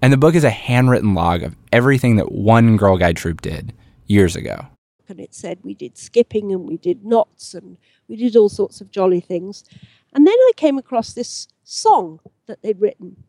And 0.00 0.12
the 0.12 0.16
book 0.16 0.34
is 0.34 0.44
a 0.44 0.50
handwritten 0.50 1.14
log 1.14 1.42
of 1.42 1.56
everything 1.72 2.16
that 2.16 2.30
one 2.30 2.76
Girl 2.76 2.96
Guide 2.96 3.16
troop 3.16 3.40
did 3.40 3.72
years 4.06 4.36
ago. 4.36 4.66
and 5.08 5.18
it 5.20 5.34
said 5.34 5.58
we 5.62 5.74
did 5.74 5.96
skipping 5.96 6.52
and 6.52 6.68
we 6.68 6.76
did 6.76 7.04
knots 7.04 7.54
and 7.54 7.78
we 8.08 8.16
did 8.16 8.36
all 8.36 8.48
sorts 8.50 8.80
of 8.80 8.90
jolly 8.90 9.20
things. 9.20 9.64
And 10.12 10.26
then 10.26 10.34
I 10.34 10.52
came 10.56 10.78
across 10.78 11.12
this 11.12 11.48
song 11.64 12.20
that 12.46 12.62
they'd 12.62 12.80
written. 12.80 13.24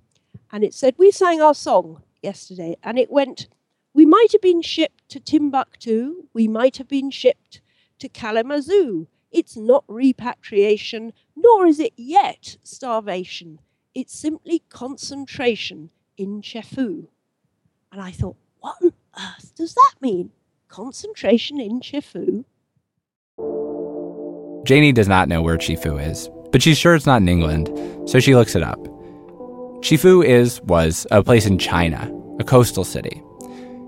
And 0.51 0.63
it 0.63 0.73
said, 0.73 0.95
We 0.97 1.11
sang 1.11 1.41
our 1.41 1.53
song 1.53 2.03
yesterday. 2.21 2.75
And 2.83 2.99
it 2.99 3.09
went, 3.11 3.47
We 3.93 4.05
might 4.05 4.31
have 4.33 4.41
been 4.41 4.61
shipped 4.61 5.07
to 5.09 5.19
Timbuktu. 5.19 6.27
We 6.33 6.47
might 6.47 6.77
have 6.77 6.87
been 6.87 7.11
shipped 7.11 7.61
to 7.99 8.09
Kalamazoo. 8.09 9.07
It's 9.31 9.55
not 9.55 9.83
repatriation, 9.87 11.13
nor 11.35 11.65
is 11.65 11.79
it 11.79 11.93
yet 11.95 12.57
starvation. 12.63 13.59
It's 13.93 14.17
simply 14.17 14.63
concentration 14.69 15.91
in 16.19 16.41
Chefu. 16.41 17.07
And 17.91 18.01
I 18.01 18.11
thought, 18.11 18.35
What 18.59 18.75
on 18.83 18.93
earth 19.17 19.55
does 19.55 19.73
that 19.73 19.93
mean? 20.01 20.31
Concentration 20.67 21.59
in 21.59 21.79
Chefu? 21.79 22.45
Janie 24.65 24.91
does 24.91 25.07
not 25.07 25.29
know 25.29 25.41
where 25.41 25.57
Chifu 25.57 26.05
is, 26.05 26.29
but 26.51 26.61
she's 26.61 26.77
sure 26.77 26.93
it's 26.93 27.05
not 27.05 27.21
in 27.21 27.29
England, 27.29 27.69
so 28.07 28.19
she 28.19 28.35
looks 28.35 28.55
it 28.55 28.61
up. 28.61 28.77
Chifu 29.81 30.23
is, 30.23 30.61
was, 30.61 31.07
a 31.09 31.23
place 31.23 31.45
in 31.45 31.57
China, 31.57 32.13
a 32.39 32.43
coastal 32.43 32.83
city. 32.83 33.23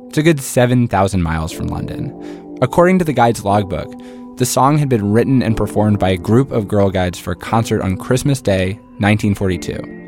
It's 0.08 0.18
a 0.18 0.24
good 0.24 0.40
7,000 0.40 1.22
miles 1.22 1.52
from 1.52 1.68
London. 1.68 2.58
According 2.62 3.00
to 3.00 3.06
the 3.06 3.14
guide's 3.14 3.44
logbook, 3.46 3.92
the 4.38 4.46
song 4.46 4.78
had 4.78 4.90
been 4.90 5.12
written 5.12 5.44
and 5.44 5.58
performed 5.58 6.00
by 6.00 6.10
a 6.10 6.18
group 6.18 6.52
of 6.52 6.68
Girl 6.68 6.90
Guides 6.90 7.20
for 7.20 7.32
a 7.32 7.36
concert 7.36 7.82
on 7.82 7.98
Christmas 7.98 8.42
Day, 8.42 8.74
1942. 9.00 10.01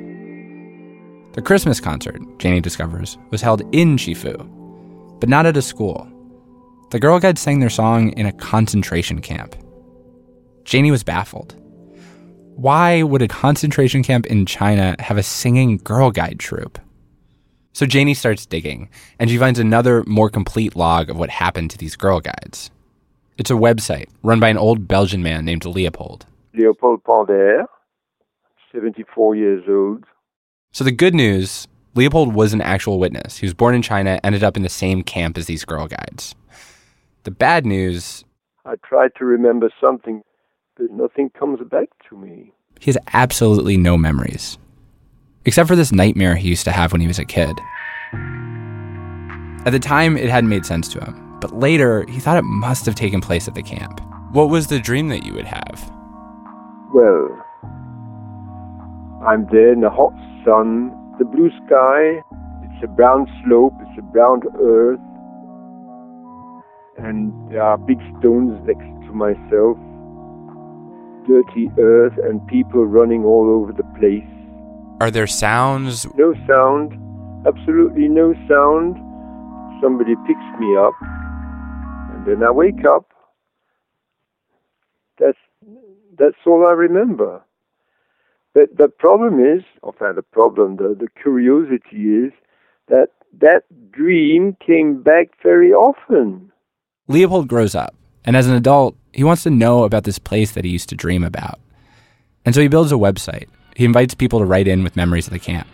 The 1.34 1.41
Christmas 1.41 1.79
concert, 1.79 2.21
Janie 2.38 2.61
discovers, 2.61 3.17
was 3.31 3.41
held 3.41 3.61
in 3.73 3.97
Chifu, 3.97 4.38
but 5.19 5.27
not 5.29 5.47
at 5.47 5.57
a 5.57 5.63
school. 5.63 6.07
The 6.91 6.99
Girl 6.99 7.19
Guides 7.19 7.41
sang 7.41 7.59
their 7.59 7.71
song 7.71 8.11
in 8.11 8.27
a 8.27 8.31
concentration 8.31 9.19
camp. 9.19 9.55
Janie 10.63 10.91
was 10.91 11.03
baffled. 11.03 11.55
Why 12.55 13.01
would 13.01 13.23
a 13.23 13.27
concentration 13.27 14.03
camp 14.03 14.27
in 14.27 14.45
China 14.45 14.95
have 14.99 15.17
a 15.17 15.23
singing 15.23 15.77
Girl 15.77 16.11
Guide 16.11 16.38
troupe? 16.38 16.77
So 17.71 17.88
Janie 17.88 18.13
starts 18.13 18.45
digging, 18.45 18.91
and 19.17 19.27
she 19.27 19.39
finds 19.39 19.57
another, 19.57 20.03
more 20.05 20.29
complete 20.29 20.75
log 20.75 21.09
of 21.09 21.17
what 21.17 21.31
happened 21.31 21.71
to 21.71 21.79
these 21.79 21.95
Girl 21.95 22.19
Guides. 22.19 22.69
It's 23.39 23.49
a 23.49 23.55
website 23.55 24.09
run 24.21 24.39
by 24.39 24.49
an 24.49 24.59
old 24.59 24.88
Belgian 24.88 25.23
man 25.23 25.45
named 25.45 25.65
Leopold. 25.65 26.27
Leopold 26.53 27.03
Pander, 27.03 27.65
74 28.71 29.36
years 29.36 29.63
old. 29.67 30.03
So 30.74 30.84
the 30.84 30.91
good 30.91 31.13
news 31.13 31.67
Leopold 31.93 32.34
was 32.34 32.51
an 32.51 32.61
actual 32.61 32.97
witness. 32.97 33.38
He 33.38 33.45
was 33.45 33.53
born 33.53 33.76
in 33.76 33.84
China, 33.84 34.19
ended 34.24 34.43
up 34.43 34.57
in 34.57 34.63
the 34.63 34.69
same 34.69 35.03
camp 35.03 35.38
as 35.38 35.45
these 35.45 35.63
Girl 35.63 35.88
Guides. 35.88 36.34
The 37.26 37.32
bad 37.32 37.63
news 37.63 38.26
I 38.65 38.74
tried 38.84 39.11
to 39.19 39.26
remember 39.26 39.69
something, 39.80 40.24
but 40.76 40.89
nothing 40.89 41.30
comes 41.38 41.59
back 41.69 41.89
to 42.09 42.17
me. 42.17 42.53
he 42.80 42.89
has 42.89 42.97
absolutely 43.13 43.78
no 43.78 43.97
memories, 43.97 44.57
except 45.45 45.67
for 45.67 45.76
this 45.76 45.91
nightmare 45.91 46.36
he 46.36 46.49
used 46.49 46.65
to 46.65 46.71
have 46.71 46.91
when 46.91 47.01
he 47.01 47.07
was 47.07 47.19
a 47.19 47.26
kid. 47.26 47.55
At 49.67 49.71
the 49.71 49.80
time, 49.80 50.17
it 50.17 50.30
hadn't 50.30 50.49
made 50.49 50.65
sense 50.65 50.88
to 50.89 50.99
him, 50.99 51.38
but 51.39 51.55
later, 51.55 52.03
he 52.09 52.19
thought 52.19 52.38
it 52.38 52.45
must 52.45 52.88
have 52.88 52.95
taken 52.95 53.21
place 53.21 53.47
at 53.47 53.53
the 53.53 53.61
camp. 53.61 54.01
What 54.32 54.49
was 54.49 54.67
the 54.67 54.80
dream 54.80 55.09
that 55.09 55.24
you 55.24 55.34
would 55.34 55.45
have? 55.45 55.91
Well, 56.95 57.45
I'm 59.24 59.45
there 59.51 59.71
in 59.71 59.82
the 59.82 59.91
hot 59.91 60.13
sun, 60.45 60.91
the 61.19 61.25
blue 61.25 61.49
sky, 61.65 62.21
it's 62.63 62.83
a 62.83 62.87
brown 62.87 63.27
slope, 63.43 63.73
it's 63.81 63.99
a 63.99 64.01
brown 64.01 64.41
earth, 64.59 64.99
and 66.97 67.33
there 67.51 67.61
are 67.61 67.77
big 67.77 67.99
stones 68.19 68.59
next 68.65 68.87
to 69.07 69.13
myself, 69.13 69.77
dirty 71.27 71.69
earth, 71.79 72.13
and 72.23 72.45
people 72.47 72.85
running 72.85 73.23
all 73.25 73.49
over 73.49 73.71
the 73.71 73.87
place. 73.99 74.27
Are 75.01 75.11
there 75.11 75.27
sounds? 75.27 76.05
No 76.15 76.33
sound, 76.47 76.93
absolutely 77.47 78.07
no 78.07 78.33
sound. 78.47 78.97
Somebody 79.81 80.15
picks 80.27 80.59
me 80.59 80.77
up, 80.77 80.93
and 82.13 82.25
then 82.25 82.43
I 82.43 82.51
wake 82.51 82.85
up. 82.85 83.11
That's 85.19 85.37
that's 86.17 86.37
all 86.45 86.65
I 86.67 86.71
remember. 86.71 87.41
But 88.53 88.77
the 88.77 88.87
problem 88.87 89.39
is, 89.39 89.63
or 89.81 89.93
enfin, 89.93 90.15
the 90.15 90.21
problem, 90.21 90.75
the, 90.77 90.95
the 90.99 91.07
curiosity 91.21 92.25
is 92.25 92.31
that 92.87 93.07
that 93.39 93.63
dream 93.91 94.55
came 94.65 95.01
back 95.01 95.29
very 95.41 95.73
often. 95.73 96.51
Leopold 97.07 97.47
grows 97.47 97.73
up, 97.73 97.95
and 98.23 98.37
as 98.37 98.47
an 98.47 98.53
adult, 98.53 98.95
he 99.11 99.23
wants 99.23 99.43
to 99.43 99.49
know 99.49 99.83
about 99.83 100.03
this 100.03 100.19
place 100.19 100.51
that 100.51 100.65
he 100.65 100.71
used 100.71 100.89
to 100.89 100.95
dream 100.95 101.23
about. 101.23 101.59
And 102.45 102.53
so 102.53 102.61
he 102.61 102.67
builds 102.67 102.91
a 102.91 102.95
website. 102.95 103.47
He 103.75 103.85
invites 103.85 104.13
people 104.13 104.39
to 104.39 104.45
write 104.45 104.67
in 104.67 104.83
with 104.83 104.95
memories 104.95 105.27
of 105.27 105.33
the 105.33 105.39
camp. 105.39 105.67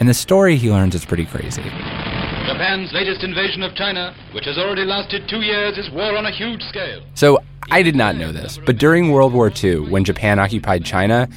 And 0.00 0.08
the 0.08 0.14
story 0.14 0.56
he 0.56 0.70
learns 0.70 0.94
is 0.94 1.04
pretty 1.04 1.26
crazy. 1.26 1.62
Japan's 1.62 2.92
latest 2.92 3.22
invasion 3.22 3.62
of 3.62 3.74
China, 3.74 4.14
which 4.34 4.44
has 4.44 4.58
already 4.58 4.84
lasted 4.84 5.28
two 5.28 5.40
years, 5.40 5.78
is 5.78 5.90
war 5.90 6.16
on 6.16 6.26
a 6.26 6.30
huge 6.30 6.62
scale. 6.62 7.02
So 7.14 7.38
I 7.70 7.82
did 7.82 7.94
not 7.94 8.16
know 8.16 8.32
this, 8.32 8.58
but 8.64 8.78
during 8.78 9.12
World 9.12 9.32
War 9.32 9.52
II, 9.62 9.90
when 9.90 10.04
Japan 10.04 10.38
occupied 10.38 10.84
China, 10.84 11.28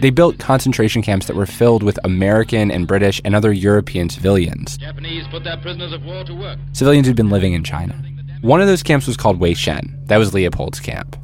they 0.00 0.10
built 0.10 0.38
concentration 0.38 1.02
camps 1.02 1.26
that 1.26 1.36
were 1.36 1.46
filled 1.46 1.82
with 1.82 1.98
American 2.04 2.70
and 2.70 2.86
British 2.86 3.20
and 3.24 3.34
other 3.34 3.52
European 3.52 4.08
civilians. 4.08 4.76
Japanese 4.78 5.26
put 5.28 5.44
their 5.44 5.56
prisoners 5.56 5.92
of 5.92 6.04
war 6.04 6.24
to 6.24 6.34
work. 6.34 6.58
Civilians 6.72 7.06
who'd 7.06 7.16
been 7.16 7.30
living 7.30 7.52
in 7.54 7.64
China. 7.64 7.94
One 8.42 8.60
of 8.60 8.66
those 8.66 8.82
camps 8.82 9.06
was 9.06 9.16
called 9.16 9.40
Wei 9.40 9.54
Shen. 9.54 9.98
That 10.04 10.18
was 10.18 10.34
Leopold's 10.34 10.80
camp. 10.80 11.16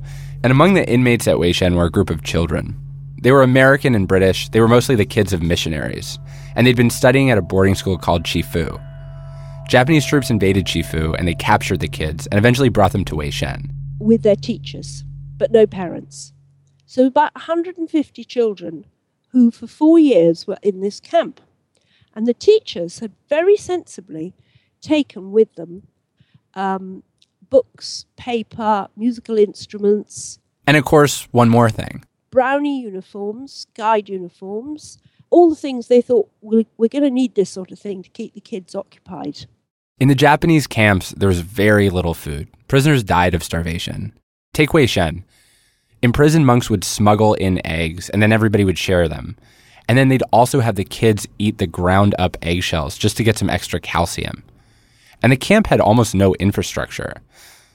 And 0.43 0.51
among 0.51 0.75
the 0.75 0.89
inmates 0.89 1.29
at 1.29 1.39
Wei 1.39 1.53
Shen 1.53 1.75
were 1.77 1.85
a 1.85 1.91
group 1.91 2.11
of 2.11 2.23
children. 2.25 2.77
They 3.23 3.31
were 3.31 3.43
American 3.43 3.95
and 3.95 4.09
British. 4.09 4.49
They 4.49 4.61
were 4.61 4.69
mostly 4.69 4.97
the 4.97 5.05
kids 5.05 5.33
of 5.33 5.43
missionaries. 5.43 6.19
And 6.57 6.67
they'd 6.67 6.77
been 6.77 6.91
studying 6.91 7.31
at 7.31 7.39
a 7.39 7.43
boarding 7.43 7.75
school 7.77 7.97
called 7.99 8.25
Chifu. 8.25 8.81
Japanese 9.69 10.05
troops 10.05 10.31
invaded 10.31 10.67
Chifu 10.67 11.15
and 11.17 11.29
they 11.29 11.35
captured 11.35 11.81
the 11.81 11.89
kids 11.89 12.27
and 12.27 12.39
eventually 12.39 12.69
brought 12.69 12.93
them 12.93 13.05
to 13.05 13.17
Wei 13.17 13.31
Shen. 13.31 13.71
with 14.01 14.23
their 14.23 14.35
teachers, 14.35 15.05
but 15.39 15.53
no 15.53 15.65
parents. 15.67 16.33
So 16.93 17.07
about 17.07 17.35
150 17.35 18.23
children 18.25 18.85
who 19.31 19.51
for 19.51 19.67
four 19.67 19.99
years 19.99 20.47
were 20.47 20.59
in 20.63 20.81
this 20.83 21.01
camp. 21.01 21.41
And 22.15 22.27
the 22.27 22.35
teachers 22.35 22.99
had 22.99 23.13
very 23.31 23.57
sensibly 23.57 24.35
taken 24.83 25.33
with 25.33 25.55
them 25.55 25.85
um, 26.53 27.03
books, 27.49 28.05
paper, 28.17 28.89
musical 28.95 29.39
instruments, 29.39 30.39
And 30.67 30.77
of 30.77 30.85
course, 30.85 31.29
one 31.31 31.49
more 31.49 31.71
thing. 31.71 32.05
brownie 32.31 32.83
uniforms, 32.83 33.69
guide 33.75 34.11
uniforms, 34.11 34.99
all 35.31 35.49
the 35.49 35.57
things 35.57 35.89
they 35.89 36.03
thought 36.03 36.29
we're, 36.43 36.67
we're 36.77 36.89
going 36.89 37.05
to 37.05 37.11
need 37.11 37.37
this 37.37 37.49
sort 37.49 37.73
of 37.73 37.79
thing 37.79 38.03
to 38.03 38.11
keep 38.11 38.35
the 38.35 38.41
kids 38.43 38.75
occupied. 38.75 39.47
In 39.99 40.09
the 40.09 40.15
Japanese 40.15 40.67
camps, 40.67 41.13
there 41.13 41.29
was 41.29 41.41
very 41.41 41.89
little 41.89 42.13
food. 42.13 42.49
Prisoners 42.69 43.03
died 43.03 43.33
of 43.33 43.43
starvation. 43.43 44.13
Take 44.53 44.75
Wei 44.75 44.85
Shen. 44.85 45.25
Imprisoned 46.03 46.47
monks 46.47 46.69
would 46.69 46.83
smuggle 46.83 47.35
in 47.35 47.65
eggs, 47.65 48.11
and 48.11 48.21
then 48.21 48.33
everybody 48.33 48.65
would 48.65 48.79
share 48.79 49.09
them. 49.09 49.37
And 49.89 49.97
then 49.97 50.09
they'd 50.09 50.25
also 50.33 50.61
have 50.61 50.75
the 50.75 50.85
kids 50.85 51.29
eat 51.39 51.59
the 51.59 51.67
ground 51.67 52.15
up 52.19 52.37
eggshells 52.43 52.99
just 52.99 53.17
to 53.17 53.25
get 53.25 53.39
some 53.39 53.51
extra 53.51 53.81
calcium. 53.81 54.43
And 55.23 55.31
the 55.31 55.37
camp 55.37 55.69
had 55.69 55.81
almost 55.81 56.15
no 56.15 56.35
infrastructure. 56.37 57.15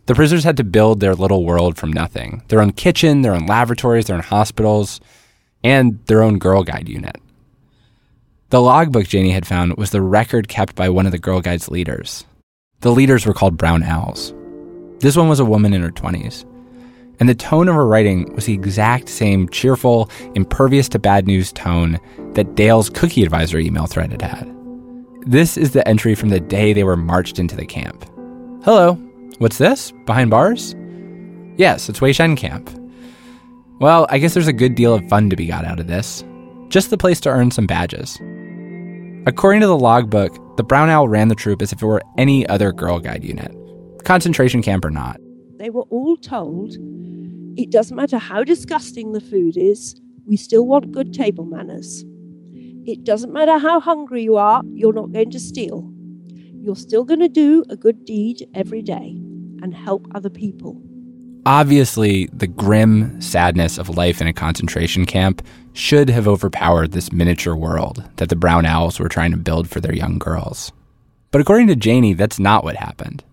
The 0.08 0.16
prisoners 0.16 0.44
had 0.44 0.58
to 0.58 0.64
build 0.64 1.00
their 1.00 1.16
little 1.16 1.46
world 1.46 1.78
from 1.78 1.92
nothing 1.92 2.44
their 2.48 2.62
own 2.62 2.72
kitchen, 2.72 3.22
their 3.22 3.34
own 3.34 3.46
laboratories, 3.46 4.06
their 4.06 4.16
own 4.16 4.24
hospitals, 4.24 5.00
and 5.64 6.00
their 6.06 6.24
own 6.24 6.38
Girl 6.38 6.64
Guide 6.64 6.90
unit. 6.90 7.18
The 8.50 8.62
logbook 8.62 9.08
Janie 9.08 9.32
had 9.32 9.46
found 9.46 9.76
was 9.76 9.92
the 9.92 10.02
record 10.02 10.48
kept 10.48 10.76
by 10.76 10.88
one 10.90 11.06
of 11.06 11.12
the 11.12 11.20
Girl 11.20 11.42
Guide's 11.42 11.70
leaders. 11.70 12.26
The 12.80 12.92
leaders 12.92 13.26
were 13.26 13.34
called 13.34 13.58
Brown 13.58 13.84
Owls. 13.84 14.34
This 15.00 15.18
one 15.18 15.28
was 15.28 15.42
a 15.42 15.46
woman 15.46 15.74
in 15.74 15.82
her 15.82 15.92
20s. 15.92 16.46
And 17.20 17.28
the 17.28 17.36
tone 17.36 17.68
of 17.68 17.76
her 17.76 17.86
writing 17.86 18.34
was 18.36 18.46
the 18.46 18.54
exact 18.54 19.10
same 19.10 19.50
cheerful, 19.50 20.10
impervious 20.36 20.88
to 20.90 21.00
bad 21.00 21.26
news 21.26 21.52
tone 21.52 22.00
that 22.34 22.56
Dale's 22.56 22.90
cookie 22.90 23.24
advisor 23.24 23.58
email 23.58 23.88
thread 23.88 24.12
had 24.12 24.22
had. 24.22 24.54
This 25.26 25.58
is 25.58 25.72
the 25.72 25.88
entry 25.88 26.16
from 26.16 26.30
the 26.30 26.40
day 26.40 26.74
they 26.74 26.84
were 26.84 26.96
marched 26.96 27.40
into 27.40 27.56
the 27.56 27.66
camp. 27.66 28.06
Hello, 28.64 28.94
what's 29.40 29.58
this? 29.58 29.92
Behind 30.06 30.30
bars? 30.30 30.76
Yes, 31.58 31.90
it's 31.90 32.02
Wei 32.02 32.14
Shen 32.14 32.36
Camp. 32.36 32.70
Well, 33.80 34.08
I 34.10 34.20
guess 34.20 34.34
there's 34.34 34.48
a 34.48 34.54
good 34.54 34.76
deal 34.76 34.94
of 34.94 35.08
fun 35.10 35.30
to 35.30 35.36
be 35.36 35.48
got 35.48 35.66
out 35.66 35.80
of 35.80 35.88
this. 35.88 36.24
Just 36.70 36.90
the 36.92 36.98
place 36.98 37.20
to 37.22 37.30
earn 37.30 37.52
some 37.52 37.66
badges. 37.66 38.18
According 39.26 39.62
to 39.62 39.68
the 39.68 39.78
logbook, 39.78 40.56
the 40.58 40.64
Brown 40.64 40.90
Owl 40.90 41.08
ran 41.08 41.28
the 41.28 41.36
troop 41.36 41.62
as 41.62 41.74
if 41.74 41.82
it 41.82 41.86
were 41.86 42.02
any 42.18 42.48
other 42.48 42.72
Girl 42.72 43.00
Guide 43.00 43.24
unit, 43.24 43.54
concentration 44.06 44.62
camp 44.62 44.86
or 44.86 44.92
not. 44.92 45.20
They 45.58 45.70
were 45.70 45.86
all 45.90 46.18
told 46.18 46.76
it 47.58 47.72
doesn't 47.72 47.96
matter 47.96 48.20
how 48.20 48.44
disgusting 48.44 49.14
the 49.14 49.22
food 49.22 49.58
is, 49.58 50.00
we 50.28 50.38
still 50.38 50.68
want 50.68 50.92
good 50.92 51.14
table 51.14 51.46
manners. 51.46 52.06
It 52.86 53.04
doesn't 53.04 53.34
matter 53.34 53.58
how 53.58 53.80
hungry 53.80 54.24
you 54.24 54.36
are, 54.38 54.62
you're 54.74 54.94
not 54.94 55.12
going 55.12 55.32
to 55.32 55.40
steal. 55.40 55.92
You're 56.62 56.76
still 56.76 57.04
going 57.04 57.22
to 57.22 57.28
do 57.28 57.64
a 57.70 57.76
good 57.76 58.06
deed 58.06 58.48
every 58.54 58.82
day 58.82 59.16
and 59.64 59.74
help 59.74 60.06
other 60.14 60.30
people. 60.30 60.80
Obviously, 61.48 62.28
the 62.34 62.46
grim 62.46 63.20
sadness 63.22 63.78
of 63.78 63.90
life 63.90 64.22
in 64.22 64.28
a 64.28 64.34
concentration 64.34 65.06
camp 65.06 65.42
should 65.74 66.10
have 66.10 66.28
overpowered 66.28 66.92
this 66.92 67.12
miniature 67.12 67.56
world 67.56 68.04
that 68.18 68.30
the 68.30 68.36
brown 68.36 68.66
owls 68.66 69.00
were 69.00 69.10
trying 69.10 69.32
to 69.32 69.38
build 69.38 69.70
for 69.70 69.80
their 69.80 69.96
young 69.96 70.20
girls. 70.20 70.72
But 71.32 71.42
according 71.42 71.68
to 71.68 71.76
Janie, 71.76 72.14
that's 72.14 72.38
not 72.38 72.64
what 72.64 72.76
happened. 72.76 73.24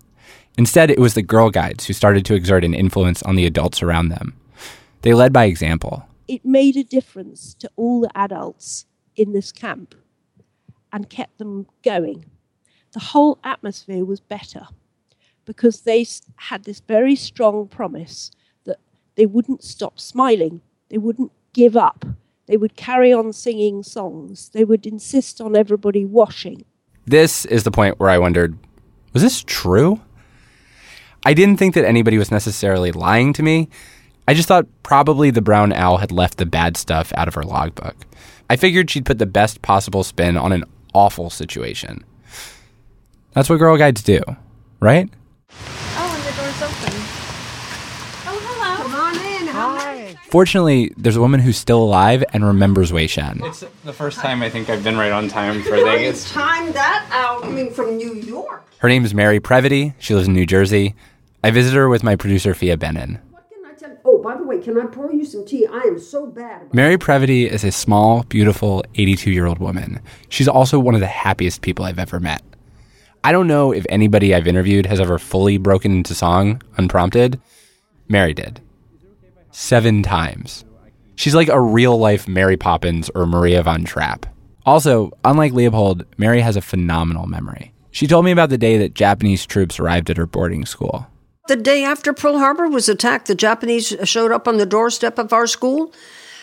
Instead, 0.56 0.90
it 0.90 1.00
was 1.00 1.14
the 1.14 1.22
Girl 1.22 1.50
Guides 1.50 1.86
who 1.86 1.92
started 1.92 2.24
to 2.26 2.34
exert 2.34 2.64
an 2.64 2.74
influence 2.74 3.22
on 3.22 3.34
the 3.34 3.46
adults 3.46 3.82
around 3.82 4.08
them. 4.08 4.38
They 5.02 5.14
led 5.14 5.32
by 5.32 5.44
example. 5.44 6.06
It 6.28 6.44
made 6.44 6.76
a 6.76 6.84
difference 6.84 7.54
to 7.54 7.70
all 7.76 8.00
the 8.00 8.16
adults 8.16 8.86
in 9.16 9.32
this 9.32 9.52
camp 9.52 9.94
and 10.92 11.10
kept 11.10 11.38
them 11.38 11.66
going. 11.82 12.24
The 12.92 13.00
whole 13.00 13.38
atmosphere 13.42 14.04
was 14.04 14.20
better 14.20 14.68
because 15.44 15.82
they 15.82 16.06
had 16.36 16.64
this 16.64 16.80
very 16.80 17.16
strong 17.16 17.66
promise 17.66 18.30
that 18.64 18.78
they 19.16 19.26
wouldn't 19.26 19.62
stop 19.62 19.98
smiling, 19.98 20.60
they 20.88 20.98
wouldn't 20.98 21.32
give 21.52 21.76
up, 21.76 22.04
they 22.46 22.56
would 22.56 22.76
carry 22.76 23.12
on 23.12 23.32
singing 23.32 23.82
songs, 23.82 24.50
they 24.50 24.64
would 24.64 24.86
insist 24.86 25.40
on 25.40 25.56
everybody 25.56 26.04
washing. 26.04 26.64
This 27.06 27.44
is 27.46 27.64
the 27.64 27.70
point 27.70 27.98
where 27.98 28.10
I 28.10 28.18
wondered 28.18 28.56
was 29.12 29.22
this 29.22 29.44
true? 29.46 30.00
I 31.24 31.34
didn't 31.34 31.56
think 31.56 31.74
that 31.74 31.84
anybody 31.84 32.18
was 32.18 32.30
necessarily 32.30 32.92
lying 32.92 33.32
to 33.34 33.42
me. 33.42 33.68
I 34.28 34.34
just 34.34 34.48
thought 34.48 34.66
probably 34.82 35.30
the 35.30 35.42
brown 35.42 35.72
owl 35.72 35.98
had 35.98 36.12
left 36.12 36.38
the 36.38 36.46
bad 36.46 36.76
stuff 36.76 37.12
out 37.16 37.28
of 37.28 37.34
her 37.34 37.42
logbook. 37.42 37.96
I 38.48 38.56
figured 38.56 38.90
she'd 38.90 39.06
put 39.06 39.18
the 39.18 39.26
best 39.26 39.62
possible 39.62 40.04
spin 40.04 40.36
on 40.36 40.52
an 40.52 40.64
awful 40.92 41.30
situation. 41.30 42.04
That's 43.32 43.48
what 43.48 43.58
Girl 43.58 43.76
Guides 43.76 44.02
do, 44.02 44.20
right? 44.80 45.08
Oh, 45.50 46.14
and 46.14 46.22
the 46.22 46.42
door's 46.42 46.62
open. 46.62 47.00
Oh, 48.26 48.38
hello. 48.46 48.82
Come 48.82 48.94
on 48.94 49.14
in. 49.16 49.46
Hi. 49.48 50.16
Fortunately, 50.28 50.92
there's 50.96 51.16
a 51.16 51.20
woman 51.20 51.40
who's 51.40 51.56
still 51.56 51.82
alive 51.82 52.22
and 52.32 52.44
remembers 52.44 52.92
Wei 52.92 53.06
Shen. 53.06 53.40
It's 53.44 53.64
the 53.84 53.92
first 53.92 54.18
time 54.18 54.42
I 54.42 54.50
think 54.50 54.68
I've 54.68 54.84
been 54.84 54.96
right 54.96 55.12
on 55.12 55.28
time 55.28 55.62
for 55.62 55.76
things. 55.76 56.28
you 56.28 56.34
timed 56.34 56.74
that 56.74 57.08
out 57.12 57.42
coming 57.42 57.70
from 57.72 57.96
New 57.96 58.14
York. 58.14 58.62
Her 58.78 58.88
name 58.88 59.04
is 59.04 59.14
Mary 59.14 59.40
Previte. 59.40 59.94
She 59.98 60.14
lives 60.14 60.28
in 60.28 60.34
New 60.34 60.46
Jersey. 60.46 60.94
I 61.44 61.50
visit 61.50 61.74
her 61.74 61.90
with 61.90 62.02
my 62.02 62.16
producer, 62.16 62.54
Phia 62.54 62.78
Bennin. 62.78 63.20
Oh, 64.02 64.18
by 64.22 64.34
the 64.34 64.44
way, 64.44 64.62
can 64.62 64.80
I 64.80 64.86
pour 64.86 65.12
you 65.12 65.26
some 65.26 65.44
tea? 65.44 65.66
I 65.66 65.80
am 65.80 65.98
so 65.98 66.26
bad. 66.26 66.72
Mary 66.72 66.96
Previte 66.96 67.50
is 67.50 67.64
a 67.64 67.70
small, 67.70 68.22
beautiful 68.22 68.82
82 68.94 69.30
year 69.30 69.44
old 69.44 69.58
woman. 69.58 70.00
She's 70.30 70.48
also 70.48 70.78
one 70.78 70.94
of 70.94 71.02
the 71.02 71.06
happiest 71.06 71.60
people 71.60 71.84
I've 71.84 71.98
ever 71.98 72.18
met. 72.18 72.40
I 73.22 73.30
don't 73.30 73.46
know 73.46 73.72
if 73.72 73.84
anybody 73.90 74.34
I've 74.34 74.46
interviewed 74.46 74.86
has 74.86 75.00
ever 75.00 75.18
fully 75.18 75.58
broken 75.58 75.92
into 75.92 76.14
song 76.14 76.62
unprompted. 76.78 77.38
Mary 78.08 78.32
did. 78.32 78.62
Seven 79.50 80.02
times. 80.02 80.64
She's 81.14 81.34
like 81.34 81.48
a 81.48 81.60
real 81.60 81.98
life 81.98 82.26
Mary 82.26 82.56
Poppins 82.56 83.10
or 83.14 83.26
Maria 83.26 83.62
von 83.62 83.84
Trapp. 83.84 84.24
Also, 84.64 85.12
unlike 85.26 85.52
Leopold, 85.52 86.06
Mary 86.16 86.40
has 86.40 86.56
a 86.56 86.62
phenomenal 86.62 87.26
memory. 87.26 87.74
She 87.90 88.06
told 88.06 88.24
me 88.24 88.30
about 88.30 88.48
the 88.48 88.56
day 88.56 88.78
that 88.78 88.94
Japanese 88.94 89.44
troops 89.44 89.78
arrived 89.78 90.08
at 90.08 90.16
her 90.16 90.26
boarding 90.26 90.64
school. 90.64 91.06
The 91.46 91.56
day 91.56 91.84
after 91.84 92.14
Pearl 92.14 92.38
Harbor 92.38 92.68
was 92.70 92.88
attacked, 92.88 93.26
the 93.26 93.34
Japanese 93.34 93.94
showed 94.04 94.32
up 94.32 94.48
on 94.48 94.56
the 94.56 94.64
doorstep 94.64 95.18
of 95.18 95.30
our 95.34 95.46
school. 95.46 95.92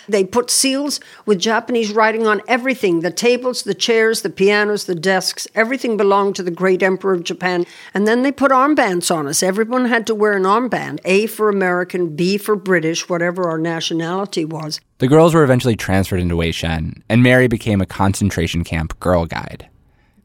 They 0.08 0.24
put 0.24 0.52
seals 0.52 1.00
with 1.26 1.40
Japanese 1.40 1.92
writing 1.92 2.28
on 2.28 2.44
everything 2.48 3.00
the 3.00 3.10
tables, 3.10 3.64
the 3.64 3.74
chairs, 3.74 4.22
the 4.22 4.30
pianos, 4.30 4.86
the 4.86 4.94
desks. 4.94 5.48
Everything 5.56 5.98
belonged 5.98 6.36
to 6.36 6.44
the 6.44 6.52
great 6.52 6.84
emperor 6.84 7.14
of 7.14 7.24
Japan. 7.24 7.66
And 7.96 8.08
then 8.08 8.22
they 8.22 8.32
put 8.32 8.52
armbands 8.52 9.10
on 9.10 9.26
us. 9.26 9.42
Everyone 9.42 9.86
had 9.86 10.06
to 10.06 10.14
wear 10.14 10.34
an 10.34 10.44
armband 10.44 11.00
A 11.04 11.26
for 11.26 11.50
American, 11.50 12.16
B 12.16 12.38
for 12.38 12.56
British, 12.56 13.10
whatever 13.10 13.50
our 13.50 13.58
nationality 13.58 14.46
was. 14.46 14.82
The 15.00 15.08
girls 15.08 15.34
were 15.34 15.44
eventually 15.44 15.76
transferred 15.76 16.20
into 16.20 16.36
Wei 16.36 16.52
Shen, 16.52 17.04
and 17.10 17.24
Mary 17.24 17.48
became 17.48 17.82
a 17.82 17.88
concentration 17.88 18.64
camp 18.64 19.00
girl 19.00 19.26
guide. 19.26 19.68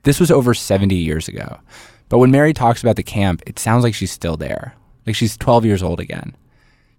This 0.02 0.20
was 0.20 0.30
over 0.30 0.52
70 0.52 0.94
years 0.94 1.28
ago. 1.28 1.60
But 2.08 2.18
when 2.18 2.30
Mary 2.30 2.52
talks 2.52 2.82
about 2.82 2.96
the 2.96 3.02
camp, 3.02 3.42
it 3.46 3.58
sounds 3.58 3.82
like 3.82 3.94
she's 3.94 4.12
still 4.12 4.36
there, 4.36 4.74
like 5.06 5.16
she's 5.16 5.36
12 5.36 5.64
years 5.64 5.82
old 5.82 6.00
again. 6.00 6.36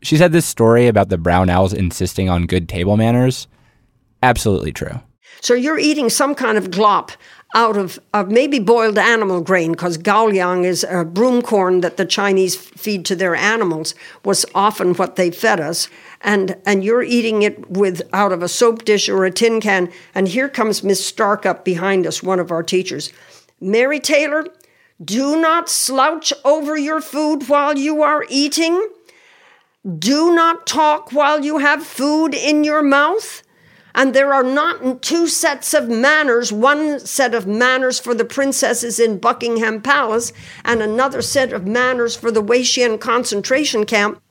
She 0.01 0.17
said 0.17 0.31
this 0.31 0.45
story 0.45 0.87
about 0.87 1.09
the 1.09 1.17
brown 1.17 1.49
owls 1.49 1.73
insisting 1.73 2.29
on 2.29 2.45
good 2.45 2.69
table 2.69 2.97
manners. 2.97 3.47
Absolutely 4.21 4.71
true. 4.71 4.99
So 5.41 5.53
you're 5.53 5.79
eating 5.79 6.09
some 6.09 6.35
kind 6.35 6.57
of 6.57 6.71
glop 6.71 7.11
out 7.55 7.77
of, 7.77 7.99
of 8.13 8.29
maybe 8.29 8.59
boiled 8.59 8.97
animal 8.97 9.41
grain, 9.41 9.71
because 9.71 9.97
gaoliang 9.97 10.65
is 10.65 10.85
a 10.89 11.05
broom 11.05 11.41
corn 11.41 11.81
that 11.81 11.97
the 11.97 12.05
Chinese 12.05 12.55
feed 12.55 13.05
to 13.05 13.15
their 13.15 13.35
animals, 13.35 13.95
was 14.25 14.45
often 14.53 14.93
what 14.95 15.15
they 15.15 15.31
fed 15.31 15.59
us. 15.59 15.87
And, 16.21 16.57
and 16.65 16.83
you're 16.83 17.03
eating 17.03 17.43
it 17.43 17.69
with 17.69 18.01
out 18.11 18.31
of 18.31 18.43
a 18.43 18.49
soap 18.49 18.83
dish 18.83 19.07
or 19.07 19.23
a 19.25 19.31
tin 19.31 19.61
can. 19.61 19.91
And 20.13 20.27
here 20.27 20.49
comes 20.49 20.83
Miss 20.83 21.05
Stark 21.05 21.45
up 21.45 21.63
behind 21.63 22.05
us, 22.05 22.21
one 22.23 22.39
of 22.39 22.51
our 22.51 22.63
teachers. 22.63 23.13
Mary 23.61 23.99
Taylor, 23.99 24.45
do 25.03 25.39
not 25.39 25.69
slouch 25.69 26.33
over 26.43 26.75
your 26.75 27.01
food 27.01 27.47
while 27.47 27.77
you 27.77 28.01
are 28.01 28.25
eating. 28.29 28.87
Do 29.97 30.33
not 30.33 30.65
talk 30.65 31.11
while 31.11 31.45
you 31.45 31.59
have 31.59 31.85
food 31.85 32.33
in 32.33 32.63
your 32.63 32.81
mouth. 32.81 33.43
And 33.93 34.13
there 34.13 34.33
are 34.33 34.43
not 34.43 35.01
two 35.01 35.27
sets 35.27 35.73
of 35.73 35.89
manners 35.89 36.51
one 36.51 36.99
set 36.99 37.33
of 37.33 37.47
manners 37.47 37.99
for 37.99 38.13
the 38.13 38.25
princesses 38.25 38.99
in 38.99 39.17
Buckingham 39.17 39.81
Palace, 39.81 40.33
and 40.63 40.81
another 40.81 41.21
set 41.21 41.51
of 41.51 41.65
manners 41.65 42.15
for 42.15 42.29
the 42.29 42.43
Weixian 42.43 42.99
concentration 42.99 43.85
camp. 43.85 44.21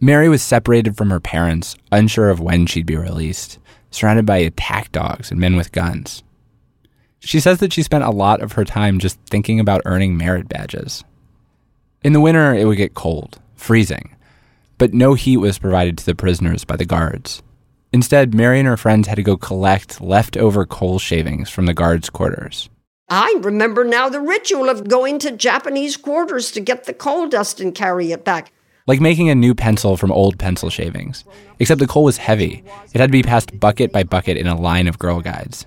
Mary 0.00 0.28
was 0.28 0.42
separated 0.42 0.96
from 0.96 1.10
her 1.10 1.20
parents, 1.20 1.76
unsure 1.92 2.30
of 2.30 2.40
when 2.40 2.66
she'd 2.66 2.86
be 2.86 2.96
released, 2.96 3.58
surrounded 3.90 4.24
by 4.24 4.38
attack 4.38 4.90
dogs 4.92 5.30
and 5.30 5.38
men 5.38 5.56
with 5.56 5.72
guns. 5.72 6.22
She 7.24 7.40
says 7.40 7.58
that 7.58 7.72
she 7.72 7.82
spent 7.82 8.04
a 8.04 8.10
lot 8.10 8.42
of 8.42 8.52
her 8.52 8.64
time 8.64 8.98
just 8.98 9.18
thinking 9.30 9.58
about 9.58 9.82
earning 9.86 10.16
merit 10.16 10.48
badges. 10.48 11.02
In 12.02 12.12
the 12.12 12.20
winter, 12.20 12.54
it 12.54 12.66
would 12.66 12.76
get 12.76 12.92
cold, 12.92 13.40
freezing, 13.54 14.14
but 14.76 14.92
no 14.92 15.14
heat 15.14 15.38
was 15.38 15.58
provided 15.58 15.96
to 15.96 16.06
the 16.06 16.14
prisoners 16.14 16.64
by 16.64 16.76
the 16.76 16.84
guards. 16.84 17.42
Instead, 17.92 18.34
Mary 18.34 18.58
and 18.58 18.68
her 18.68 18.76
friends 18.76 19.08
had 19.08 19.14
to 19.14 19.22
go 19.22 19.38
collect 19.38 20.02
leftover 20.02 20.66
coal 20.66 20.98
shavings 20.98 21.48
from 21.48 21.64
the 21.64 21.72
guards' 21.72 22.10
quarters. 22.10 22.68
I 23.08 23.38
remember 23.40 23.84
now 23.84 24.08
the 24.08 24.20
ritual 24.20 24.68
of 24.68 24.88
going 24.88 25.18
to 25.20 25.30
Japanese 25.30 25.96
quarters 25.96 26.50
to 26.52 26.60
get 26.60 26.84
the 26.84 26.92
coal 26.92 27.26
dust 27.28 27.60
and 27.60 27.74
carry 27.74 28.12
it 28.12 28.24
back. 28.24 28.52
Like 28.86 29.00
making 29.00 29.30
a 29.30 29.34
new 29.34 29.54
pencil 29.54 29.96
from 29.96 30.12
old 30.12 30.38
pencil 30.38 30.68
shavings, 30.68 31.24
except 31.58 31.80
the 31.80 31.86
coal 31.86 32.04
was 32.04 32.18
heavy. 32.18 32.64
It 32.92 33.00
had 33.00 33.06
to 33.06 33.12
be 33.12 33.22
passed 33.22 33.58
bucket 33.58 33.92
by 33.92 34.02
bucket 34.02 34.36
in 34.36 34.46
a 34.46 34.60
line 34.60 34.88
of 34.88 34.98
girl 34.98 35.20
guides. 35.20 35.64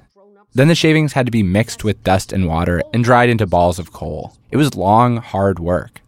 Then 0.57 0.69
the 0.69 0.73
shavings 0.73 1.13
had 1.13 1.27
to 1.27 1.31
be 1.31 1.43
mixed 1.43 1.83
with 1.83 2.03
dust 2.03 2.33
and 2.33 2.47
water 2.47 2.81
and 2.91 3.03
dried 3.03 3.29
into 3.29 3.45
balls 3.45 3.77
of 3.77 3.93
coal. 3.93 4.35
It 4.49 4.57
was 4.57 4.73
long, 4.73 5.17
hard 5.17 5.59
work. 5.59 6.01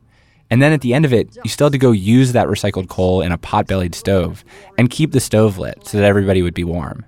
And 0.50 0.60
then 0.60 0.74
at 0.74 0.82
the 0.82 0.96
end 0.96 1.06
of 1.06 1.14
it, 1.14 1.38
you 1.44 1.52
still 1.52 1.68
had 1.68 1.74
to 1.74 1.78
go 1.78 1.92
use 1.92 2.32
that 2.32 2.48
recycled 2.48 2.90
coal 2.90 3.22
in 3.22 3.32
a 3.32 3.38
pot 3.38 3.68
bellied 3.68 3.94
stove 3.94 4.44
and 4.76 4.90
keep 4.90 5.12
the 5.12 5.20
stove 5.20 5.60
lit 5.60 5.86
so 5.86 6.00
that 6.00 6.08
everybody 6.08 6.42
would 6.42 6.56
be 6.56 6.64
warm. 6.64 7.06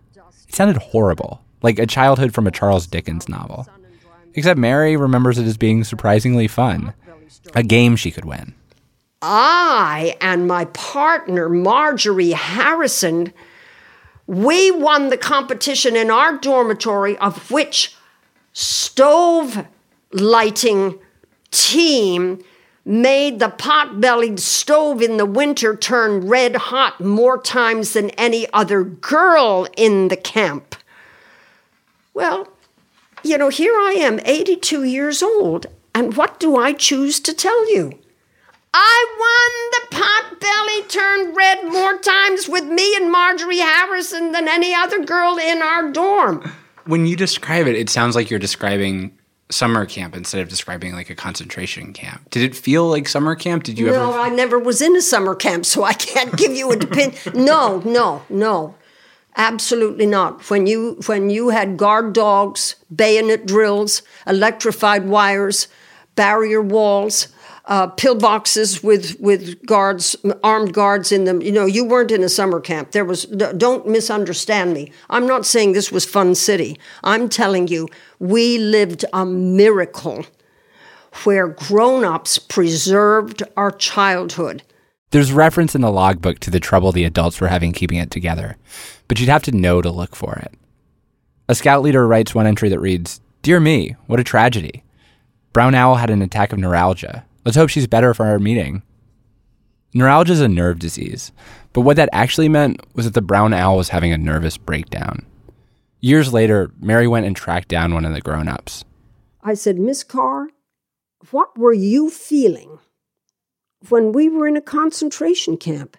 It 0.47 0.53
sounded 0.53 0.77
horrible, 0.77 1.41
like 1.63 1.79
a 1.79 1.87
childhood 1.87 2.31
from 2.31 2.45
a 2.45 2.51
Charles 2.51 2.85
Dickens 2.85 3.27
novel. 3.27 3.67
Except 4.35 4.59
Mary 4.59 4.95
remembers 4.95 5.39
it 5.39 5.47
as 5.47 5.57
being 5.57 5.83
surprisingly 5.83 6.47
fun 6.47 6.93
a 7.55 7.63
game 7.63 7.95
she 7.95 8.11
could 8.11 8.25
win. 8.25 8.53
I 9.23 10.15
and 10.21 10.47
my 10.47 10.65
partner, 10.65 11.49
Marjorie 11.49 12.33
Harrison, 12.33 13.33
We 14.31 14.71
won 14.71 15.09
the 15.09 15.17
competition 15.17 15.97
in 15.97 16.09
our 16.09 16.37
dormitory 16.37 17.17
of 17.17 17.51
which 17.51 17.93
stove 18.53 19.67
lighting 20.13 20.97
team 21.51 22.41
made 22.85 23.39
the 23.39 23.49
pot 23.49 23.99
bellied 23.99 24.39
stove 24.39 25.01
in 25.01 25.17
the 25.17 25.25
winter 25.25 25.75
turn 25.75 26.29
red 26.29 26.55
hot 26.55 27.01
more 27.01 27.41
times 27.41 27.91
than 27.91 28.09
any 28.11 28.47
other 28.53 28.85
girl 28.85 29.67
in 29.75 30.07
the 30.07 30.15
camp. 30.15 30.77
Well, 32.13 32.47
you 33.23 33.37
know, 33.37 33.49
here 33.49 33.73
I 33.73 33.97
am, 33.99 34.21
82 34.23 34.85
years 34.85 35.21
old, 35.21 35.65
and 35.93 36.15
what 36.15 36.39
do 36.39 36.55
I 36.55 36.71
choose 36.71 37.19
to 37.19 37.33
tell 37.33 37.69
you? 37.73 37.99
I 38.73 39.05
won 39.19 39.71
the 39.73 39.97
pot 39.97 40.39
belly 40.39 40.80
turned 40.91 41.35
red 41.35 41.63
more 41.65 41.97
times 41.97 42.47
with 42.47 42.65
me 42.65 42.95
and 42.97 43.11
Marjorie 43.11 43.59
Harrison 43.59 44.31
than 44.31 44.47
any 44.47 44.75
other 44.75 45.03
girl 45.03 45.37
in 45.37 45.61
our 45.61 45.91
dorm. 45.91 46.51
When 46.85 47.05
you 47.05 47.15
describe 47.15 47.67
it, 47.67 47.75
it 47.75 47.89
sounds 47.89 48.15
like 48.15 48.29
you're 48.29 48.39
describing 48.39 49.17
summer 49.49 49.85
camp 49.85 50.15
instead 50.15 50.41
of 50.41 50.49
describing 50.49 50.93
like 50.93 51.09
a 51.09 51.15
concentration 51.15 51.93
camp. 51.93 52.29
Did 52.29 52.43
it 52.43 52.55
feel 52.55 52.87
like 52.87 53.07
summer 53.07 53.35
camp? 53.35 53.63
Did 53.63 53.77
you 53.77 53.87
no, 53.87 54.11
ever? 54.11 54.19
I 54.19 54.29
never 54.29 54.57
was 54.57 54.81
in 54.81 54.95
a 54.95 55.01
summer 55.01 55.35
camp, 55.35 55.65
so 55.65 55.83
I 55.83 55.93
can't 55.93 56.35
give 56.37 56.53
you 56.53 56.71
a 56.71 56.75
opinion. 56.75 57.15
no, 57.33 57.79
no, 57.79 58.23
no. 58.29 58.75
Absolutely 59.37 60.05
not. 60.05 60.49
When 60.49 60.67
you 60.67 60.99
when 61.05 61.29
you 61.29 61.49
had 61.49 61.77
guard 61.77 62.13
dogs, 62.13 62.75
bayonet 62.93 63.45
drills, 63.45 64.01
electrified 64.27 65.07
wires, 65.07 65.69
barrier 66.15 66.61
walls, 66.61 67.29
uh, 67.65 67.87
pillboxes 67.91 68.83
with 68.83 69.19
with 69.19 69.65
guards, 69.65 70.15
armed 70.43 70.73
guards 70.73 71.11
in 71.11 71.25
them. 71.25 71.41
You 71.41 71.51
know, 71.51 71.65
you 71.65 71.85
weren't 71.85 72.11
in 72.11 72.23
a 72.23 72.29
summer 72.29 72.59
camp. 72.59 72.91
There 72.91 73.05
was. 73.05 73.25
Don't 73.25 73.87
misunderstand 73.87 74.73
me. 74.73 74.91
I'm 75.09 75.27
not 75.27 75.45
saying 75.45 75.73
this 75.73 75.91
was 75.91 76.05
fun 76.05 76.35
city. 76.35 76.79
I'm 77.03 77.29
telling 77.29 77.67
you, 77.67 77.87
we 78.19 78.57
lived 78.57 79.05
a 79.13 79.25
miracle 79.25 80.25
where 81.23 81.49
grown-ups 81.49 82.39
preserved 82.39 83.43
our 83.57 83.71
childhood. 83.71 84.63
There's 85.11 85.33
reference 85.33 85.75
in 85.75 85.81
the 85.81 85.91
logbook 85.91 86.39
to 86.39 86.49
the 86.49 86.61
trouble 86.61 86.93
the 86.93 87.03
adults 87.03 87.41
were 87.41 87.49
having 87.49 87.73
keeping 87.73 87.97
it 87.97 88.11
together, 88.11 88.55
but 89.09 89.19
you'd 89.19 89.27
have 89.27 89.43
to 89.43 89.51
know 89.51 89.81
to 89.81 89.91
look 89.91 90.15
for 90.15 90.35
it. 90.35 90.53
A 91.49 91.55
scout 91.55 91.81
leader 91.81 92.07
writes 92.07 92.33
one 92.33 92.47
entry 92.47 92.69
that 92.69 92.79
reads 92.79 93.19
Dear 93.41 93.59
me, 93.59 93.97
what 94.07 94.21
a 94.21 94.23
tragedy. 94.23 94.83
Brown 95.51 95.75
Owl 95.75 95.95
had 95.95 96.09
an 96.09 96.21
attack 96.21 96.53
of 96.53 96.59
neuralgia. 96.59 97.25
Let's 97.43 97.57
hope 97.57 97.69
she's 97.69 97.87
better 97.87 98.13
for 98.13 98.25
our 98.25 98.39
meeting. 98.39 98.83
Neuralgia 99.93 100.33
is 100.33 100.41
a 100.41 100.47
nerve 100.47 100.79
disease, 100.79 101.31
but 101.73 101.81
what 101.81 101.97
that 101.97 102.09
actually 102.13 102.47
meant 102.47 102.79
was 102.95 103.05
that 103.05 103.13
the 103.13 103.21
brown 103.21 103.53
owl 103.53 103.77
was 103.77 103.89
having 103.89 104.13
a 104.13 104.17
nervous 104.17 104.57
breakdown. 104.57 105.25
Years 105.99 106.31
later, 106.31 106.71
Mary 106.79 107.07
went 107.07 107.25
and 107.25 107.35
tracked 107.35 107.67
down 107.67 107.93
one 107.93 108.05
of 108.05 108.13
the 108.13 108.21
grown 108.21 108.47
ups. 108.47 108.85
I 109.43 109.53
said, 109.53 109.77
Miss 109.77 110.03
Carr, 110.03 110.47
what 111.31 111.57
were 111.57 111.73
you 111.73 112.09
feeling 112.09 112.79
when 113.89 114.11
we 114.11 114.29
were 114.29 114.47
in 114.47 114.55
a 114.55 114.61
concentration 114.61 115.57
camp? 115.57 115.97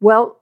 Well, 0.00 0.40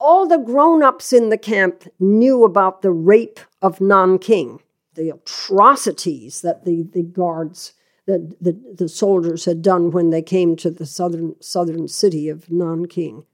all 0.00 0.26
the 0.26 0.38
grown 0.38 0.82
ups 0.82 1.12
in 1.12 1.28
the 1.28 1.38
camp 1.38 1.84
knew 2.00 2.44
about 2.44 2.82
the 2.82 2.90
rape 2.90 3.40
of 3.62 3.80
Nanking, 3.80 4.60
the 4.94 5.10
atrocities 5.10 6.40
that 6.40 6.64
the, 6.64 6.82
the 6.82 7.02
guards, 7.02 7.73
that 8.06 8.36
the, 8.40 8.58
the 8.74 8.88
soldiers 8.88 9.44
had 9.44 9.62
done 9.62 9.90
when 9.90 10.10
they 10.10 10.22
came 10.22 10.56
to 10.56 10.70
the 10.70 10.86
southern, 10.86 11.34
southern 11.40 11.88
city 11.88 12.28
of 12.28 12.50
Nanking. 12.50 13.24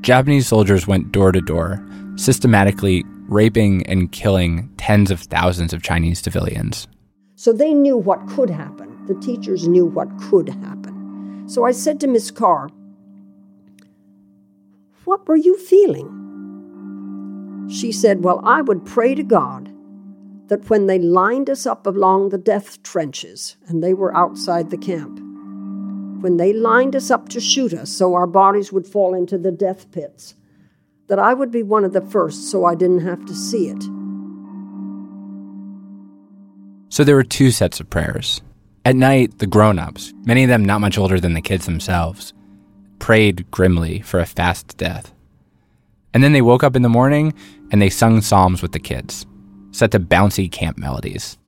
Japanese 0.00 0.46
soldiers 0.46 0.86
went 0.86 1.12
door 1.12 1.32
to 1.32 1.40
door, 1.40 1.84
systematically 2.16 3.04
raping 3.28 3.86
and 3.86 4.10
killing 4.12 4.70
tens 4.76 5.10
of 5.10 5.20
thousands 5.20 5.72
of 5.72 5.82
Chinese 5.82 6.20
civilians. 6.20 6.86
So 7.36 7.52
they 7.52 7.74
knew 7.74 7.96
what 7.96 8.26
could 8.28 8.50
happen. 8.50 9.06
The 9.06 9.14
teachers 9.14 9.68
knew 9.68 9.84
what 9.84 10.08
could 10.18 10.48
happen. 10.48 11.44
So 11.48 11.64
I 11.64 11.72
said 11.72 12.00
to 12.00 12.06
Miss 12.06 12.30
Carr, 12.30 12.68
What 15.04 15.26
were 15.28 15.36
you 15.36 15.56
feeling? 15.58 16.14
She 17.70 17.92
said, 17.92 18.24
Well, 18.24 18.40
I 18.44 18.62
would 18.62 18.84
pray 18.84 19.14
to 19.14 19.22
God 19.22 19.72
that 20.48 20.68
when 20.68 20.86
they 20.86 20.98
lined 20.98 21.48
us 21.48 21.66
up 21.66 21.86
along 21.86 22.28
the 22.28 22.38
death 22.38 22.82
trenches 22.82 23.56
and 23.66 23.82
they 23.82 23.94
were 23.94 24.16
outside 24.16 24.70
the 24.70 24.78
camp, 24.78 25.20
when 26.22 26.36
they 26.36 26.52
lined 26.52 26.96
us 26.96 27.10
up 27.10 27.28
to 27.28 27.40
shoot 27.40 27.72
us 27.72 27.90
so 27.90 28.14
our 28.14 28.26
bodies 28.26 28.72
would 28.72 28.86
fall 28.86 29.14
into 29.14 29.38
the 29.38 29.52
death 29.52 29.90
pits, 29.92 30.34
that 31.06 31.18
I 31.18 31.32
would 31.32 31.50
be 31.50 31.62
one 31.62 31.84
of 31.84 31.92
the 31.92 32.00
first 32.00 32.50
so 32.50 32.64
I 32.64 32.74
didn't 32.74 33.06
have 33.06 33.24
to 33.26 33.34
see 33.34 33.68
it. 33.68 33.82
So 36.90 37.04
there 37.04 37.16
were 37.16 37.22
two 37.22 37.50
sets 37.50 37.80
of 37.80 37.90
prayers. 37.90 38.40
At 38.84 38.96
night, 38.96 39.38
the 39.38 39.46
grown 39.46 39.78
ups, 39.78 40.14
many 40.24 40.44
of 40.44 40.48
them 40.48 40.64
not 40.64 40.80
much 40.80 40.96
older 40.96 41.20
than 41.20 41.34
the 41.34 41.42
kids 41.42 41.66
themselves, 41.66 42.32
prayed 42.98 43.50
grimly 43.50 44.00
for 44.00 44.18
a 44.18 44.26
fast 44.26 44.76
death. 44.76 45.12
And 46.14 46.24
then 46.24 46.32
they 46.32 46.42
woke 46.42 46.64
up 46.64 46.74
in 46.74 46.82
the 46.82 46.88
morning 46.88 47.34
and 47.70 47.82
they 47.82 47.90
sung 47.90 48.22
psalms 48.22 48.62
with 48.62 48.72
the 48.72 48.78
kids, 48.78 49.26
set 49.78 49.92
to 49.92 50.00
bouncy 50.00 50.50
camp 50.50 50.76
melodies. 50.76 51.38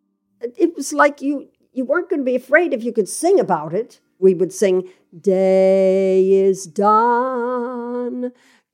It 0.40 0.74
was 0.76 0.92
like 0.92 1.20
you, 1.20 1.48
you 1.72 1.84
weren't 1.84 2.08
going 2.08 2.20
to 2.20 2.24
be 2.24 2.36
afraid 2.36 2.72
if 2.72 2.82
you 2.82 2.92
could 2.92 3.08
sing 3.08 3.38
about 3.38 3.74
it. 3.74 4.00
We 4.18 4.34
would 4.34 4.52
sing, 4.52 4.88
Day 5.18 6.30
is 6.30 6.66
done, 6.66 8.32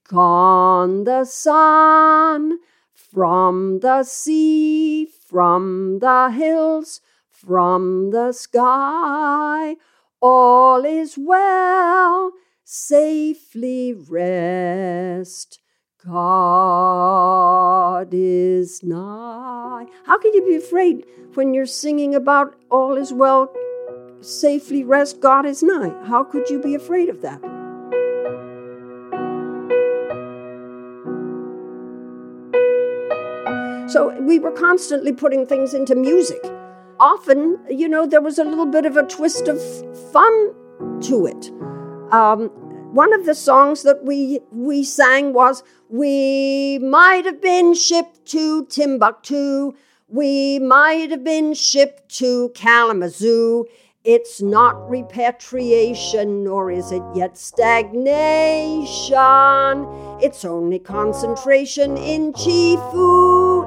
gone 0.09 1.05
the 1.05 1.25
sun, 1.25 2.59
from 2.93 3.81
the 3.81 4.03
sea, 4.03 5.07
from 5.07 6.01
the 6.01 6.31
hills, 6.31 7.01
from 7.31 8.11
the 8.11 8.33
sky, 8.33 9.77
all 10.21 10.85
is 10.85 11.17
well, 11.17 12.33
safely 12.65 13.95
rest. 13.95 15.61
God 16.09 18.09
is 18.13 18.85
nigh. 18.85 19.87
How 20.05 20.19
can 20.19 20.33
you 20.35 20.45
be 20.45 20.55
afraid 20.55 21.05
when 21.35 21.53
you're 21.53 21.67
singing 21.67 22.15
about 22.15 22.55
all 22.71 22.97
is 22.97 23.13
well, 23.13 23.53
safely 24.21 24.85
rest, 24.85 25.21
God 25.21 25.47
is 25.47 25.65
nigh? 25.65 25.93
How 26.07 26.23
could 26.23 26.49
you 26.49 26.63
be 26.63 26.77
afraid 26.77 27.09
of 27.09 27.23
that? 27.23 27.41
So 33.91 34.17
we 34.21 34.39
were 34.39 34.53
constantly 34.53 35.13
putting 35.13 35.45
things 35.45 35.75
into 35.75 35.97
music. 35.97 36.41
Often, 37.01 37.59
you 37.69 37.89
know, 37.89 38.07
there 38.07 38.21
was 38.21 38.39
a 38.39 38.45
little 38.45 38.67
bit 38.67 38.87
of 38.87 38.97
a 38.97 39.03
twist 39.03 39.49
of 39.49 39.61
fun 40.13 40.55
to 41.03 41.27
it. 41.27 41.51
Um, 42.13 42.53
one 42.97 43.13
of 43.13 43.27
the 43.27 43.35
songs 43.35 43.83
that 43.83 44.05
we 44.05 44.41
we 44.51 44.83
sang 44.83 45.35
was 45.35 45.63
"We 45.89 46.78
might 46.78 47.24
have 47.24 47.41
been 47.41 47.74
shipped 47.74 48.24
to 48.26 48.64
Timbuktu, 48.66 49.72
we 50.09 50.59
might 50.59 51.11
have 51.11 51.24
been 51.24 51.55
shipped 51.55 52.09
to 52.18 52.51
Kalamazoo." 52.55 53.66
It's 54.05 54.41
not 54.41 54.89
repatriation, 54.89 56.45
nor 56.45 56.70
is 56.70 56.93
it 56.93 57.03
yet 57.14 57.37
stagnation. 57.37 59.16
It's 60.20 60.45
only 60.45 60.78
concentration 60.78 61.97
in 61.97 62.32
Chifu. 62.32 63.64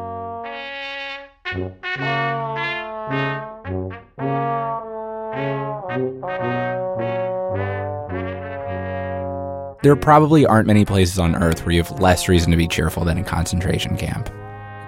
There 9.81 9.95
probably 9.95 10.45
aren't 10.45 10.67
many 10.67 10.83
places 10.83 11.17
on 11.19 11.35
Earth 11.35 11.65
where 11.65 11.73
you 11.73 11.81
have 11.81 12.01
less 12.01 12.27
reason 12.27 12.51
to 12.51 12.57
be 12.57 12.67
cheerful 12.67 13.05
than 13.05 13.17
a 13.17 13.23
concentration 13.23 13.95
camp. 13.95 14.29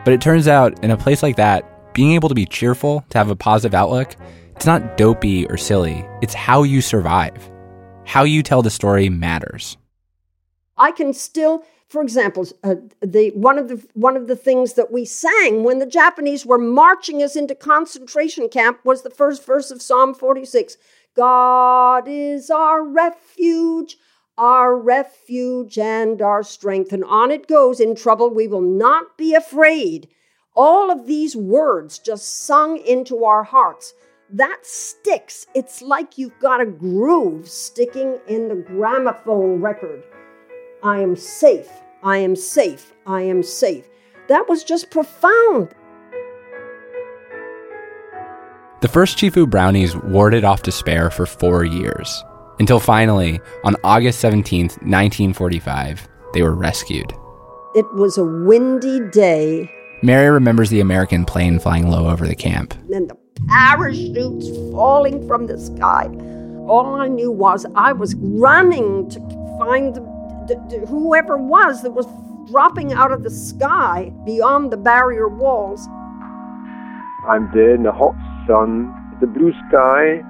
But 0.03 0.13
it 0.13 0.19
turns 0.19 0.49
out, 0.49 0.83
in 0.83 0.91
a 0.91 0.97
place 0.97 1.23
like 1.23 1.37
that, 1.37 1.93
being 1.93 2.11
able 2.11 2.27
to 2.27 2.35
be 2.35 2.45
cheerful, 2.45 3.05
to 3.09 3.17
have 3.17 3.29
a 3.29 3.35
positive 3.35 3.73
outlook, 3.73 4.17
it's 4.53 4.65
not 4.65 4.97
dopey 4.97 5.45
or 5.47 5.55
silly. 5.55 6.05
It's 6.21 6.33
how 6.33 6.63
you 6.63 6.81
survive. 6.81 7.49
How 8.05 8.23
you 8.23 8.43
tell 8.43 8.61
the 8.61 8.69
story 8.69 9.07
matters. 9.07 9.77
I 10.75 10.91
can 10.91 11.13
still, 11.13 11.63
for 11.87 12.01
example, 12.01 12.45
uh, 12.63 12.75
the 13.01 13.29
one 13.31 13.57
of 13.57 13.69
the 13.69 13.85
one 13.93 14.17
of 14.17 14.27
the 14.27 14.35
things 14.35 14.73
that 14.73 14.91
we 14.91 15.05
sang 15.05 15.63
when 15.63 15.79
the 15.79 15.85
Japanese 15.85 16.45
were 16.45 16.57
marching 16.57 17.23
us 17.23 17.37
into 17.37 17.55
concentration 17.55 18.49
camp 18.49 18.79
was 18.83 19.03
the 19.03 19.09
first 19.09 19.45
verse 19.45 19.71
of 19.71 19.81
Psalm 19.81 20.13
46. 20.13 20.75
God 21.15 22.07
is 22.07 22.49
our 22.49 22.83
refuge, 22.83 23.97
our 24.41 24.75
refuge 24.75 25.77
and 25.77 26.19
our 26.19 26.41
strength. 26.41 26.91
And 26.91 27.03
on 27.05 27.29
it 27.29 27.47
goes 27.47 27.79
in 27.79 27.93
trouble, 27.95 28.33
we 28.33 28.47
will 28.47 28.61
not 28.61 29.15
be 29.15 29.35
afraid. 29.35 30.07
All 30.55 30.89
of 30.89 31.05
these 31.05 31.35
words 31.35 31.99
just 31.99 32.39
sung 32.39 32.77
into 32.77 33.23
our 33.23 33.43
hearts. 33.43 33.93
That 34.31 34.65
sticks. 34.65 35.45
It's 35.53 35.83
like 35.83 36.17
you've 36.17 36.39
got 36.39 36.59
a 36.59 36.65
groove 36.65 37.47
sticking 37.47 38.17
in 38.27 38.47
the 38.47 38.55
gramophone 38.55 39.61
record. 39.61 40.03
I 40.81 41.01
am 41.01 41.15
safe. 41.15 41.69
I 42.01 42.17
am 42.17 42.35
safe. 42.35 42.93
I 43.05 43.21
am 43.21 43.43
safe. 43.43 43.87
That 44.27 44.49
was 44.49 44.63
just 44.63 44.89
profound. 44.89 45.75
The 48.81 48.87
first 48.87 49.19
Chifu 49.19 49.47
brownies 49.47 49.95
warded 49.95 50.43
off 50.43 50.63
despair 50.63 51.11
for 51.11 51.27
four 51.27 51.63
years, 51.63 52.23
until 52.61 52.79
finally, 52.79 53.39
on 53.63 53.75
August 53.83 54.23
17th, 54.23 54.77
1945, 54.85 56.07
they 56.33 56.43
were 56.43 56.53
rescued. 56.53 57.11
It 57.73 57.91
was 57.95 58.17
a 58.19 58.23
windy 58.23 58.99
day, 59.09 59.69
Mary 60.03 60.29
remembers 60.29 60.69
the 60.69 60.79
American 60.79 61.25
plane 61.25 61.57
flying 61.59 61.87
low 61.89 62.07
over 62.09 62.27
the 62.27 62.35
camp. 62.35 62.73
and 62.93 63.09
the 63.09 63.17
parachutes 63.47 64.47
falling 64.71 65.27
from 65.27 65.47
the 65.47 65.57
sky. 65.59 66.05
All 66.67 66.95
I 66.95 67.07
knew 67.07 67.31
was 67.31 67.65
I 67.75 67.93
was 67.93 68.13
running 68.15 69.09
to 69.09 69.19
find 69.59 69.95
the, 69.95 70.01
the, 70.47 70.55
the- 70.79 70.85
whoever 70.87 71.35
it 71.37 71.43
was 71.43 71.81
that 71.83 71.91
was 71.91 72.05
dropping 72.51 72.93
out 72.93 73.11
of 73.11 73.23
the 73.23 73.29
sky 73.29 74.11
beyond 74.25 74.71
the 74.71 74.77
barrier 74.77 75.27
walls. 75.27 75.87
I'm 77.27 77.49
there 77.53 77.73
in 77.75 77.83
the 77.83 77.91
hot 77.91 78.15
sun, 78.47 78.91
the 79.19 79.27
blue 79.27 79.53
sky, 79.69 80.21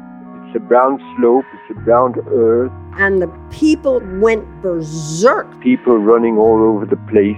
it's 0.54 0.62
a 0.62 0.68
brown 0.68 1.00
slope, 1.18 1.46
it's 1.54 1.78
a 1.78 1.82
brown 1.82 2.14
earth, 2.28 2.72
And 2.98 3.22
the 3.22 3.28
people 3.52 4.02
went 4.20 4.44
berserk. 4.62 5.48
people 5.62 5.98
running 5.98 6.38
all 6.38 6.62
over 6.62 6.86
the 6.86 6.98
place. 7.10 7.38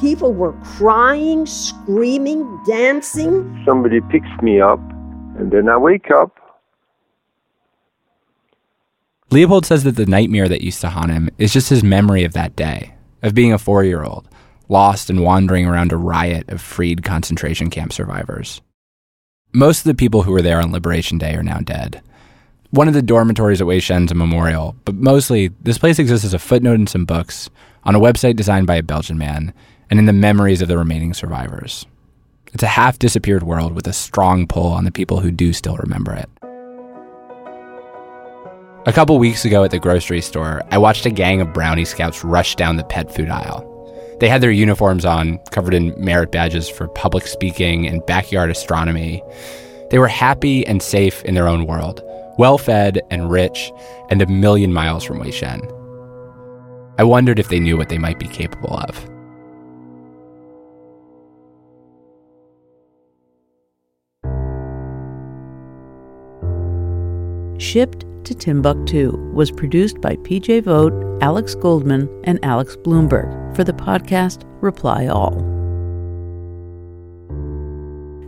People 0.00 0.32
were 0.32 0.52
crying, 0.62 1.46
screaming, 1.46 2.60
dancing. 2.64 3.60
Somebody 3.66 4.00
picks 4.02 4.28
me 4.40 4.60
up, 4.60 4.78
and 5.36 5.50
then 5.50 5.68
I 5.68 5.76
wake 5.76 6.10
up. 6.12 6.32
Leopold 9.30 9.66
says 9.66 9.82
that 9.82 9.96
the 9.96 10.06
nightmare 10.06 10.48
that 10.48 10.62
used 10.62 10.80
to 10.82 10.90
haunt 10.90 11.10
him 11.10 11.28
is 11.38 11.52
just 11.52 11.70
his 11.70 11.82
memory 11.82 12.22
of 12.22 12.34
that 12.34 12.54
day, 12.54 12.94
of 13.22 13.34
being 13.34 13.52
a 13.52 13.58
four 13.58 13.82
year 13.82 14.04
old, 14.04 14.28
lost 14.68 15.10
and 15.10 15.24
wandering 15.24 15.66
around 15.66 15.90
a 15.90 15.96
riot 15.96 16.48
of 16.50 16.60
freed 16.60 17.02
concentration 17.02 17.68
camp 17.68 17.92
survivors. 17.92 18.60
Most 19.52 19.78
of 19.80 19.84
the 19.84 19.94
people 19.94 20.22
who 20.22 20.30
were 20.32 20.42
there 20.42 20.60
on 20.60 20.70
Liberation 20.70 21.18
Day 21.18 21.34
are 21.34 21.42
now 21.42 21.58
dead. 21.58 22.00
One 22.74 22.88
of 22.88 22.94
the 22.94 23.02
dormitories 23.02 23.60
at 23.60 23.68
Wei 23.68 23.78
Shen's 23.78 24.10
a 24.10 24.16
memorial, 24.16 24.74
but 24.84 24.96
mostly 24.96 25.52
this 25.62 25.78
place 25.78 26.00
exists 26.00 26.24
as 26.24 26.34
a 26.34 26.40
footnote 26.40 26.74
in 26.74 26.88
some 26.88 27.04
books, 27.04 27.48
on 27.84 27.94
a 27.94 28.00
website 28.00 28.34
designed 28.34 28.66
by 28.66 28.74
a 28.74 28.82
Belgian 28.82 29.16
man, 29.16 29.54
and 29.90 30.00
in 30.00 30.06
the 30.06 30.12
memories 30.12 30.60
of 30.60 30.66
the 30.66 30.76
remaining 30.76 31.14
survivors. 31.14 31.86
It's 32.52 32.64
a 32.64 32.66
half 32.66 32.98
disappeared 32.98 33.44
world 33.44 33.76
with 33.76 33.86
a 33.86 33.92
strong 33.92 34.48
pull 34.48 34.72
on 34.72 34.82
the 34.82 34.90
people 34.90 35.20
who 35.20 35.30
do 35.30 35.52
still 35.52 35.76
remember 35.76 36.14
it. 36.14 36.28
A 38.88 38.92
couple 38.92 39.20
weeks 39.20 39.44
ago 39.44 39.62
at 39.62 39.70
the 39.70 39.78
grocery 39.78 40.20
store, 40.20 40.60
I 40.72 40.78
watched 40.78 41.06
a 41.06 41.10
gang 41.10 41.40
of 41.40 41.52
brownie 41.52 41.84
scouts 41.84 42.24
rush 42.24 42.56
down 42.56 42.76
the 42.76 42.82
pet 42.82 43.14
food 43.14 43.28
aisle. 43.28 43.70
They 44.18 44.28
had 44.28 44.40
their 44.40 44.50
uniforms 44.50 45.04
on, 45.04 45.38
covered 45.52 45.74
in 45.74 45.94
merit 45.96 46.32
badges 46.32 46.68
for 46.68 46.88
public 46.88 47.28
speaking 47.28 47.86
and 47.86 48.04
backyard 48.06 48.50
astronomy. 48.50 49.22
They 49.90 50.00
were 50.00 50.08
happy 50.08 50.66
and 50.66 50.82
safe 50.82 51.22
in 51.22 51.36
their 51.36 51.46
own 51.46 51.66
world, 51.66 52.02
well 52.38 52.58
fed 52.58 53.00
and 53.10 53.30
rich, 53.30 53.72
and 54.10 54.20
a 54.22 54.26
million 54.26 54.72
miles 54.72 55.04
from 55.04 55.18
Wei 55.18 55.30
Shen. 55.30 55.60
I 56.98 57.04
wondered 57.04 57.38
if 57.38 57.48
they 57.48 57.60
knew 57.60 57.76
what 57.76 57.88
they 57.88 57.98
might 57.98 58.18
be 58.18 58.28
capable 58.28 58.76
of. 58.76 59.08
Shipped 67.60 68.04
to 68.24 68.34
Timbuktu 68.34 69.16
was 69.32 69.50
produced 69.50 70.00
by 70.00 70.16
PJ 70.16 70.64
Vogt, 70.64 70.94
Alex 71.22 71.54
Goldman, 71.54 72.08
and 72.24 72.42
Alex 72.44 72.76
Blumberg 72.76 73.54
for 73.56 73.64
the 73.64 73.72
podcast 73.72 74.42
Reply 74.60 75.06
All. 75.06 75.53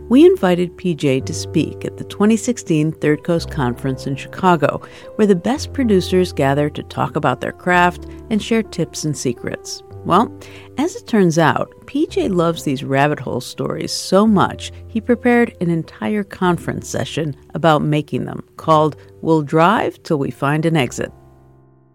We 0.09 0.25
invited 0.25 0.77
PJ 0.77 1.25
to 1.25 1.33
speak 1.33 1.83
at 1.83 1.97
the 1.97 2.05
2016 2.05 2.93
Third 2.93 3.25
Coast 3.25 3.51
Conference 3.51 4.07
in 4.07 4.15
Chicago, 4.15 4.81
where 5.15 5.27
the 5.27 5.35
best 5.35 5.73
producers 5.73 6.31
gather 6.31 6.69
to 6.69 6.83
talk 6.83 7.17
about 7.17 7.41
their 7.41 7.51
craft 7.51 8.05
and 8.29 8.41
share 8.41 8.63
tips 8.63 9.03
and 9.03 9.17
secrets. 9.17 9.83
Well, 10.05 10.33
as 10.77 10.95
it 10.95 11.07
turns 11.07 11.37
out, 11.37 11.69
PJ 11.87 12.33
loves 12.33 12.63
these 12.63 12.85
rabbit 12.85 13.19
hole 13.19 13.41
stories 13.41 13.91
so 13.91 14.25
much, 14.25 14.71
he 14.87 15.01
prepared 15.01 15.57
an 15.59 15.69
entire 15.69 16.23
conference 16.23 16.87
session 16.87 17.35
about 17.53 17.81
making 17.81 18.23
them 18.23 18.47
called 18.55 18.95
We'll 19.21 19.41
Drive 19.41 20.01
Till 20.03 20.19
We 20.19 20.31
Find 20.31 20.65
an 20.65 20.77
Exit. 20.77 21.11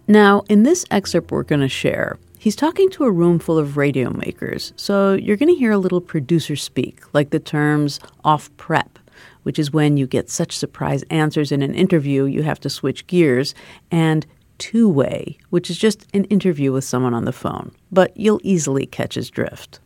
Now, 0.06 0.42
in 0.50 0.64
this 0.64 0.84
excerpt 0.90 1.30
we're 1.30 1.44
going 1.44 1.62
to 1.62 1.68
share, 1.68 2.18
he's 2.42 2.56
talking 2.56 2.90
to 2.90 3.04
a 3.04 3.10
room 3.10 3.38
full 3.38 3.56
of 3.56 3.76
radio 3.76 4.10
makers, 4.10 4.72
so 4.74 5.12
you're 5.12 5.36
going 5.36 5.48
to 5.48 5.54
hear 5.54 5.70
a 5.70 5.78
little 5.78 6.00
producer 6.00 6.56
speak, 6.56 7.00
like 7.14 7.30
the 7.30 7.38
terms 7.38 8.00
off 8.24 8.54
prep, 8.56 8.98
which 9.44 9.60
is 9.60 9.72
when 9.72 9.96
you 9.96 10.08
get 10.08 10.28
such 10.28 10.58
surprise 10.58 11.04
answers 11.08 11.52
in 11.52 11.62
an 11.62 11.72
interview 11.72 12.24
you 12.24 12.42
have 12.42 12.58
to 12.58 12.68
switch 12.68 13.06
gears, 13.06 13.54
and 13.92 14.26
two 14.58 14.88
way, 14.88 15.38
which 15.50 15.70
is 15.70 15.78
just 15.78 16.04
an 16.14 16.24
interview 16.24 16.72
with 16.72 16.82
someone 16.82 17.14
on 17.14 17.26
the 17.26 17.32
phone, 17.32 17.70
but 17.92 18.16
you'll 18.16 18.40
easily 18.42 18.86
catch 18.86 19.14
his 19.14 19.30
drift. 19.30 19.78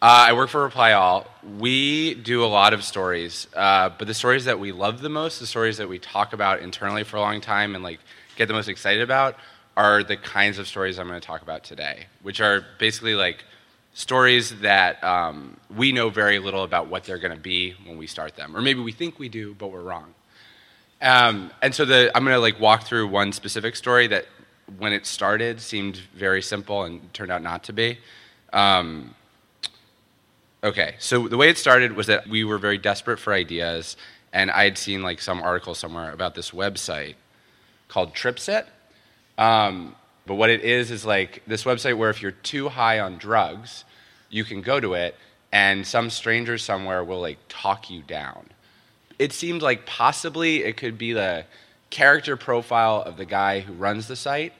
Uh, 0.00 0.28
I 0.28 0.32
work 0.32 0.48
for 0.48 0.62
Reply 0.62 0.92
All. 0.92 1.26
We 1.58 2.14
do 2.14 2.42
a 2.42 2.46
lot 2.46 2.72
of 2.72 2.82
stories, 2.82 3.46
uh, 3.54 3.90
but 3.90 4.08
the 4.08 4.14
stories 4.14 4.46
that 4.46 4.58
we 4.58 4.72
love 4.72 5.02
the 5.02 5.10
most, 5.10 5.38
the 5.38 5.46
stories 5.46 5.76
that 5.76 5.88
we 5.90 5.98
talk 5.98 6.32
about 6.32 6.60
internally 6.60 7.04
for 7.04 7.18
a 7.18 7.20
long 7.20 7.42
time 7.42 7.74
and 7.74 7.84
like 7.84 8.00
get 8.36 8.48
the 8.48 8.54
most 8.54 8.68
excited 8.68 9.02
about, 9.02 9.36
are 9.76 10.02
the 10.02 10.16
kinds 10.16 10.58
of 10.58 10.66
stories 10.68 10.98
I'm 10.98 11.08
going 11.08 11.20
to 11.20 11.26
talk 11.26 11.42
about 11.42 11.64
today, 11.64 12.06
which 12.22 12.40
are 12.40 12.64
basically 12.78 13.14
like 13.14 13.44
stories 13.94 14.60
that 14.60 15.02
um, 15.02 15.56
we 15.74 15.92
know 15.92 16.10
very 16.10 16.38
little 16.38 16.62
about 16.62 16.88
what 16.88 17.04
they're 17.04 17.18
going 17.18 17.34
to 17.34 17.40
be 17.40 17.74
when 17.84 17.96
we 17.96 18.06
start 18.06 18.36
them, 18.36 18.56
or 18.56 18.60
maybe 18.60 18.80
we 18.80 18.92
think 18.92 19.18
we 19.18 19.28
do, 19.28 19.54
but 19.54 19.68
we're 19.68 19.82
wrong. 19.82 20.14
Um, 21.00 21.50
and 21.60 21.74
so 21.74 21.84
the, 21.84 22.10
I'm 22.14 22.24
going 22.24 22.34
to 22.34 22.40
like 22.40 22.60
walk 22.60 22.84
through 22.84 23.08
one 23.08 23.32
specific 23.32 23.76
story 23.76 24.06
that, 24.08 24.26
when 24.78 24.92
it 24.92 25.04
started, 25.04 25.60
seemed 25.60 25.96
very 26.14 26.40
simple 26.40 26.84
and 26.84 27.12
turned 27.12 27.30
out 27.30 27.42
not 27.42 27.64
to 27.64 27.72
be. 27.72 27.98
Um, 28.52 29.14
okay, 30.62 30.94
so 30.98 31.28
the 31.28 31.36
way 31.36 31.50
it 31.50 31.58
started 31.58 31.92
was 31.92 32.06
that 32.06 32.26
we 32.28 32.44
were 32.44 32.58
very 32.58 32.78
desperate 32.78 33.18
for 33.18 33.32
ideas, 33.32 33.96
and 34.32 34.50
I 34.50 34.64
had 34.64 34.78
seen 34.78 35.02
like 35.02 35.20
some 35.20 35.42
article 35.42 35.74
somewhere 35.74 36.12
about 36.12 36.34
this 36.34 36.52
website 36.52 37.16
called 37.88 38.14
Tripsit. 38.14 38.66
Um, 39.38 39.94
but 40.26 40.34
what 40.34 40.50
it 40.50 40.62
is 40.62 40.90
is 40.90 41.04
like 41.04 41.42
this 41.46 41.64
website 41.64 41.96
where 41.96 42.10
if 42.10 42.22
you're 42.22 42.30
too 42.30 42.68
high 42.68 43.00
on 43.00 43.18
drugs, 43.18 43.84
you 44.30 44.44
can 44.44 44.62
go 44.62 44.80
to 44.80 44.94
it, 44.94 45.16
and 45.50 45.86
some 45.86 46.10
stranger 46.10 46.58
somewhere 46.58 47.02
will 47.04 47.20
like 47.20 47.38
talk 47.48 47.90
you 47.90 48.02
down 48.02 48.48
it 49.22 49.32
seemed 49.32 49.62
like 49.62 49.86
possibly 49.86 50.64
it 50.64 50.76
could 50.76 50.98
be 50.98 51.12
the 51.12 51.44
character 51.90 52.36
profile 52.36 53.02
of 53.02 53.16
the 53.16 53.24
guy 53.24 53.60
who 53.60 53.72
runs 53.72 54.08
the 54.08 54.16
site. 54.16 54.52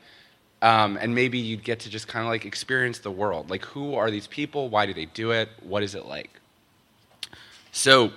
Um, 0.60 0.96
and 0.96 1.16
maybe 1.16 1.38
you'd 1.38 1.64
get 1.64 1.80
to 1.80 1.90
just 1.90 2.06
kind 2.06 2.24
of 2.24 2.30
like 2.30 2.44
experience 2.44 3.00
the 3.00 3.10
world. 3.10 3.50
Like, 3.50 3.64
who 3.64 3.96
are 3.96 4.08
these 4.08 4.28
people? 4.28 4.68
Why 4.68 4.86
do 4.86 4.94
they 4.94 5.06
do 5.06 5.32
it? 5.32 5.48
What 5.62 5.82
is 5.82 5.96
it 5.96 6.06
like? 6.06 6.30
So, 7.72 8.12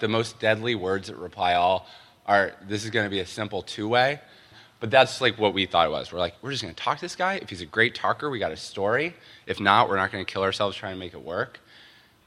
the 0.00 0.08
most 0.08 0.38
deadly 0.38 0.74
words 0.74 1.08
at 1.08 1.16
Reply 1.16 1.54
All 1.54 1.86
are 2.26 2.52
this 2.68 2.84
is 2.84 2.90
going 2.90 3.06
to 3.06 3.10
be 3.10 3.20
a 3.20 3.26
simple 3.26 3.62
two 3.62 3.88
way. 3.88 4.20
But 4.78 4.90
that's 4.90 5.20
like 5.20 5.38
what 5.38 5.54
we 5.54 5.66
thought 5.66 5.86
it 5.86 5.90
was. 5.90 6.12
We're 6.12 6.18
like, 6.18 6.34
we're 6.42 6.50
just 6.50 6.62
going 6.62 6.74
to 6.74 6.82
talk 6.82 6.98
to 6.98 7.04
this 7.04 7.16
guy. 7.16 7.34
If 7.34 7.48
he's 7.48 7.62
a 7.62 7.66
great 7.66 7.94
talker, 7.94 8.28
we 8.28 8.38
got 8.38 8.52
a 8.52 8.56
story. 8.56 9.14
If 9.46 9.58
not, 9.58 9.88
we're 9.88 9.96
not 9.96 10.12
going 10.12 10.24
to 10.24 10.30
kill 10.30 10.42
ourselves 10.42 10.76
trying 10.76 10.94
to 10.94 10.98
make 10.98 11.14
it 11.14 11.22
work. 11.22 11.60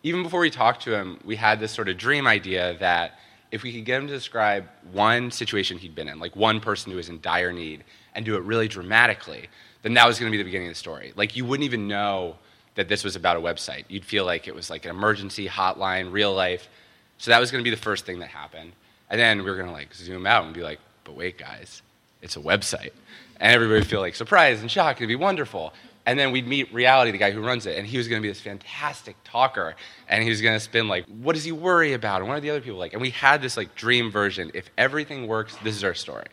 Even 0.02 0.24
before 0.24 0.40
we 0.40 0.50
talked 0.50 0.84
to 0.84 0.96
him, 0.96 1.20
we 1.24 1.36
had 1.36 1.60
this 1.60 1.72
sort 1.72 1.90
of 1.90 1.98
dream 1.98 2.26
idea 2.26 2.76
that 2.80 3.20
if 3.52 3.64
we 3.64 3.74
could 3.74 3.86
get 3.86 4.02
him 4.02 4.08
to 4.08 4.14
describe 4.14 4.68
one 4.92 5.32
situation 5.32 5.78
he'd 5.78 5.96
been 5.96 6.08
in, 6.08 6.20
like 6.20 6.36
one 6.36 6.60
person 6.60 6.92
who 6.92 6.98
was 6.98 7.10
in 7.10 7.20
dire 7.22 7.52
need, 7.52 7.84
and 8.16 8.26
do 8.26 8.36
it 8.36 8.44
really 8.44 8.68
dramatically, 8.68 9.48
then 9.82 9.94
that 9.94 10.08
was 10.08 10.20
going 10.20 10.32
to 10.32 10.36
be 10.36 10.38
the 10.38 10.44
beginning 10.44 10.68
of 10.68 10.72
the 10.72 10.80
story. 10.80 11.14
Like 11.16 11.36
you 11.36 11.46
wouldn't 11.46 11.66
even 11.66 11.88
know 11.88 12.36
that 12.76 12.88
this 12.88 13.04
was 13.04 13.16
about 13.16 13.38
a 13.38 13.40
website. 13.40 13.86
You'd 13.88 14.06
feel 14.06 14.26
like 14.26 14.48
it 14.48 14.56
was 14.56 14.70
like 14.70 14.86
an 14.86 14.92
emergency 14.92 15.48
hotline, 15.48 16.12
real 16.12 16.34
life. 16.34 16.70
So 17.18 17.32
that 17.32 17.40
was 17.40 17.52
going 17.52 17.64
to 17.64 17.70
be 17.70 17.76
the 17.76 17.82
first 17.82 18.06
thing 18.06 18.20
that 18.20 18.30
happened. 18.30 18.72
And 19.10 19.20
then 19.20 19.40
we 19.40 19.50
were 19.50 19.56
going 19.56 19.68
to 19.68 19.74
like 19.74 19.94
zoom 19.94 20.26
out 20.26 20.46
and 20.46 20.54
be 20.54 20.62
like, 20.62 20.80
but 21.04 21.16
wait, 21.16 21.38
guys, 21.38 21.82
it's 22.22 22.36
a 22.36 22.40
website. 22.40 22.92
And 23.40 23.54
everybody 23.54 23.80
would 23.80 23.88
feel 23.88 24.02
like 24.02 24.16
surprised 24.16 24.62
and 24.62 24.70
shocked. 24.70 25.00
It'd 25.00 25.08
be 25.08 25.16
wonderful. 25.16 25.74
And 26.06 26.18
then 26.18 26.32
we'd 26.32 26.48
meet 26.48 26.74
Reality, 26.74 27.12
the 27.12 27.18
guy 27.18 27.32
who 27.32 27.42
runs 27.42 27.66
it, 27.66 27.78
and 27.78 27.86
he 27.86 27.98
was 27.98 28.08
going 28.08 28.22
to 28.22 28.26
be 28.26 28.30
this 28.30 28.42
fantastic 28.42 29.16
talker. 29.24 29.76
And 30.08 30.24
he 30.24 30.30
was 30.30 30.42
going 30.42 30.56
to 30.56 30.60
spin 30.60 30.88
like, 30.88 31.06
what 31.06 31.36
does 31.36 31.44
he 31.44 31.52
worry 31.52 31.94
about? 31.94 32.22
And 32.22 32.28
what 32.28 32.38
are 32.38 32.42
the 32.42 32.50
other 32.50 32.62
people 32.62 32.80
like? 32.80 32.94
And 32.94 33.02
we 33.02 33.12
had 33.12 33.42
this 33.42 33.56
like 33.56 33.76
dream 33.76 34.12
version. 34.12 34.52
If 34.54 34.70
everything 34.78 35.28
works, 35.28 35.56
this 35.64 35.76
is 35.76 35.84
our 35.84 35.94
story. 35.94 36.28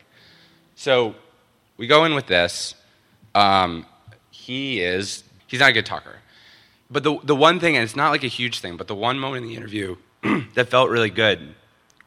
So 0.75 1.15
we 1.77 1.87
go 1.87 2.05
in 2.05 2.15
with 2.15 2.27
this. 2.27 2.75
Um, 3.35 3.85
he 4.31 4.81
is, 4.81 5.23
he's 5.45 5.59
not 5.59 5.69
a 5.69 5.73
good 5.73 5.85
talker. 5.85 6.15
But 6.89 7.03
the, 7.03 7.19
the 7.23 7.35
one 7.35 7.59
thing, 7.59 7.75
and 7.75 7.83
it's 7.83 7.95
not 7.95 8.11
like 8.11 8.23
a 8.23 8.29
huge 8.29 8.59
thing, 8.59 8.77
but 8.77 8.87
the 8.87 8.95
one 8.95 9.19
moment 9.19 9.43
in 9.43 9.49
the 9.49 9.55
interview 9.55 9.97
that 10.55 10.69
felt 10.69 10.89
really 10.89 11.09
good 11.09 11.53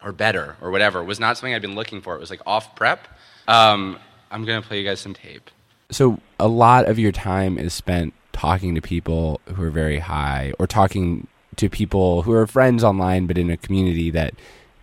or 0.04 0.12
better 0.12 0.56
or 0.60 0.70
whatever 0.70 1.02
was 1.02 1.20
not 1.20 1.36
something 1.36 1.54
I'd 1.54 1.62
been 1.62 1.74
looking 1.74 2.00
for. 2.00 2.14
It 2.14 2.20
was 2.20 2.30
like 2.30 2.40
off 2.46 2.74
prep. 2.74 3.06
Um, 3.48 3.98
I'm 4.30 4.44
going 4.44 4.60
to 4.60 4.66
play 4.66 4.80
you 4.80 4.86
guys 4.86 5.00
some 5.00 5.14
tape. 5.14 5.50
So, 5.90 6.20
a 6.38 6.48
lot 6.48 6.88
of 6.88 6.98
your 6.98 7.10
time 7.12 7.58
is 7.58 7.74
spent 7.74 8.14
talking 8.32 8.74
to 8.74 8.80
people 8.80 9.40
who 9.54 9.62
are 9.62 9.70
very 9.70 9.98
high 9.98 10.52
or 10.58 10.66
talking 10.66 11.26
to 11.56 11.68
people 11.68 12.22
who 12.22 12.32
are 12.32 12.46
friends 12.46 12.82
online 12.84 13.26
but 13.26 13.36
in 13.36 13.50
a 13.50 13.56
community 13.56 14.08
that 14.10 14.32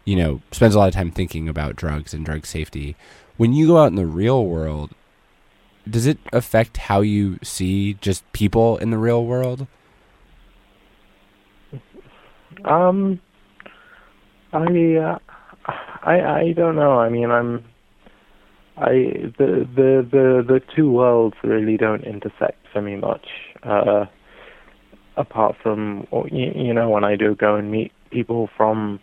you 0.06 0.16
know 0.16 0.42
spends 0.52 0.76
a 0.76 0.78
lot 0.78 0.88
of 0.88 0.94
time 0.94 1.10
thinking 1.10 1.50
about 1.50 1.76
drugs 1.76 2.14
and 2.14 2.26
drug 2.26 2.46
safety 2.46 2.96
when 3.38 3.54
you 3.54 3.66
go 3.66 3.78
out 3.78 3.88
in 3.88 3.96
the 3.96 4.06
real 4.06 4.46
world 4.46 4.92
does 5.90 6.06
it 6.06 6.20
affect 6.34 6.78
how 6.78 7.00
you 7.00 7.40
see 7.42 7.94
just 7.96 8.30
people 8.34 8.78
in 8.78 8.92
the 8.92 8.98
real 8.98 9.26
world 9.26 9.66
Um, 12.66 13.20
I, 14.54 14.96
uh, 14.96 15.20
I, 16.04 16.22
I 16.22 16.54
don't 16.56 16.76
know. 16.76 17.00
I 17.00 17.10
mean, 17.10 17.32
I'm, 17.32 17.64
I 18.78 18.92
the 19.38 19.68
the 19.76 20.08
the 20.12 20.46
the 20.48 20.62
two 20.76 20.92
worlds 20.92 21.36
really 21.44 21.78
don't 21.78 22.04
intersect 22.04 22.66
for 22.72 22.82
me 22.82 22.96
much. 22.96 23.28
Uh, 23.64 24.06
apart 25.16 25.56
from 25.62 26.08
you, 26.32 26.52
you 26.56 26.74
know 26.74 26.90
when 26.90 27.04
I 27.04 27.16
do 27.16 27.36
go 27.36 27.56
and 27.56 27.72
meet 27.72 27.92
people 28.12 28.50
from 28.56 29.00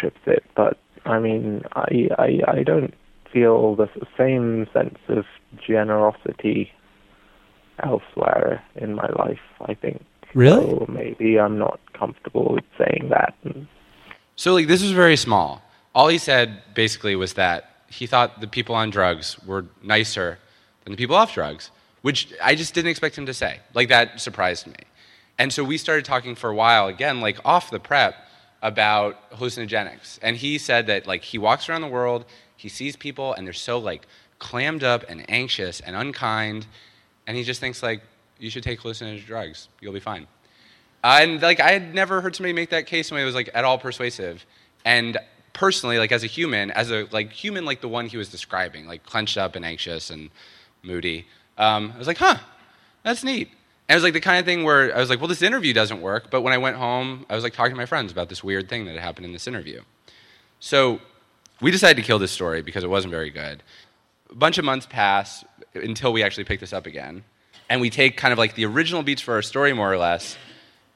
Tripsit, 0.00 0.42
but 0.56 0.78
I 1.04 1.18
mean, 1.18 1.62
I 1.72 2.08
I 2.18 2.40
I 2.48 2.62
don't 2.62 2.94
feel 3.32 3.74
the 3.76 3.88
same 4.16 4.66
sense 4.72 4.98
of 5.08 5.24
generosity 5.66 6.70
elsewhere 7.82 8.62
in 8.76 8.94
my 8.94 9.08
life. 9.18 9.40
I 9.60 9.74
think. 9.74 10.04
Really? 10.34 10.64
So 10.64 10.86
maybe 10.88 11.40
I'm 11.40 11.58
not 11.58 11.80
comfortable 11.98 12.54
with 12.54 12.64
saying 12.78 13.10
that. 13.10 13.34
So 14.40 14.54
like 14.54 14.68
this 14.68 14.80
was 14.82 14.92
very 14.92 15.18
small. 15.18 15.60
All 15.94 16.08
he 16.08 16.16
said 16.16 16.62
basically 16.72 17.14
was 17.14 17.34
that 17.34 17.82
he 17.88 18.06
thought 18.06 18.40
the 18.40 18.46
people 18.46 18.74
on 18.74 18.88
drugs 18.88 19.38
were 19.44 19.66
nicer 19.82 20.38
than 20.82 20.92
the 20.92 20.96
people 20.96 21.14
off 21.14 21.34
drugs, 21.34 21.70
which 22.00 22.32
I 22.42 22.54
just 22.54 22.72
didn't 22.72 22.90
expect 22.90 23.18
him 23.18 23.26
to 23.26 23.34
say. 23.34 23.60
Like 23.74 23.90
that 23.90 24.18
surprised 24.18 24.66
me. 24.66 24.82
And 25.38 25.52
so 25.52 25.62
we 25.62 25.76
started 25.76 26.06
talking 26.06 26.34
for 26.34 26.48
a 26.48 26.54
while 26.54 26.86
again, 26.86 27.20
like 27.20 27.38
off 27.44 27.70
the 27.70 27.78
prep, 27.78 28.14
about 28.62 29.30
hallucinogenics. 29.32 30.18
And 30.22 30.38
he 30.38 30.56
said 30.56 30.86
that 30.86 31.06
like 31.06 31.22
he 31.22 31.36
walks 31.36 31.68
around 31.68 31.82
the 31.82 31.88
world, 31.88 32.24
he 32.56 32.70
sees 32.70 32.96
people, 32.96 33.34
and 33.34 33.46
they're 33.46 33.52
so 33.52 33.78
like 33.78 34.06
clammed 34.38 34.82
up 34.82 35.04
and 35.06 35.22
anxious 35.28 35.80
and 35.80 35.94
unkind, 35.94 36.66
and 37.26 37.36
he 37.36 37.44
just 37.44 37.60
thinks 37.60 37.82
like 37.82 38.00
you 38.38 38.48
should 38.48 38.62
take 38.62 38.80
hallucinogenic 38.80 39.26
drugs. 39.26 39.68
You'll 39.82 39.92
be 39.92 40.00
fine. 40.00 40.26
And 41.02 41.40
like 41.40 41.60
I 41.60 41.72
had 41.72 41.94
never 41.94 42.20
heard 42.20 42.36
somebody 42.36 42.52
make 42.52 42.70
that 42.70 42.86
case 42.86 43.10
it 43.10 43.24
was 43.24 43.34
like 43.34 43.50
at 43.54 43.64
all 43.64 43.78
persuasive. 43.78 44.44
And 44.84 45.18
personally, 45.52 45.98
like 45.98 46.12
as 46.12 46.24
a 46.24 46.26
human, 46.26 46.70
as 46.70 46.90
a 46.90 47.06
like 47.10 47.32
human 47.32 47.64
like 47.64 47.80
the 47.80 47.88
one 47.88 48.06
he 48.06 48.16
was 48.16 48.28
describing, 48.28 48.86
like 48.86 49.04
clenched 49.04 49.38
up 49.38 49.56
and 49.56 49.64
anxious 49.64 50.10
and 50.10 50.30
moody, 50.82 51.26
um, 51.58 51.92
I 51.94 51.98
was 51.98 52.06
like, 52.06 52.18
huh, 52.18 52.36
that's 53.02 53.24
neat. 53.24 53.48
And 53.88 53.94
it 53.94 53.96
was 53.96 54.04
like 54.04 54.12
the 54.12 54.20
kind 54.20 54.38
of 54.38 54.44
thing 54.44 54.62
where 54.62 54.94
I 54.94 54.98
was 54.98 55.10
like, 55.10 55.20
well, 55.20 55.28
this 55.28 55.42
interview 55.42 55.72
doesn't 55.72 56.00
work. 56.00 56.30
But 56.30 56.42
when 56.42 56.52
I 56.52 56.58
went 56.58 56.76
home, 56.76 57.26
I 57.28 57.34
was 57.34 57.42
like 57.42 57.54
talking 57.54 57.72
to 57.72 57.76
my 57.76 57.86
friends 57.86 58.12
about 58.12 58.28
this 58.28 58.44
weird 58.44 58.68
thing 58.68 58.84
that 58.84 58.92
had 58.92 59.00
happened 59.00 59.26
in 59.26 59.32
this 59.32 59.48
interview. 59.48 59.82
So 60.60 61.00
we 61.60 61.70
decided 61.70 61.96
to 62.00 62.06
kill 62.06 62.18
this 62.18 62.30
story 62.30 62.62
because 62.62 62.84
it 62.84 62.90
wasn't 62.90 63.10
very 63.10 63.30
good. 63.30 63.62
A 64.30 64.34
bunch 64.34 64.58
of 64.58 64.64
months 64.64 64.86
pass 64.88 65.44
until 65.74 66.12
we 66.12 66.22
actually 66.22 66.44
pick 66.44 66.60
this 66.60 66.72
up 66.72 66.86
again 66.86 67.24
and 67.68 67.80
we 67.80 67.90
take 67.90 68.16
kind 68.16 68.32
of 68.32 68.38
like 68.38 68.54
the 68.54 68.64
original 68.64 69.02
beats 69.02 69.22
for 69.22 69.34
our 69.34 69.42
story 69.42 69.72
more 69.72 69.92
or 69.92 69.98
less 69.98 70.36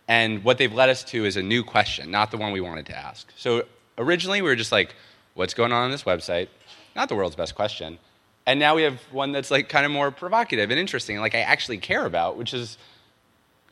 and 0.09 0.45
what 0.45 0.59
they've 0.59 0.73
led 0.73 0.89
us 0.89 1.03
to 1.05 1.25
is 1.25 1.37
a 1.37 1.43
new 1.43 1.63
question 1.63 2.11
not 2.11 2.31
the 2.31 2.37
one 2.37 2.53
we 2.53 2.61
wanted 2.61 2.87
to 2.87 2.97
ask. 2.97 3.33
So 3.37 3.65
originally 3.99 4.43
we 4.43 4.49
were 4.49 4.57
just 4.57 4.73
like 4.73 4.95
what's 5.35 5.55
going 5.55 5.73
on 5.73 5.85
on 5.85 5.91
this 5.91 6.05
website? 6.05 6.49
Not 6.95 7.09
the 7.09 7.15
world's 7.17 7.37
best 7.37 7.55
question. 7.55 7.99
And 8.47 8.61
now 8.61 8.75
we 8.75 8.83
have 8.83 9.01
one 9.11 9.33
that's 9.33 9.51
like 9.51 9.69
kind 9.69 9.87
of 9.87 9.93
more 9.93 10.11
provocative 10.11 10.71
and 10.71 10.79
interesting 10.79 11.19
like 11.19 11.35
i 11.35 11.41
actually 11.41 11.79
care 11.79 12.05
about 12.05 12.37
which 12.37 12.53
is 12.53 12.77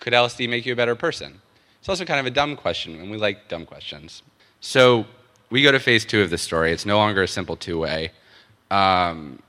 could 0.01 0.12
lsd 0.12 0.49
make 0.49 0.66
you 0.66 0.72
a 0.72 0.76
better 0.76 0.95
person? 0.95 1.41
It's 1.78 1.89
also 1.89 2.05
kind 2.05 2.20
of 2.20 2.26
a 2.26 2.30
dumb 2.30 2.57
question 2.57 3.01
and 3.01 3.11
we 3.11 3.16
like 3.16 3.49
dumb 3.49 3.66
questions. 3.66 4.22
So 4.61 5.07
we 5.51 5.62
go 5.62 5.72
to 5.72 5.80
phase 5.80 6.05
two 6.05 6.22
of 6.22 6.30
the 6.30 6.39
story. 6.39 6.72
It's 6.72 6.87
no 6.87 6.97
longer 6.97 7.22
a 7.22 7.28
simple 7.28 7.57
two-way. 7.57 8.12
Um, 8.70 9.43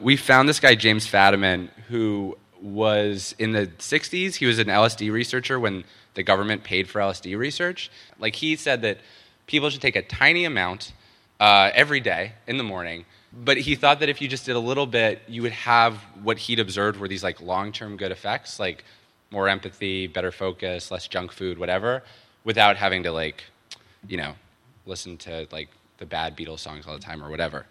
we 0.00 0.16
found 0.16 0.48
this 0.48 0.58
guy 0.58 0.74
James 0.74 1.06
Fadiman 1.06 1.68
who 1.88 2.38
was 2.62 3.34
in 3.38 3.52
the 3.52 3.66
60s. 3.66 4.34
He 4.34 4.46
was 4.46 4.58
an 4.58 4.68
LSD 4.68 5.10
researcher 5.10 5.58
when 5.58 5.84
the 6.14 6.22
government 6.22 6.64
paid 6.64 6.88
for 6.88 7.00
LSD 7.00 7.36
research. 7.36 7.90
Like 8.18 8.36
he 8.36 8.56
said 8.56 8.82
that 8.82 8.98
people 9.46 9.70
should 9.70 9.82
take 9.82 9.96
a 9.96 10.02
tiny 10.02 10.44
amount 10.44 10.92
uh, 11.38 11.70
every 11.74 12.00
day 12.00 12.32
in 12.46 12.58
the 12.58 12.64
morning. 12.64 13.04
But 13.32 13.58
he 13.58 13.76
thought 13.76 14.00
that 14.00 14.08
if 14.08 14.20
you 14.20 14.28
just 14.28 14.44
did 14.44 14.56
a 14.56 14.60
little 14.60 14.86
bit, 14.86 15.22
you 15.28 15.42
would 15.42 15.52
have 15.52 15.96
what 16.22 16.38
he'd 16.38 16.58
observed 16.58 16.98
were 16.98 17.08
these 17.08 17.22
like 17.22 17.40
long-term 17.40 17.96
good 17.96 18.10
effects, 18.10 18.58
like 18.58 18.84
more 19.30 19.48
empathy, 19.48 20.06
better 20.06 20.32
focus, 20.32 20.90
less 20.90 21.06
junk 21.06 21.32
food, 21.32 21.58
whatever, 21.58 22.02
without 22.44 22.76
having 22.76 23.04
to 23.04 23.12
like, 23.12 23.44
you 24.08 24.16
know, 24.16 24.34
listen 24.84 25.16
to 25.18 25.46
like 25.52 25.68
the 25.98 26.06
bad 26.06 26.36
Beatles 26.36 26.58
songs 26.58 26.86
all 26.86 26.94
the 26.94 27.00
time 27.00 27.22
or 27.22 27.30
whatever. 27.30 27.66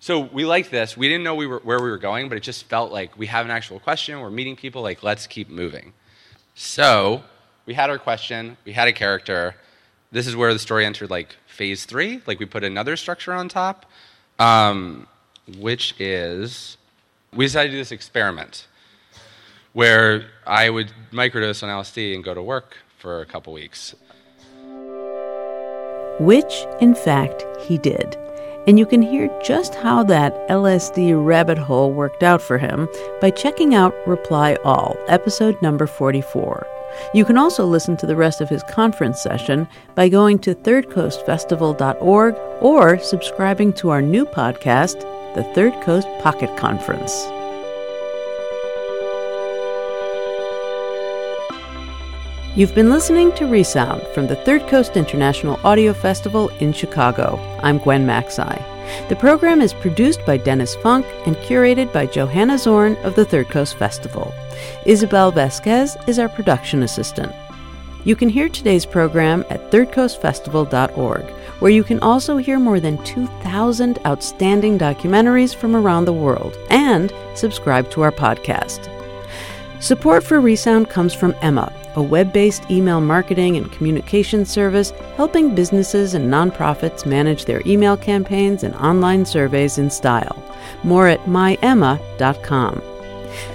So 0.00 0.20
we 0.20 0.46
liked 0.46 0.70
this. 0.70 0.96
We 0.96 1.08
didn't 1.08 1.24
know 1.24 1.34
we 1.34 1.46
were, 1.46 1.58
where 1.58 1.78
we 1.78 1.90
were 1.90 1.98
going, 1.98 2.30
but 2.30 2.38
it 2.38 2.42
just 2.42 2.64
felt 2.64 2.90
like 2.90 3.18
we 3.18 3.26
have 3.26 3.44
an 3.44 3.50
actual 3.50 3.78
question. 3.78 4.18
We're 4.20 4.30
meeting 4.30 4.56
people. 4.56 4.80
Like, 4.80 5.02
let's 5.02 5.26
keep 5.26 5.50
moving. 5.50 5.92
So 6.54 7.22
we 7.66 7.74
had 7.74 7.90
our 7.90 7.98
question. 7.98 8.56
We 8.64 8.72
had 8.72 8.88
a 8.88 8.92
character. 8.92 9.56
This 10.10 10.26
is 10.26 10.34
where 10.34 10.54
the 10.54 10.58
story 10.58 10.86
entered 10.86 11.10
like 11.10 11.36
phase 11.46 11.84
three. 11.84 12.22
Like 12.26 12.38
we 12.38 12.46
put 12.46 12.64
another 12.64 12.96
structure 12.96 13.34
on 13.34 13.50
top, 13.50 13.84
um, 14.38 15.06
which 15.58 15.94
is 16.00 16.78
we 17.34 17.44
decided 17.44 17.68
to 17.68 17.72
do 17.72 17.78
this 17.78 17.92
experiment 17.92 18.66
where 19.72 20.30
I 20.46 20.70
would 20.70 20.92
microdose 21.12 21.62
on 21.62 21.68
LSD 21.68 22.14
and 22.14 22.24
go 22.24 22.34
to 22.34 22.42
work 22.42 22.76
for 22.98 23.20
a 23.20 23.26
couple 23.26 23.52
weeks. 23.52 23.94
Which, 26.18 26.66
in 26.80 26.94
fact, 26.94 27.46
he 27.60 27.78
did. 27.78 28.16
And 28.70 28.78
you 28.78 28.86
can 28.86 29.02
hear 29.02 29.28
just 29.42 29.74
how 29.74 30.04
that 30.04 30.32
LSD 30.48 31.26
rabbit 31.26 31.58
hole 31.58 31.92
worked 31.92 32.22
out 32.22 32.40
for 32.40 32.56
him 32.56 32.88
by 33.20 33.30
checking 33.30 33.74
out 33.74 33.92
Reply 34.06 34.56
All, 34.62 34.96
episode 35.08 35.60
number 35.60 35.88
44. 35.88 36.64
You 37.12 37.24
can 37.24 37.36
also 37.36 37.66
listen 37.66 37.96
to 37.96 38.06
the 38.06 38.14
rest 38.14 38.40
of 38.40 38.48
his 38.48 38.62
conference 38.62 39.20
session 39.20 39.66
by 39.96 40.08
going 40.08 40.38
to 40.42 40.54
thirdcoastfestival.org 40.54 42.34
or 42.60 42.98
subscribing 43.00 43.72
to 43.72 43.90
our 43.90 44.02
new 44.02 44.24
podcast, 44.24 45.00
the 45.34 45.42
Third 45.52 45.72
Coast 45.82 46.06
Pocket 46.20 46.56
Conference. 46.56 47.26
You've 52.56 52.74
been 52.74 52.90
listening 52.90 53.30
to 53.36 53.46
Resound 53.46 54.02
from 54.08 54.26
the 54.26 54.34
Third 54.34 54.66
Coast 54.66 54.96
International 54.96 55.60
Audio 55.62 55.92
Festival 55.92 56.48
in 56.58 56.72
Chicago. 56.72 57.38
I'm 57.62 57.78
Gwen 57.78 58.04
Macsai. 58.04 59.08
The 59.08 59.14
program 59.14 59.60
is 59.60 59.72
produced 59.72 60.26
by 60.26 60.36
Dennis 60.36 60.74
Funk 60.74 61.06
and 61.26 61.36
curated 61.36 61.92
by 61.92 62.06
Johanna 62.06 62.58
Zorn 62.58 62.96
of 63.04 63.14
the 63.14 63.24
Third 63.24 63.50
Coast 63.50 63.76
Festival. 63.76 64.34
Isabel 64.84 65.30
Vasquez 65.30 65.96
is 66.08 66.18
our 66.18 66.28
production 66.28 66.82
assistant. 66.82 67.32
You 68.04 68.16
can 68.16 68.28
hear 68.28 68.48
today's 68.48 68.84
program 68.84 69.44
at 69.48 69.70
thirdcoastfestival.org, 69.70 71.30
where 71.60 71.70
you 71.70 71.84
can 71.84 72.00
also 72.00 72.36
hear 72.36 72.58
more 72.58 72.80
than 72.80 73.02
2,000 73.04 74.00
outstanding 74.04 74.76
documentaries 74.76 75.54
from 75.54 75.76
around 75.76 76.04
the 76.04 76.12
world 76.12 76.58
and 76.68 77.12
subscribe 77.36 77.88
to 77.92 78.02
our 78.02 78.10
podcast. 78.10 78.88
Support 79.80 80.24
for 80.24 80.42
Resound 80.42 80.90
comes 80.90 81.14
from 81.14 81.34
Emma, 81.40 81.72
a 81.96 82.02
web 82.02 82.34
based 82.34 82.70
email 82.70 83.00
marketing 83.00 83.56
and 83.56 83.72
communication 83.72 84.44
service 84.44 84.90
helping 85.16 85.54
businesses 85.54 86.12
and 86.12 86.30
nonprofits 86.30 87.06
manage 87.06 87.46
their 87.46 87.62
email 87.64 87.96
campaigns 87.96 88.62
and 88.62 88.74
online 88.74 89.24
surveys 89.24 89.78
in 89.78 89.88
style. 89.88 90.36
More 90.84 91.08
at 91.08 91.20
myemma.com. 91.20 92.82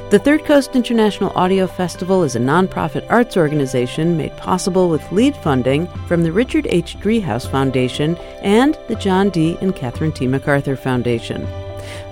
The 0.10 0.20
Third 0.20 0.46
Coast 0.46 0.76
International 0.76 1.32
Audio 1.36 1.68
Festival 1.68 2.24
is 2.24 2.36
a 2.36 2.40
nonprofit 2.40 3.06
arts 3.08 3.38
organization 3.38 4.18
made 4.18 4.36
possible 4.36 4.90
with 4.90 5.12
lead 5.12 5.36
funding 5.38 5.86
from 6.08 6.24
the 6.24 6.32
Richard 6.32 6.66
H. 6.72 6.98
Driehaus 7.00 7.48
Foundation 7.50 8.16
and 8.42 8.80
the 8.88 8.96
John 8.96 9.30
D. 9.30 9.60
and 9.62 9.76
Catherine 9.76 10.12
T. 10.12 10.28
MacArthur 10.28 10.76
Foundation. 10.76 11.48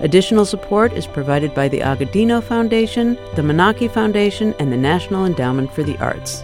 Additional 0.00 0.44
support 0.44 0.92
is 0.92 1.06
provided 1.06 1.54
by 1.54 1.68
the 1.68 1.80
Agudino 1.80 2.42
Foundation, 2.42 3.14
the 3.34 3.42
Menaki 3.42 3.90
Foundation, 3.90 4.54
and 4.58 4.72
the 4.72 4.76
National 4.76 5.24
Endowment 5.24 5.72
for 5.72 5.82
the 5.82 5.98
Arts. 5.98 6.42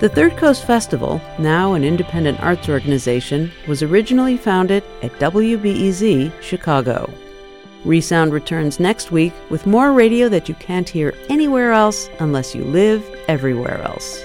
The 0.00 0.08
Third 0.08 0.36
Coast 0.36 0.66
Festival, 0.66 1.20
now 1.38 1.74
an 1.74 1.84
independent 1.84 2.40
arts 2.40 2.68
organization, 2.68 3.52
was 3.68 3.82
originally 3.82 4.36
founded 4.36 4.82
at 5.02 5.12
WBEZ 5.20 6.32
Chicago. 6.42 7.08
Resound 7.84 8.32
returns 8.32 8.80
next 8.80 9.12
week 9.12 9.32
with 9.50 9.66
more 9.66 9.92
radio 9.92 10.28
that 10.28 10.48
you 10.48 10.54
can't 10.56 10.88
hear 10.88 11.14
anywhere 11.28 11.72
else 11.72 12.08
unless 12.18 12.54
you 12.54 12.64
live 12.64 13.04
everywhere 13.28 13.82
else. 13.82 14.24